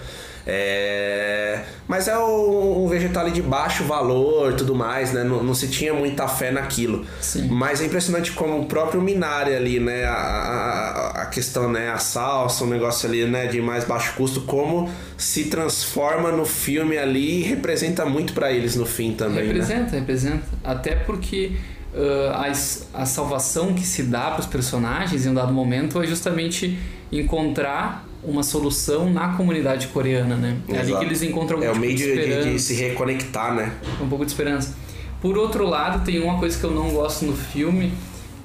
É... 0.47 1.61
Mas 1.89 2.07
é 2.07 2.17
um 2.17 2.87
vegetal 2.89 3.29
de 3.31 3.43
baixo 3.43 3.83
valor 3.85 4.55
tudo 4.55 4.75
mais, 4.75 5.13
né? 5.13 5.25
Não, 5.25 5.43
não, 5.43 5.55
se 5.55 5.69
tinha 5.69 5.93
muita 5.93 6.29
fé 6.29 6.51
naquilo. 6.51 7.05
Sim. 7.21 7.49
Mas 7.49 7.81
é 7.81 7.87
impressionante 7.87 8.33
como 8.33 8.61
o 8.61 8.67
próprio 8.67 9.01
Minari 9.01 9.55
ali, 9.55 9.81
né? 9.81 10.05
A, 10.05 10.13
a, 10.13 11.23
a, 11.23 11.27
questão, 11.27 11.71
né? 11.71 11.91
A 11.91 11.99
salsa, 11.99 12.65
um 12.65 12.69
negócio 12.69 13.09
ali, 13.09 13.25
né? 13.25 13.47
De 13.47 13.61
mais 13.61 13.85
baixo 13.85 14.15
custo, 14.15 14.43
como 14.43 14.89
se 15.17 15.45
transforma 15.45 16.31
no 16.31 16.45
filme 16.45 16.97
ali 16.97 17.41
e 17.41 17.43
representa 17.43 18.05
muito 18.07 18.33
para 18.33 18.53
eles 18.53 18.77
no 18.77 18.87
fim 18.87 19.13
também. 19.13 19.47
Né? 19.47 19.53
Representa, 19.53 19.93
né? 19.93 19.99
representa. 19.99 20.45
Até 20.63 20.95
porque 20.95 21.53
uh, 21.95 22.31
a, 22.33 23.03
a 23.03 23.07
salvação 23.07 23.75
que 23.75 23.85
se 23.85 24.05
dá 24.05 24.31
para 24.31 24.41
os 24.41 24.47
personagens 24.47 25.27
em 25.27 25.31
um 25.31 25.35
dado 25.35 25.53
momento 25.53 26.01
é 26.03 26.07
justamente 26.07 26.79
encontrar 27.11 28.06
uma 28.27 28.43
solução 28.43 29.11
na 29.11 29.29
comunidade 29.29 29.87
coreana, 29.89 30.37
né? 30.37 30.57
É 30.69 30.79
ali 30.79 30.97
que 30.97 31.05
eles 31.05 31.23
encontram 31.23 31.63
É 31.63 31.71
o 31.71 31.77
meio 31.77 31.95
de, 31.95 32.15
de, 32.15 32.53
de, 32.53 32.59
se 32.59 32.75
reconectar, 32.75 33.55
né? 33.55 33.73
Um 34.01 34.09
pouco 34.09 34.25
de 34.25 34.31
esperança. 34.31 34.75
Por 35.21 35.39
outro 35.39 35.67
lado, 35.67 36.05
tem 36.05 36.21
uma 36.21 36.39
coisa 36.39 36.59
que 36.59 36.65
eu 36.65 36.71
não 36.71 36.91
gosto 36.91 37.25
no 37.25 37.35
filme, 37.35 37.93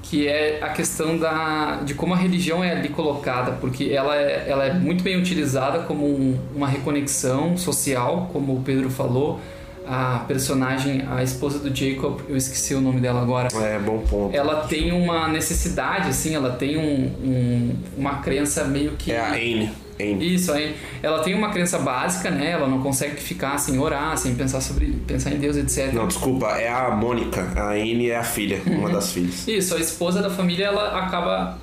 que 0.02 0.28
é 0.28 0.62
a 0.62 0.68
questão 0.70 1.18
da, 1.18 1.80
de 1.84 1.94
como 1.94 2.14
a 2.14 2.16
religião 2.16 2.62
é 2.62 2.72
ali 2.72 2.88
colocada, 2.88 3.52
porque 3.52 3.84
ela 3.84 4.16
é, 4.16 4.44
ela 4.48 4.64
é 4.64 4.74
muito 4.74 5.02
bem 5.02 5.16
utilizada 5.16 5.80
como 5.80 6.06
um, 6.06 6.38
uma 6.54 6.68
reconexão 6.68 7.56
social, 7.56 8.30
como 8.32 8.54
o 8.54 8.62
Pedro 8.62 8.90
falou, 8.90 9.40
a 9.86 10.24
personagem, 10.28 11.04
a 11.10 11.22
esposa 11.22 11.58
do 11.58 11.74
Jacob, 11.74 12.20
eu 12.28 12.36
esqueci 12.36 12.74
o 12.74 12.80
nome 12.80 13.00
dela 13.00 13.20
agora. 13.20 13.48
É, 13.62 13.78
bom 13.78 13.98
ponto. 13.98 14.34
Ela 14.34 14.66
tem 14.66 14.92
uma 14.92 15.28
necessidade, 15.28 16.08
assim, 16.08 16.34
ela 16.34 16.50
tem 16.50 16.76
um, 16.76 17.06
um 17.24 17.76
uma 17.96 18.16
crença 18.16 18.64
meio 18.64 18.92
que. 18.92 19.12
É 19.12 19.20
a 19.20 19.32
Anne. 19.32 19.70
Anne. 20.00 20.34
Isso, 20.34 20.52
aí 20.52 20.74
ela 21.02 21.20
tem 21.20 21.34
uma 21.34 21.50
crença 21.50 21.78
básica, 21.78 22.30
né? 22.30 22.50
Ela 22.50 22.66
não 22.66 22.80
consegue 22.80 23.16
ficar 23.16 23.58
sem 23.58 23.78
orar, 23.78 24.16
sem 24.16 24.34
pensar 24.34 24.60
sobre 24.60 24.86
pensar 25.06 25.30
em 25.30 25.38
Deus, 25.38 25.56
etc. 25.56 25.92
Não, 25.92 26.06
desculpa, 26.06 26.46
é 26.58 26.68
a 26.68 26.90
Mônica. 26.90 27.46
A 27.56 27.70
Anne 27.70 28.08
é 28.08 28.16
a 28.16 28.24
filha, 28.24 28.60
uhum. 28.66 28.80
uma 28.80 28.90
das 28.90 29.12
filhas. 29.12 29.46
Isso, 29.46 29.74
a 29.74 29.80
esposa 29.80 30.22
da 30.22 30.30
família 30.30 30.66
ela 30.66 30.98
acaba 30.98 31.58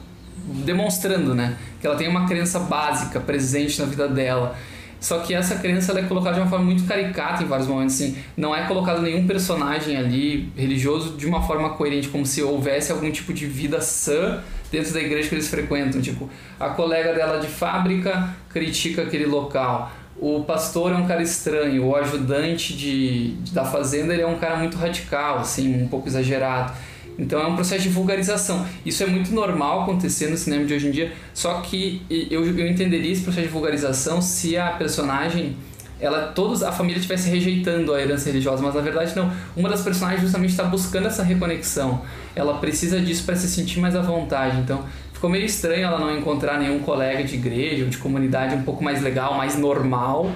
demonstrando, 0.65 1.35
né? 1.35 1.57
Que 1.79 1.87
ela 1.87 1.95
tem 1.95 2.07
uma 2.07 2.27
crença 2.27 2.59
básica 2.59 3.19
presente 3.19 3.79
na 3.79 3.85
vida 3.85 4.07
dela. 4.07 4.55
Só 4.99 5.19
que 5.19 5.33
essa 5.33 5.55
crença 5.55 5.97
é 5.97 6.03
colocada 6.03 6.35
de 6.35 6.41
uma 6.41 6.49
forma 6.49 6.65
muito 6.65 6.83
caricata 6.85 7.43
em 7.43 7.45
vários 7.45 7.67
momentos, 7.67 7.95
assim. 7.95 8.17
Não 8.35 8.55
é 8.55 8.65
colocado 8.67 9.01
nenhum 9.01 9.25
personagem 9.25 9.95
ali 9.95 10.51
religioso 10.57 11.15
de 11.15 11.25
uma 11.25 11.41
forma 11.41 11.69
coerente, 11.71 12.09
como 12.09 12.25
se 12.25 12.41
houvesse 12.43 12.91
algum 12.91 13.09
tipo 13.09 13.33
de 13.33 13.45
vida 13.45 13.79
sã 13.79 14.41
dentro 14.71 14.93
da 14.93 14.99
igreja 14.99 15.29
que 15.29 15.35
eles 15.35 15.47
frequentam. 15.47 16.01
Tipo, 16.01 16.29
a 16.59 16.69
colega 16.69 17.13
dela 17.13 17.39
de 17.39 17.47
fábrica 17.47 18.35
critica 18.49 19.03
aquele 19.03 19.25
local. 19.25 19.91
O 20.21 20.43
pastor 20.43 20.91
é 20.91 20.95
um 20.95 21.07
cara 21.07 21.21
estranho, 21.21 21.85
o 21.85 21.95
ajudante 21.95 22.75
de, 22.75 23.35
da 23.53 23.63
fazenda 23.63 24.13
ele 24.13 24.21
é 24.21 24.27
um 24.27 24.37
cara 24.37 24.57
muito 24.57 24.77
radical, 24.77 25.39
assim, 25.39 25.81
um 25.81 25.87
pouco 25.87 26.09
exagerado. 26.09 26.73
Então 27.19 27.39
é 27.39 27.45
um 27.45 27.55
processo 27.55 27.83
de 27.83 27.89
vulgarização. 27.89 28.65
Isso 28.85 29.03
é 29.03 29.05
muito 29.05 29.31
normal 29.33 29.83
acontecer 29.83 30.27
no 30.29 30.37
cinema 30.37 30.65
de 30.65 30.73
hoje 30.73 30.87
em 30.87 30.91
dia, 30.91 31.11
só 31.33 31.61
que 31.61 32.01
eu, 32.09 32.45
eu 32.45 32.67
entenderia 32.67 33.11
esse 33.11 33.21
processo 33.21 33.47
de 33.47 33.53
vulgarização 33.53 34.21
se 34.21 34.57
a 34.57 34.69
personagem 34.71 35.55
ela 35.99 36.27
todos 36.27 36.63
a 36.63 36.71
família 36.71 36.97
estivesse 36.97 37.29
rejeitando 37.29 37.93
a 37.93 38.01
herança 38.01 38.29
religiosa, 38.29 38.63
mas 38.63 38.73
na 38.73 38.81
verdade 38.81 39.13
não. 39.15 39.29
Uma 39.55 39.67
das 39.67 39.81
personagens 39.81 40.21
justamente 40.21 40.51
está 40.51 40.63
buscando 40.63 41.07
essa 41.07 41.23
reconexão. 41.23 42.01
Ela 42.33 42.57
precisa 42.57 43.01
disso 43.01 43.25
para 43.25 43.35
se 43.35 43.49
sentir 43.49 43.81
mais 43.81 43.95
à 43.95 44.01
vontade. 44.01 44.57
Então 44.59 44.85
ficou 45.11 45.29
meio 45.29 45.45
estranho 45.45 45.83
ela 45.83 45.99
não 45.99 46.17
encontrar 46.17 46.57
nenhum 46.57 46.79
colega 46.79 47.25
de 47.25 47.35
igreja 47.35 47.83
ou 47.83 47.89
de 47.89 47.97
comunidade 47.97 48.55
um 48.55 48.63
pouco 48.63 48.81
mais 48.81 49.01
legal, 49.01 49.35
mais 49.35 49.57
normal, 49.57 50.31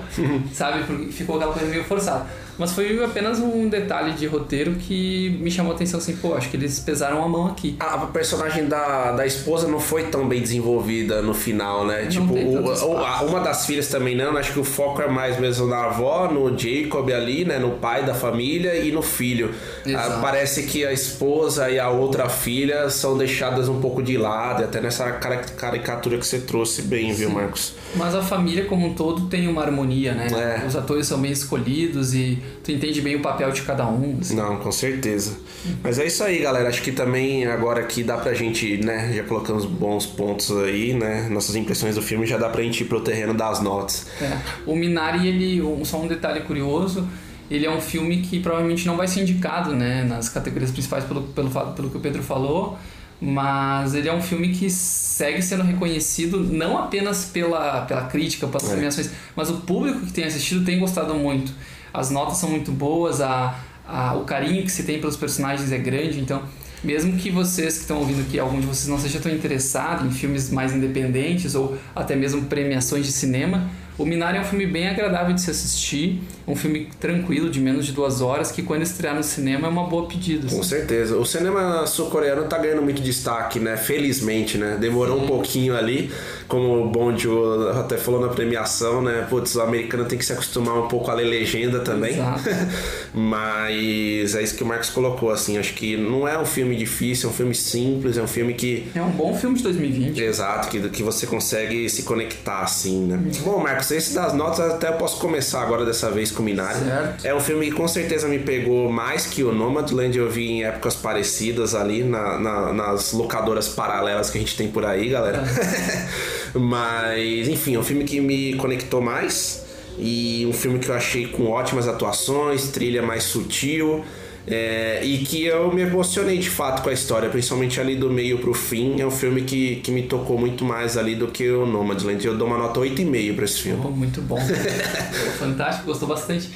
sabe? 0.52 0.84
Porque 0.84 1.12
ficou 1.14 1.38
aquela 1.38 1.54
coisa 1.54 1.70
meio 1.70 1.86
forçada. 1.86 2.26
Mas 2.58 2.72
foi 2.72 3.04
apenas 3.04 3.40
um 3.40 3.68
detalhe 3.68 4.14
de 4.14 4.28
roteiro 4.28 4.76
que 4.76 5.38
me 5.42 5.50
chamou 5.50 5.72
a 5.72 5.76
atenção 5.76 6.00
assim, 6.00 6.16
pô, 6.16 6.36
acho 6.36 6.50
que 6.50 6.58
eles 6.58 6.80
pesaram 6.80 7.24
a 7.24 7.28
mão 7.28 7.48
aqui. 7.48 7.76
A 7.80 7.98
personagem 8.00 8.66
da, 8.68 9.12
da 9.12 9.26
esposa 9.26 9.68
não 9.68 9.80
foi 9.80 10.04
tão 10.04 10.28
bem 10.28 10.40
desenvolvida 10.42 11.22
no 11.22 11.34
final, 11.34 11.86
né? 11.86 12.04
Não 12.04 12.10
tipo, 12.10 12.34
o- 12.34 12.64
o- 12.92 12.98
a- 12.98 13.22
uma 13.24 13.40
das 13.40 13.66
filhas 13.66 13.88
também 13.88 14.16
não, 14.16 14.38
acho 14.38 14.54
que 14.54 14.60
o 14.60 14.64
foco 14.64 15.02
é 15.02 15.08
mais 15.08 15.40
mesmo 15.40 15.66
na 15.68 15.86
avó, 15.86 16.32
no 16.32 16.56
Jacob 16.58 17.10
ali, 17.12 17.44
né? 17.44 17.58
No 17.58 17.72
pai 17.72 18.06
da 18.06 18.14
família 18.14 18.76
e 18.76 18.92
no 18.92 19.02
filho. 19.02 19.54
Ah, 19.96 20.20
parece 20.22 20.64
que 20.64 20.86
a 20.86 20.94
esposa 20.94 21.70
e 21.72 21.80
a 21.80 21.90
outra 21.90 22.30
filha 22.30 22.90
são 22.90 23.18
deixadas 23.18 23.68
um 23.68 23.80
pouco 23.82 24.02
de 24.04 24.18
lado, 24.18 24.62
e 24.62 24.66
até 24.66 24.80
nessa 24.80 25.12
caricatura 25.12 26.18
que 26.18 26.26
você 26.26 26.40
trouxe 26.40 26.82
bem, 26.84 27.14
viu, 27.14 27.30
Marcos? 27.30 27.74
Mas 27.96 28.14
a 28.16 28.22
família 28.22 28.66
como 28.66 28.88
um 28.88 28.94
todo 28.94 29.28
tem 29.28 29.48
uma 29.48 29.62
harmonia, 29.64 30.14
né? 30.14 30.28
É. 30.64 30.68
Os 30.68 30.76
atores 30.76 31.08
são 31.08 31.20
bem 31.20 31.32
escolhidos 31.32 32.14
e 32.14 32.38
tu 32.64 32.72
entende 32.72 33.02
bem 33.02 33.16
o 33.16 33.22
papel 33.22 33.52
de 33.52 33.62
cada 33.62 33.88
um. 33.88 34.18
assim. 34.22 34.36
Não, 34.36 34.58
com 34.58 34.72
certeza. 34.72 35.38
Mas 35.82 36.00
é 36.00 36.06
isso 36.06 36.24
aí, 36.24 36.40
galera. 36.40 36.70
Acho 36.70 36.82
que 36.82 36.92
também 36.92 37.46
agora 37.46 37.82
aqui 37.82 38.04
dá 38.04 38.18
pra 38.18 38.34
gente, 38.34 38.78
né? 38.78 39.12
Já 39.14 39.24
colocamos 39.24 39.66
bons 39.66 40.06
pontos 40.06 40.52
aí, 40.58 40.94
né? 40.94 41.28
Nossas 41.30 41.56
impressões 41.56 41.96
do 41.96 42.02
filme 42.02 42.26
já 42.26 42.38
dá 42.38 42.50
pra 42.50 42.62
gente 42.64 42.82
ir 42.82 42.86
pro 42.88 43.02
terreno 43.02 43.34
das 43.34 43.62
notas. 43.62 44.08
É. 44.22 44.38
O 44.66 44.76
Minari, 44.76 45.28
ele, 45.28 45.62
só 45.86 46.02
um 46.02 46.08
detalhe 46.08 46.42
curioso, 46.42 47.08
ele 47.52 47.66
é 47.66 47.72
um 47.72 47.80
filme 47.82 48.18
que 48.22 48.40
provavelmente 48.40 48.86
não 48.88 48.98
vai 48.98 49.08
ser 49.08 49.22
indicado, 49.22 49.76
né, 49.76 50.04
nas 50.04 50.28
categorias 50.30 50.72
principais 50.72 51.04
pelo, 51.04 51.22
pelo, 51.24 51.50
pelo 51.50 51.90
que 51.90 51.98
o 51.98 52.00
Pedro 52.00 52.24
falou, 52.24 52.78
mas 53.22 53.94
ele 53.96 54.10
é 54.10 54.14
um 54.14 54.22
filme 54.22 54.50
que 54.50 54.70
segue 54.70 55.42
sendo 55.42 55.64
reconhecido 55.64 56.40
não 56.44 56.78
apenas 56.78 57.26
pela, 57.26 57.82
pela 57.82 58.02
crítica, 58.06 58.48
pelas 58.48 58.68
É. 58.68 58.72
premiações, 58.74 59.12
mas 59.36 59.50
o 59.50 59.58
público 59.62 60.02
que 60.06 60.12
tem 60.12 60.26
assistido 60.26 60.66
tem 60.66 60.80
gostado 60.80 61.14
muito. 61.16 61.54
As 61.94 62.10
notas 62.10 62.38
são 62.38 62.50
muito 62.50 62.72
boas, 62.72 63.22
a, 63.22 63.60
a, 63.88 64.16
o 64.16 64.24
carinho 64.24 64.64
que 64.64 64.72
se 64.72 64.84
tem 64.84 65.00
pelos 65.00 65.16
personagens 65.16 65.72
é 65.72 65.78
grande, 65.78 66.20
então 66.20 66.42
mesmo 66.84 67.18
que 67.18 67.30
vocês 67.30 67.76
que 67.76 67.82
estão 67.82 68.00
ouvindo 68.00 68.22
aqui, 68.22 68.38
algum 68.38 68.60
de 68.60 68.66
vocês 68.66 68.88
não 68.88 69.00
seja 69.00 69.20
tão 69.20 69.32
interessado 69.32 70.06
em 70.06 70.12
filmes 70.12 70.50
mais 70.50 70.74
independentes 70.74 71.56
ou 71.56 71.78
até 71.96 72.16
mesmo 72.16 72.44
premiações 72.44 73.06
de 73.06 73.12
cinema, 73.12 73.70
o 73.98 74.06
Minari 74.06 74.38
é 74.38 74.42
um 74.42 74.44
filme 74.44 74.66
bem 74.66 74.88
agradável 74.90 75.36
de 75.36 75.42
se 75.42 75.52
assistir, 75.52 76.20
um 76.48 76.56
filme 76.56 76.90
tranquilo, 77.00 77.48
de 77.48 77.60
menos 77.60 77.86
de 77.86 77.92
duas 77.92 78.22
horas, 78.22 78.52
que 78.52 78.64
quando 78.64 78.82
estrear 78.82 79.16
no 79.16 79.22
cinema 79.22 79.68
é 79.68 79.70
uma 79.70 79.84
boa 79.88 80.08
pedida. 80.08 80.48
Com 80.48 80.62
assim. 80.62 80.70
certeza. 80.70 81.16
O 81.16 81.26
cinema 81.26 81.86
sul-coreano 81.86 82.44
tá 82.46 82.58
ganhando 82.58 82.82
muito 82.82 83.04
destaque, 83.04 83.60
né? 83.60 83.78
Felizmente, 83.78 84.58
né? 84.58 84.78
Demorou 84.80 85.22
um 85.24 85.28
pouquinho 85.28 85.78
ali, 85.78 86.12
como 86.54 87.08
o 87.10 87.18
Joe 87.18 87.72
até 87.80 87.98
falou 87.98 88.22
na 88.22 88.28
premiação, 88.28 89.02
né? 89.02 89.26
Putz, 89.28 89.56
o 89.56 89.62
americano 89.62 90.06
tem 90.06 90.20
que 90.20 90.26
se 90.26 90.34
acostumar 90.34 90.78
um 90.78 90.88
pouco 90.88 91.10
a 91.10 91.16
ler 91.16 91.24
legenda 91.26 91.80
também. 91.80 92.14
Exato. 92.14 92.44
Mas 93.14 94.36
é 94.36 94.42
isso 94.44 94.56
que 94.56 94.64
o 94.64 94.66
Marcos 94.66 94.90
colocou, 94.90 95.32
assim. 95.32 95.58
Acho 95.58 95.74
que 95.74 95.98
não 95.98 96.28
é 96.28 96.38
um 96.38 96.46
filme 96.46 96.76
difícil, 96.76 97.30
é 97.30 97.32
um 97.32 97.36
filme 97.36 97.56
simples, 97.56 98.18
é 98.18 98.22
um 98.22 98.28
filme 98.28 98.54
que 98.54 98.88
É 98.94 99.02
um 99.02 99.10
bom 99.10 99.36
filme 99.36 99.58
de 99.58 99.64
2020. 99.64 100.20
Exato, 100.22 100.68
que, 100.70 100.80
que 100.90 101.02
você 101.04 101.26
consegue 101.26 101.90
se 101.90 102.04
conectar 102.04 102.60
assim, 102.62 103.06
né? 103.06 103.20
Bom, 103.44 103.60
Marcos, 103.60 103.90
esse 103.92 104.14
das 104.14 104.34
notas 104.34 104.60
até 104.60 104.90
eu 104.90 104.94
posso 104.94 105.18
começar 105.20 105.62
agora 105.62 105.86
dessa 105.86 106.12
vez 106.12 106.32
com 106.32 106.42
o 106.42 106.46
Minari. 106.46 106.80
Certo. 106.80 107.26
É 107.26 107.34
um 107.34 107.40
filme 107.40 107.66
que 107.68 107.72
com 107.72 107.88
certeza 107.88 108.28
me 108.28 108.40
pegou 108.40 108.92
mais 108.92 109.26
que 109.26 109.44
o 109.44 109.52
Nomadland. 109.52 110.18
Eu 110.18 110.30
vi 110.30 110.50
em 110.50 110.64
épocas 110.64 110.96
parecidas 110.96 111.74
ali 111.76 112.04
na- 112.04 112.40
na- 112.40 112.74
nas 112.74 113.12
locadoras 113.14 113.68
paralelas 113.70 114.30
que 114.30 114.38
a 114.38 114.42
gente 114.42 114.56
tem 114.56 114.68
por 114.68 114.86
aí, 114.86 115.10
galera. 115.10 115.44
Mas, 116.56 117.48
enfim, 117.48 117.76
é 117.76 117.80
um 117.80 117.84
filme 117.84 118.04
que 118.04 118.20
me 118.20 118.56
conectou 118.56 119.02
mais. 119.02 119.64
E 119.98 120.46
um 120.48 120.54
filme 120.54 120.80
que 120.80 120.90
eu 120.90 120.96
achei 120.96 121.28
com 121.28 121.50
ótimas 121.52 121.88
atuações, 121.88 122.70
trilha 122.70 123.02
mais 123.02 123.24
sutil. 123.24 124.04
é, 124.46 125.00
e 125.06 125.20
que 125.20 125.46
eu 125.46 125.74
me 125.74 125.82
emocionei 125.84 126.38
de 126.38 126.50
fato 126.50 126.82
com 126.84 126.90
a 126.90 126.94
história, 126.94 127.30
principalmente 127.30 127.80
ali 127.80 127.96
do 127.96 128.10
meio 128.10 128.40
pro 128.40 128.54
fim. 128.54 129.00
É 129.00 129.06
um 129.06 129.12
filme 129.12 129.42
que, 129.44 129.78
que 129.78 129.92
me 129.92 130.04
tocou 130.04 130.38
muito 130.38 130.66
mais 130.66 130.98
ali 130.98 131.16
do 131.16 131.28
que 131.28 131.50
o 131.50 131.66
Nomadland. 131.66 132.26
Eu 132.26 132.38
dou 132.38 132.48
uma 132.48 132.58
nota 132.58 132.80
8,5 132.80 133.36
pra 133.36 133.46
esse 133.46 133.62
filme. 133.62 133.82
Pô, 133.82 133.90
muito 133.90 134.22
bom. 134.22 134.38
Fantástico, 135.40 135.86
gostou 135.86 136.08
bastante. 136.10 136.50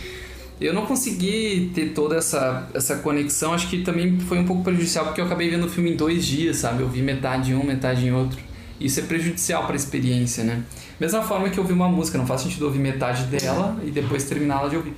Eu 0.60 0.73
não 0.73 0.86
consegui 0.88 1.71
ter 1.73 1.93
toda 1.93 2.17
essa, 2.17 2.67
essa 2.73 2.95
conexão, 2.97 3.53
acho 3.53 3.69
que 3.69 3.83
também 3.83 4.19
foi 4.21 4.39
um 4.39 4.45
pouco 4.45 4.63
prejudicial, 4.63 5.05
porque 5.05 5.21
eu 5.21 5.25
acabei 5.25 5.49
vendo 5.51 5.67
o 5.67 5.69
filme 5.69 5.91
em 5.91 5.95
dois 5.95 6.25
dias, 6.25 6.57
sabe? 6.57 6.81
Eu 6.81 6.89
vi 6.89 7.03
metade 7.03 7.51
em 7.51 7.55
um, 7.55 7.63
metade 7.63 8.05
em 8.05 8.12
outro. 8.12 8.39
Isso 8.80 9.00
é 9.00 9.04
prejudicial 9.04 9.63
para 9.63 9.74
a 9.74 9.76
experiência, 9.76 10.44
né? 10.44 10.62
Mesma 11.00 11.22
forma 11.22 11.50
que 11.50 11.58
eu 11.58 11.63
vi 11.63 11.74
uma 11.74 11.90
música, 11.90 12.18
não 12.18 12.28
faz 12.28 12.42
sentido 12.42 12.66
ouvir 12.66 12.80
metade 12.80 13.24
dela 13.24 13.78
e 13.84 13.90
depois 13.92 14.24
terminá-la 14.26 14.70
de 14.70 14.76
ouvir. 14.76 14.94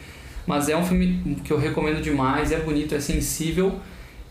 Mas 0.46 0.68
é 0.68 0.76
um 0.76 0.86
filme 0.86 1.38
que 1.44 1.52
eu 1.54 1.58
recomendo 1.58 2.02
demais, 2.02 2.52
é 2.52 2.60
bonito, 2.60 2.94
é 2.96 3.00
sensível 3.00 3.80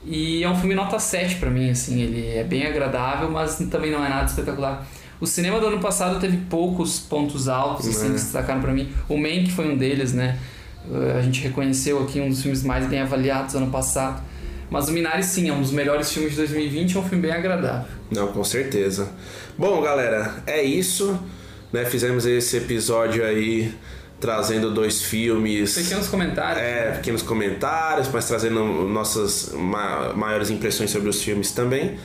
e 0.05 0.43
é 0.43 0.49
um 0.51 0.57
filme 0.57 0.75
nota 0.75 0.99
7 0.99 1.37
pra 1.37 1.51
mim, 1.51 1.71
assim, 1.71 2.01
ele 2.01 2.27
é 2.37 2.45
bem 2.45 2.67
agradável, 2.67 3.31
mas 3.31 3.57
também 3.71 3.91
não 3.91 4.05
é 4.05 4.09
nada 4.09 4.25
espetacular. 4.27 4.87
O 5.21 5.27
cinema 5.27 5.59
do 5.61 5.67
ano 5.67 5.81
passado 5.81 6.21
teve 6.21 6.37
poucos 6.49 7.01
pontos 7.01 7.49
altos, 7.49 7.89
assim, 7.89 8.09
É. 8.09 8.13
que 8.13 8.19
se 8.19 8.25
destacaram 8.27 8.61
pra 8.61 8.73
mim. 8.73 8.89
O 9.09 9.17
Mank 9.17 9.51
foi 9.51 9.69
um 9.73 9.77
deles, 9.77 10.13
né? 10.13 10.39
Uh, 10.89 11.19
A 11.19 11.23
gente 11.23 11.41
reconheceu 11.43 12.03
aqui 12.03 12.21
um 12.21 12.29
dos 12.29 12.41
filmes 12.43 12.63
mais 12.63 12.87
bem 12.87 13.01
avaliados 13.01 13.55
ano 13.55 13.71
passado. 13.71 14.23
Mas 14.71 14.89
o 14.89 14.93
Minari, 14.93 15.23
sim, 15.25 15.49
é 15.49 15.53
um 15.53 15.61
dos 15.63 15.71
melhores 15.73 16.13
filmes 16.13 16.33
de 16.33 16.39
2020, 16.39 16.97
é 16.97 17.01
um 17.01 17.05
filme 17.09 17.23
bem 17.23 17.33
agradável. 17.33 17.89
Não, 18.11 18.29
com 18.29 18.45
certeza. 18.45 19.09
Bom, 19.57 19.81
galera, 19.81 20.43
é 20.47 20.63
isso. 20.63 21.19
Né? 21.73 21.85
Fizemos 21.85 22.27
esse 22.27 22.57
episódio 22.59 23.25
aí 23.25 23.73
trazendo 24.21 24.73
dois 24.73 25.03
filmes. 25.03 25.75
Pequenos 25.75 26.09
comentários. 26.09 26.63
É, 26.63 26.93
pequenos 26.93 27.23
comentários, 27.23 28.09
mas 28.13 28.27
trazendo 28.27 28.63
nossas 28.89 29.53
ma- 29.55 30.13
maiores 30.15 30.51
impressões 30.51 30.91
sobre 30.91 31.09
os 31.09 31.23
filmes 31.23 31.53
também. 31.53 31.97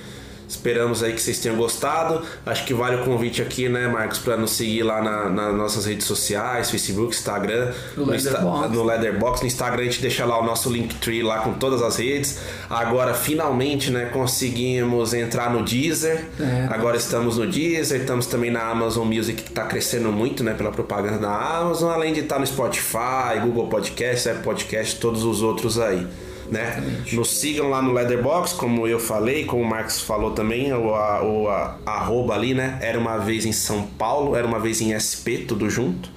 Esperamos 0.54 1.02
aí 1.04 1.14
que 1.14 1.22
vocês 1.22 1.40
tenham 1.40 1.58
gostado. 1.58 2.22
Acho 2.46 2.64
que 2.66 2.74
vale 2.74 2.98
o 3.02 3.06
convite 3.06 3.42
aqui, 3.42 3.68
né, 3.68 3.88
Marcos, 3.88 4.20
para 4.20 4.38
nos 4.38 4.52
seguir 4.52 4.84
lá 4.84 5.02
na- 5.02 5.30
nas 5.30 5.56
nossas 5.56 5.86
redes 5.86 6.06
sociais, 6.06 6.70
Facebook, 6.70 7.16
Instagram, 7.16 7.72
No 7.98 8.14
Insta- 8.16 8.30
Letterboxd. 8.30 8.76
no 8.78 8.84
Leatherbox. 8.84 9.42
No 9.42 9.48
Instagram 9.48 9.82
a 9.82 9.86
gente 9.86 10.02
deixa 10.02 10.26
lá 10.26 10.40
o 10.40 10.46
nosso 10.46 10.70
Linktree 10.72 11.24
lá 11.24 11.40
com 11.40 11.54
todas 11.54 11.82
as 11.82 11.98
redes. 11.98 12.38
Agora, 12.70 13.14
finalmente, 13.14 13.90
né, 13.92 14.06
conseguimos 14.14 15.14
entrar 15.14 15.52
no 15.52 15.64
Deezer. 15.64 16.26
É. 16.40 16.68
Agora 16.70 16.96
estamos 16.98 17.38
no 17.38 17.48
Deezer, 17.48 18.02
estamos 18.02 18.28
também 18.28 18.52
na 18.52 18.62
Amazon 18.70 19.08
Music, 19.08 19.42
que 19.42 19.50
está 19.50 19.64
crescendo 19.66 20.12
muito, 20.12 20.44
né, 20.44 20.54
pela 20.54 20.72
propaganda 20.72 21.18
da 21.18 21.32
Amazon, 21.60 21.92
além 21.92 22.14
de 22.14 22.20
estar 22.22 22.38
no 22.40 22.46
Spotify, 22.46 23.40
Google 23.42 23.68
Podcast, 23.68 24.30
Apple 24.30 24.44
Podcast, 24.44 25.00
todos 25.00 25.24
os 25.24 25.42
outros 25.42 25.80
aí. 25.80 26.08
Né? 26.54 27.02
Nos 27.14 27.40
sigam 27.40 27.70
lá 27.70 27.82
no 27.82 27.92
Leatherbox, 27.94 28.54
como 28.54 28.88
eu 28.88 29.00
falei, 29.00 29.44
como 29.46 29.64
o 29.64 29.66
Marcos 29.68 30.02
falou 30.02 30.32
também, 30.32 30.72
o, 30.72 30.94
a- 30.94 31.24
o 31.24 31.50
a- 31.50 31.78
arroba 31.86 32.36
ali, 32.36 32.54
né? 32.54 32.78
Era 32.80 33.00
uma 33.00 33.18
vez 33.18 33.44
em 33.46 33.52
São 33.52 33.82
Paulo, 33.98 34.36
era 34.36 34.46
uma 34.46 34.60
vez 34.60 34.80
em 34.82 34.94
SP, 34.94 35.46
tudo 35.48 35.68
junto. 35.70 36.10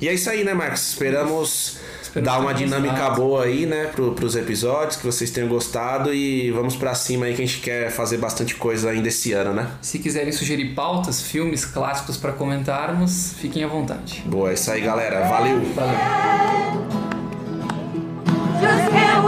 E 0.00 0.08
é 0.08 0.12
isso 0.14 0.30
aí, 0.30 0.44
né, 0.44 0.54
Marcos? 0.54 0.90
Esperamos 0.90 1.78
dar 2.22 2.38
uma 2.38 2.54
dinâmica 2.54 2.94
gostado. 2.94 3.20
boa 3.20 3.44
aí, 3.44 3.66
né, 3.66 3.86
pro, 3.86 4.12
pros 4.12 4.36
episódios, 4.36 4.94
que 4.96 5.04
vocês 5.04 5.30
tenham 5.32 5.48
gostado 5.48 6.14
e 6.14 6.50
vamos 6.52 6.76
pra 6.76 6.94
cima 6.94 7.26
aí 7.26 7.34
que 7.34 7.42
a 7.42 7.46
gente 7.46 7.58
quer 7.60 7.90
fazer 7.90 8.18
bastante 8.18 8.54
coisa 8.54 8.90
ainda 8.90 9.08
esse 9.08 9.32
ano, 9.32 9.52
né? 9.52 9.68
Se 9.80 9.98
quiserem 9.98 10.30
sugerir 10.30 10.74
pautas, 10.74 11.20
filmes 11.22 11.64
clássicos 11.64 12.16
para 12.16 12.30
comentarmos, 12.32 13.32
fiquem 13.40 13.64
à 13.64 13.68
vontade. 13.68 14.22
Boa, 14.26 14.50
é 14.50 14.54
isso 14.54 14.70
aí, 14.70 14.80
galera. 14.82 15.26
Valeu! 15.26 15.60
Valeu! 15.74 17.03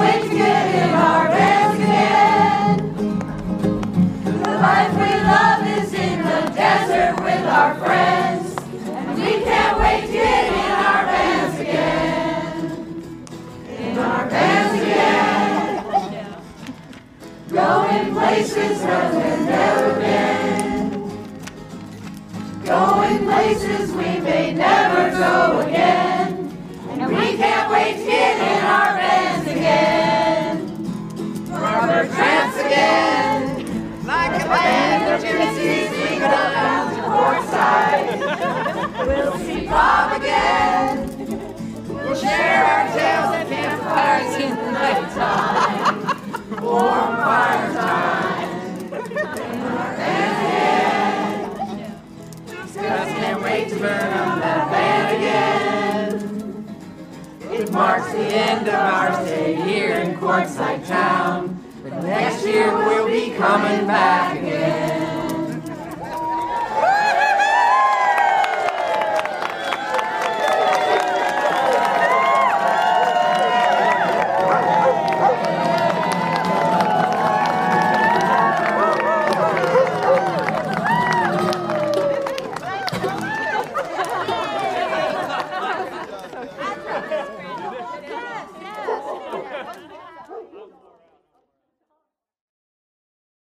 Our 0.07 1.27
again. 1.75 2.77
The 4.25 4.55
life 4.63 4.93
we 4.95 5.13
love 5.33 5.67
is 5.67 5.93
in 5.95 6.19
the 6.21 6.41
desert 6.55 7.21
with 7.25 7.45
our 7.47 7.75
friends. 7.75 8.57
And 8.87 9.19
we 9.21 9.43
can't 9.43 9.79
wait 9.81 10.07
to 10.07 10.13
get 10.13 10.53
in 10.53 10.71
our 10.71 11.05
bands 11.07 11.61
again. 11.61 13.05
In 13.79 13.99
our 13.99 14.27
bands 14.31 14.75
again. 14.81 15.85
Going 17.49 18.13
places 18.15 18.83
where 18.83 19.11
we've 19.13 19.47
never 19.47 19.95
been. 20.01 20.91
Going 22.65 23.19
places 23.25 23.91
we 23.93 24.21
may 24.21 24.55
never 24.55 25.11
go 25.11 25.61
again. 25.67 26.06
Again. 32.67 34.05
Like 34.05 34.43
a 34.43 34.49
band 34.49 35.05
of 35.15 35.21
gypsies, 35.23 36.19
go 36.19 36.29
down 36.29 36.95
to 36.95 37.01
Portside. 37.15 38.09
We'll 39.07 39.39
see 39.39 39.67
Bob 39.67 40.21
again. 40.21 41.09
We'll 41.89 42.15
share 42.15 42.65
our 42.65 42.87
tales 42.89 43.35
at 43.35 43.47
campfires 43.49 44.35
in 44.43 44.57
the 44.57 44.73
nighttime. 44.73 45.87
Warm 46.63 47.17
fire 47.17 47.73
time. 47.75 48.47
Just 52.57 53.15
can't 53.17 53.43
wait 53.43 53.69
to 53.69 53.77
burn 53.77 54.13
up 54.13 54.41
that 54.41 54.71
band 54.71 55.09
again. 55.17 56.17
It 57.53 57.73
marks 57.73 58.13
the 58.13 58.19
end 58.19 58.69
of 58.69 58.75
our 58.75 59.25
stay 59.25 59.55
here 59.55 59.97
in 59.97 60.17
Quartzsite 60.17 60.87
Town. 60.87 61.56
Next 62.03 62.45
year 62.47 62.77
we'll 62.77 63.07
be 63.07 63.31
coming 63.31 63.87
back 63.87 64.37
again. 64.37 64.96